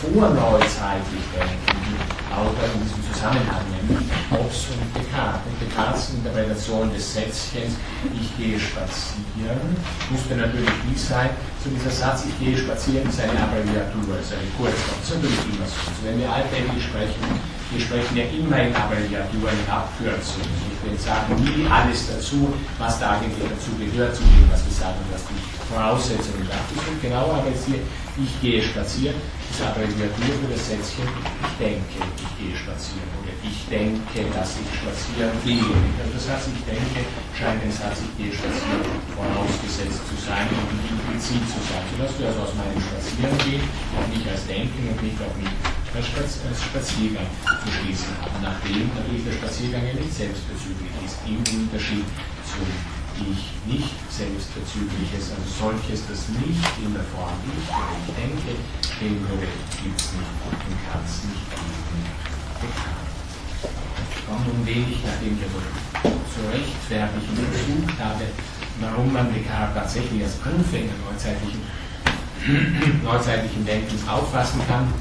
[0.00, 5.52] vorneuzeitlich denkenden Autor in diesem Zusammenhang, nämlich Hobbes und Descartes.
[5.60, 7.76] Descartes Interpretation des Sätzchens,
[8.12, 9.76] ich gehe spazieren,
[10.10, 11.30] musste natürlich wie sein,
[11.62, 15.44] so dieser Satz, ich gehe spazieren, ist eine Abbreviatur, ist eine Kurzform, das ist natürlich
[15.54, 15.78] immer so.
[15.86, 17.24] Also wenn wir Altenglisch sprechen,
[17.70, 20.54] wir sprechen ja immer in Abbreviaturen, in Abkürzungen.
[20.70, 24.72] Ich will sagen nie alles dazu, was da eigentlich dazu gehört, zu dem, was wir
[24.72, 27.02] sagen, was die Voraussetzungen dafür sind.
[27.02, 27.82] Genau aber jetzt hier,
[28.22, 29.18] ich gehe spazieren,
[29.50, 33.10] ist Abbreviatur für das Sätzchen, ich denke, ich gehe spazieren.
[33.18, 35.74] Oder ich denke, dass ich spazieren gehe.
[35.98, 37.02] Also das heißt, ich denke,
[37.34, 41.82] scheint den Satz, ich gehe spazieren, vorausgesetzt zu sein und implizit zu sein.
[41.90, 43.66] Sodass wir also aus meinem Spazierengehen
[43.98, 48.12] auch nicht als Denken und nicht auch nicht als Spaziergang zu schließen.
[48.42, 52.04] Nachdem natürlich der Spaziergang ja nicht selbstbezüglich ist, im Unterschied
[52.44, 52.68] zum
[53.16, 58.52] ich nicht selbstbezügliches, also solches, das nicht in der Form ich oder ich denke,
[59.00, 62.04] den gibt es nicht und kann es nicht geben.
[64.28, 65.64] Kommt nun wenig, nachdem ich also
[66.28, 68.24] zu rechtfertigen versucht habe,
[68.84, 71.64] warum man Descartes tatsächlich als Anfänger neuzeitlichen,
[73.02, 74.92] neuzeitlichen Denkens auffassen kann,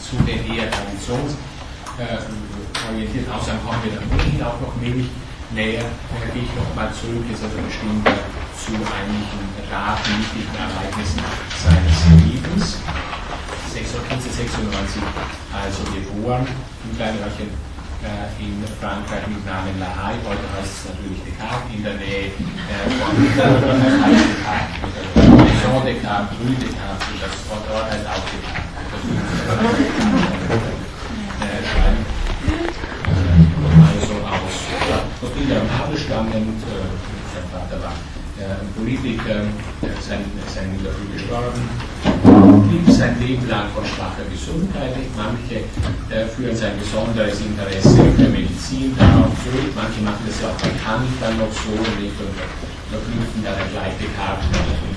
[0.00, 5.08] zu den eher traditionsorientierten Aussagen kommen wir dann ohnehin auch noch wenig
[5.50, 8.08] näher, da gehe ich nochmal zurück, ist also bestimmt
[8.56, 11.20] zu einigen wichtigen Ereignissen
[11.62, 12.80] seines Lebens.
[13.76, 15.04] 1996,
[15.52, 17.52] also geboren, im Kleinreichen
[18.00, 22.32] äh, in Frankreich mit Namen La Haye, heute heißt es natürlich Descartes, in der Nähe
[22.32, 23.60] äh, von Descartes,
[25.60, 28.45] Jean Descartes, Rue Descartes, das Ort, Ort heißt auch Descartes.
[29.46, 29.62] Also
[34.26, 34.56] aus
[35.22, 36.58] aus Niederem Adel stammend,
[37.30, 37.94] sein Vater war
[38.36, 39.46] ein Politiker,
[40.02, 41.62] sein, sein früh gestorben,
[42.68, 44.98] blieb sein Leben lang von schwacher Gesundheit.
[45.16, 45.62] Manche
[46.34, 51.38] führen sein besonderes Interesse für Medizin darauf zurück, manche machen das ja auch bekannt dann
[51.38, 51.70] noch so
[52.02, 52.34] nicht und
[52.90, 54.50] verknüpfen dann eine gleiche Karte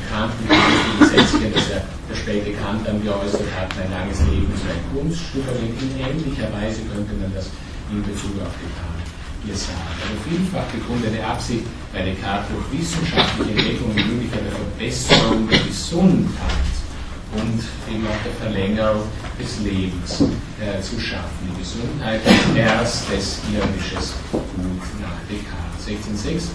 [0.09, 4.49] Kant mit dem Sätzchen, das er der späte Kant dann geäußert hat, ein langes Leben
[4.53, 7.49] ist ein Kunststück, in ähnlicher Weise könnte man das
[7.91, 8.99] in Bezug auf Kant
[9.47, 9.97] ihr sagt.
[10.03, 11.63] Also vielfach begründete Absicht
[11.93, 16.75] bei Descartes durch wissenschaftliche Entdeckung die Möglichkeit der Verbesserung der Gesundheit
[17.31, 19.03] und eben auch der Verlängerung
[19.39, 20.21] des Lebens
[20.59, 21.45] äh, zu schaffen.
[21.45, 22.21] Die Gesundheit
[22.55, 25.87] erstes irdisches Gut nach Descartes.
[25.87, 26.49] 1606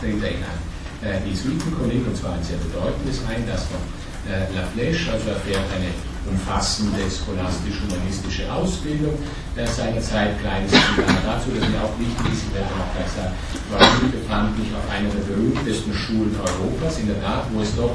[0.00, 0.73] tritt er in ein
[1.04, 3.80] äh, Jesuitenkolleg, und zwar ein sehr bedeutendes ein, das von
[4.24, 5.92] äh, La Flèche, also erfährt eine
[6.24, 9.12] umfassende scholastisch-humanistische Ausbildung
[9.56, 10.40] äh, seiner Zeit.
[10.40, 13.36] Kleines Zitat dazu, das mir auch wichtig ist, ich werde noch gleich sagen,
[13.68, 17.92] warum befand mich auf einer der berühmtesten Schulen Europas, in der Tat, wo es doch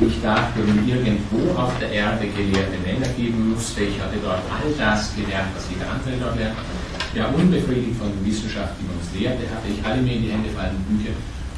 [0.00, 3.84] nicht dafür irgendwo auf der Erde gelehrte Männer geben musste.
[3.84, 6.56] Ich hatte dort all das gelernt, was jeder andere dort lernt.
[7.12, 10.48] Ja, unbefriedigt von Wissenschaft, die man uns lehrte, hatte ich alle mir in die Hände
[10.50, 11.12] fallenden Bücher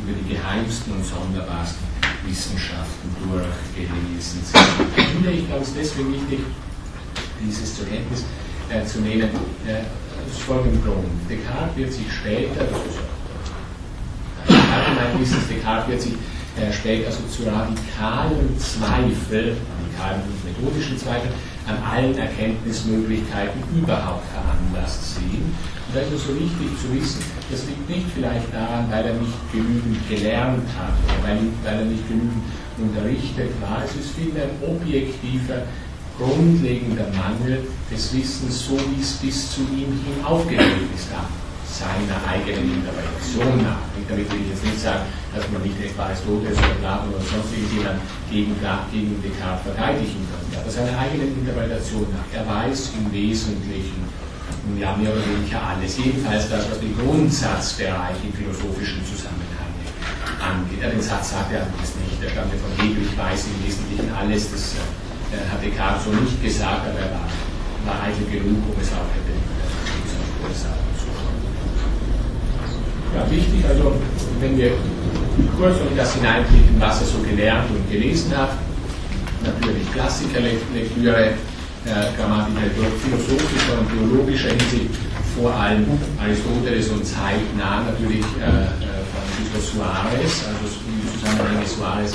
[0.06, 1.84] über die geheimsten und sonderbarsten
[2.26, 4.42] Wissenschaften durchgelesen.
[4.94, 6.40] Finde ich glaube, es deswegen wichtig,
[7.42, 8.24] dieses zur Kenntnis
[8.70, 9.28] äh, zu nehmen,
[9.66, 9.82] äh,
[10.30, 11.06] aus folgendem Grund.
[11.28, 12.66] Descartes wird sich später,
[14.48, 16.14] das Descartes wird sich
[16.58, 21.30] äh, später also zu radikalen Zweifel, radikalen und methodischen Zweifel
[21.66, 25.52] an allen Erkenntnismöglichkeiten überhaupt veranlasst sehen.
[25.86, 29.38] Und da ist so wichtig zu wissen, das liegt nicht vielleicht daran, weil er nicht
[29.52, 32.42] genügend gelernt hat oder weil, weil er nicht genügend
[32.78, 33.82] unterrichtet war.
[33.84, 35.62] Es ist vielmehr ein objektiver,
[36.18, 41.08] grundlegender Mangel des Wissens, so wie es bis zu ihm hin aufgegeben ist
[41.76, 43.84] seiner eigenen Interpretation nach.
[44.08, 45.04] Damit will ich jetzt nicht sagen,
[45.34, 48.00] dass man nicht etwa Aristoteles oder Platon oder sonst irgendjemand
[48.30, 48.54] gegen,
[48.92, 50.60] gegen Descartes verteidigen kann.
[50.62, 52.26] Aber seiner eigenen Interpretation nach.
[52.32, 54.08] Er weiß im Wesentlichen,
[54.74, 55.96] ja, mehr oder weniger alles.
[55.98, 59.70] Jedenfalls das, was den Grundsatzbereich im philosophischen Zusammenhang
[60.42, 60.82] angeht.
[60.82, 62.18] Ja, den Satz sagt er allerdings nicht.
[62.22, 64.50] Der stammte von Hegel, ich weiß im Wesentlichen alles.
[64.50, 64.74] Das
[65.30, 67.28] äh, hat Descartes so nicht gesagt, aber er war,
[67.86, 70.86] war eitel genug, um es auch hätte äh, sagen
[73.16, 73.92] ja, wichtig, also
[74.40, 74.72] wenn wir
[75.58, 78.50] kurz in das hineinblicken, was er so gelernt und gelesen hat,
[79.42, 81.32] natürlich Klassikerlektüre,
[81.86, 82.54] Grammatik
[82.98, 84.90] philosophischer und theologischer Hinsicht,
[85.38, 85.86] vor allem
[86.18, 92.14] Aristoteles und zeitnah natürlich äh, äh Francisco Suarez, also im Zusammenhang mit Suarez,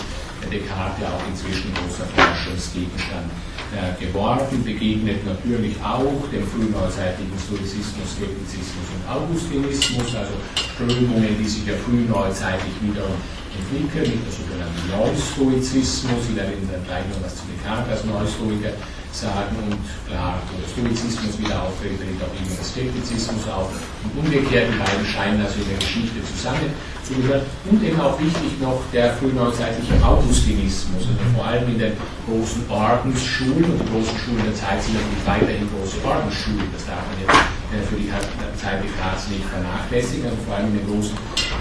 [0.51, 3.31] Descartes ja auch inzwischen großer Forschungsgegenstand
[3.71, 11.65] äh, geworfen, begegnet natürlich auch dem frühneuzeitlichen Stoizismus, Skeptizismus und Augustinismus, also Strömungen, die sich
[11.65, 13.15] ja frühneuzeitlich wiederum
[13.55, 16.19] entwickeln, mit der sogenannten Neustoizismus.
[16.27, 18.75] Ich werde Ihnen dann gleich noch was zu Descartes als Neustoiker
[19.11, 19.75] sagen und
[20.07, 23.69] klar, der Stoizismus wieder auftritt, tritt auch immer der Skeptizismus auf.
[24.03, 28.79] Und umgekehrt, die beiden scheinen also in der Geschichte zusammenzugehören und eben auch wichtig noch
[28.93, 31.93] der frühneuzeitliche Augustinismus, also vor allem in den
[32.25, 37.03] großen Ordensschulen und die großen Schulen der Zeit sind natürlich weiterhin große Ordensschulen, das darf
[37.11, 37.35] man jetzt
[37.75, 38.09] äh, für die
[38.55, 41.15] Zeit Descartes nicht vernachlässigen, also vor allem in den großen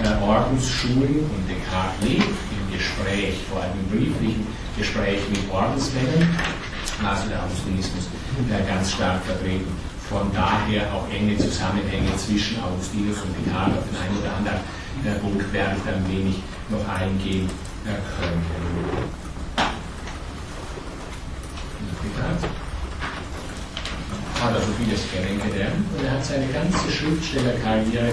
[0.07, 4.47] äh, Ordensschulen und Descartes lebt im Gespräch, vor allem im brieflichen
[4.77, 6.31] Gespräch mit Ordensmännern
[7.01, 8.05] der Augustinismus,
[8.67, 9.71] ganz stark vertreten.
[10.09, 14.59] Von daher auch enge Zusammenhänge zwischen Augustinus und Descartes auf den einen oder anderen
[15.05, 16.35] äh, Punkt werde ich dann wenig
[16.69, 17.49] noch eingehen
[17.85, 18.43] äh, können.
[24.41, 28.11] Hat also vieles kennengelernt und er hat seine ganze Schriftstellerkarriere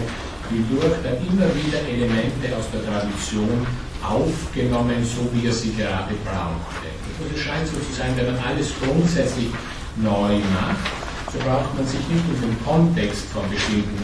[0.51, 3.67] hindurch dann immer wieder Elemente aus der Tradition
[4.03, 6.88] aufgenommen, so wie er sie gerade brauchte.
[7.19, 9.51] Und es scheint so zu sein, wenn man alles grundsätzlich
[9.97, 10.87] neu macht,
[11.33, 13.99] so braucht man sich nicht um den Kontext von bestimmten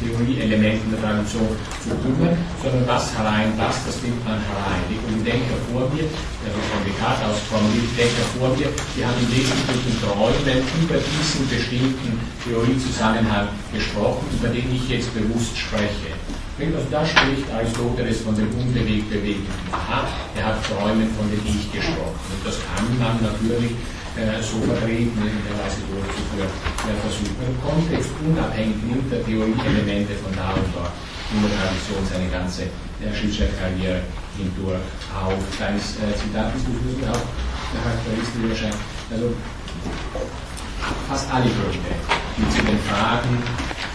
[0.00, 4.80] Theorieelementen der Tradition zu kümmern, sondern was hereinpasst, das nimmt man herein.
[4.88, 6.08] Und ich denke vor mir,
[6.44, 10.96] also von Descartes aus formuliert, ich denke vor mir, wir haben im Wesentlichen Träumen über
[11.00, 16.19] diesen bestimmten Theoriezusammenhang gesprochen, über den ich jetzt bewusst spreche.
[16.60, 19.48] Also da spricht Aristoteles von dem unbewegt Bewegten.
[19.72, 20.04] Aha,
[20.36, 22.20] er hat Träumen von dem Ich gesprochen.
[22.28, 23.72] Und das kann man natürlich
[24.20, 26.52] äh, so vertreten, in der Weise durchzuführen,
[26.84, 27.40] äh, versuchen.
[27.48, 30.92] Im Kontext unabhängig nimmt der Theorieelemente von da und dort
[31.32, 34.04] in der Tradition seine ganze äh, Schriftstellerkarriere
[34.36, 34.84] hindurch
[35.16, 35.40] auf.
[35.56, 37.24] Kleines äh, Zitat, muss mir auch
[37.72, 38.76] charakteristisch erscheint.
[39.08, 39.32] Also
[41.08, 41.88] fast alle Gründe,
[42.36, 43.32] die zu den Fragen,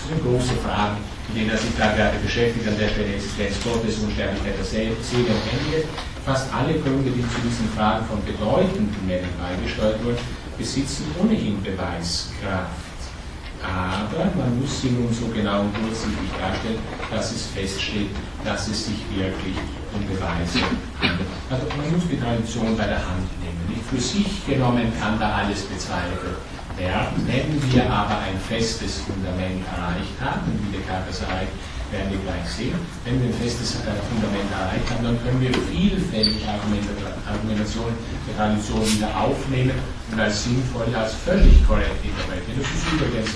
[0.02, 0.98] zu den großen Fragen
[1.36, 5.44] denen er sich da gerade beschäftigt, an der Stelle Existenz Gottes, Unsterblichkeit der Seele und
[5.52, 5.86] ähnliches.
[6.26, 10.18] Fast alle Gründe, die zu diesen Fragen von bedeutenden Männern beigesteuert wurden,
[10.58, 12.96] besitzen ohnehin Beweiskraft.
[13.62, 16.80] Aber man muss sie nun so genau und durchsichtig darstellen,
[17.12, 18.10] dass es feststeht,
[18.44, 19.58] dass es sich wirklich
[19.94, 20.64] um Beweise
[21.02, 21.30] handelt.
[21.50, 23.60] Also man muss die Tradition bei der Hand nehmen.
[23.68, 26.38] Nicht für sich genommen kann da alles bezweifelt
[26.78, 27.16] werden.
[27.28, 31.54] Wenn wir aber ein festes Fundament erreicht haben, wie Descartes erreicht,
[31.92, 32.80] werden wir gleich sehen.
[33.06, 37.96] Wenn wir ein festes äh, Fundament erreicht haben, dann können wir vielfältig Argumentationen
[38.28, 39.78] der Tradition wieder aufnehmen
[40.12, 42.60] und als sinnvoll, als völlig korrekt interpretieren.
[42.60, 43.32] Das ist übrigens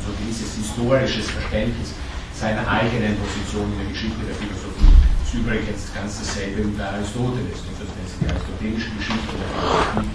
[0.00, 1.92] also dieses historisches Verständnis
[2.32, 4.88] seiner eigenen Position in der Geschichte der Philosophie
[5.30, 7.62] ist übrigens ganz dasselbe wie bei Aristoteles.
[7.62, 10.10] Das ist die aristotelische Geschichte der Philosophie,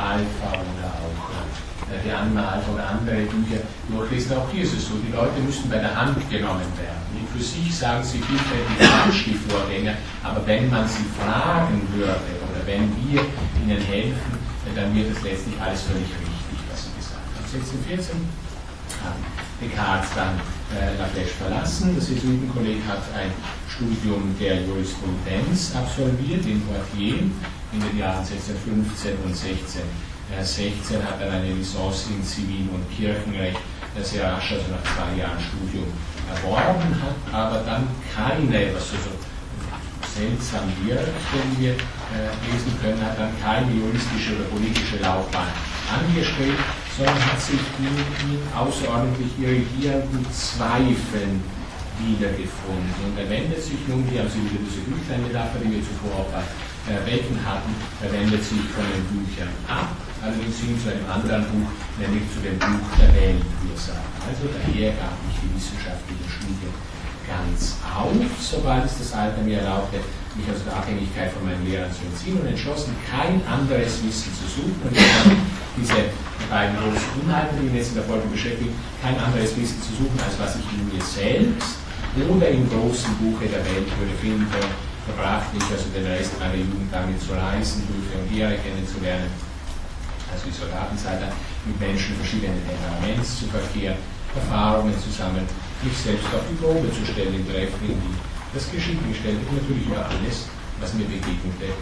[0.00, 0.75] Alpha äh,
[2.06, 3.60] die Anwalt oder andere Bücher
[3.90, 4.36] durchlesen.
[4.38, 7.02] Auch hier ist es so, die Leute müssen bei der Hand genommen werden.
[7.34, 12.64] Für sich sagen sie vielfältig falsch, die Vorgänger, aber wenn man sie fragen würde oder
[12.64, 13.20] wenn wir
[13.60, 14.32] ihnen helfen,
[14.74, 17.44] dann wird es letztlich alles völlig richtig, was sie gesagt haben.
[17.44, 18.16] 1614
[19.04, 19.20] haben
[19.60, 20.34] Descartes dann
[20.76, 21.94] äh, La Flèche verlassen.
[21.96, 23.30] Das Jesuitenkolleg hat ein
[23.68, 27.28] Studium der Jurisprudenz absolviert in Poitiers
[27.72, 29.82] in den Jahren 1615 und 1616
[30.42, 33.60] 16 hat er eine Licence in Zivil- und Kirchenrecht,
[33.96, 35.86] das er rasch, also nach zwei Jahren Studium,
[36.28, 38.96] erworben hat, aber dann keine, was so,
[40.16, 45.52] seltsam wird, wenn wir äh, lesen können, hat dann keine juristische oder politische Laufbahn
[45.92, 46.58] angestrebt,
[46.96, 47.92] sondern hat sich in,
[48.24, 51.44] in außerordentlich irritierenden Zweifeln
[52.00, 52.96] wiedergefunden.
[53.04, 56.30] Und er wendet sich nun, hier haben Sie wieder diese Büchlein-Metapher, die wir zuvor auch
[56.32, 56.44] bei
[56.88, 61.46] äh, Welten hatten, er wendet sich von den Büchern ab allerdings hin zu einem anderen
[61.54, 61.70] Buch,
[62.02, 64.10] nämlich zu dem Buch der Weltursachen.
[64.26, 66.74] Also daher gab ich die wissenschaftlichen Studien
[67.26, 69.98] ganz auf, sobald es das Alter mir erlaubte,
[70.34, 74.46] mich aus der Abhängigkeit von meinen Lehrern zu entziehen und entschlossen, kein anderes Wissen zu
[74.46, 74.78] suchen.
[74.82, 75.34] Und ich habe
[75.78, 76.10] diese
[76.50, 80.18] beiden großen Inhalte, die mich jetzt in der Folge beschäftigen, kein anderes Wissen zu suchen,
[80.22, 81.82] als was ich in mir selbst
[82.16, 84.46] oder im großen Buche der Welt würde finden.
[85.06, 89.30] Verbrachte ich also den Rest meiner Jugend damit zu reisen, Höfe und Heere kennenzulernen
[90.32, 91.32] also die Soldatenseite,
[91.64, 93.98] mit Menschen verschiedenen Temperaments zu verkehren,
[94.34, 95.46] Erfahrungen zu sammeln,
[95.82, 97.98] mich selbst auf die Probe zu stellen im Treffen, in
[98.52, 100.48] das Geschick gestellt und natürlich über alles,
[100.80, 101.72] was mir begegnete,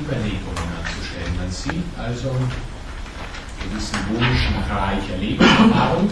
[0.00, 1.34] Überlegungen anzustellen.
[1.38, 2.50] Man sieht also einen
[3.62, 6.10] gewissen Wunsch nach reicher Lebenserfahrung.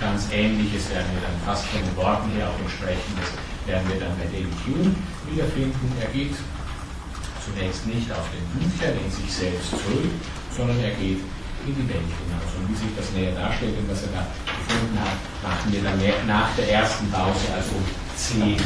[0.00, 3.30] Ganz ähnliches werden wir dann fast von den Worten her auch entsprechend, das
[3.66, 4.90] werden wir dann bei David Hume
[5.30, 5.92] wiederfinden.
[6.00, 6.34] Er geht
[7.38, 10.10] zunächst nicht auf den Büchern in sich selbst zurück,
[10.56, 11.20] sondern er geht
[11.66, 12.50] in die Welt hinaus.
[12.58, 16.26] Und wie sich das näher darstellt und was er da gefunden hat, machen wir dann
[16.26, 17.74] nach der ersten Pause, also
[18.16, 18.56] zehn.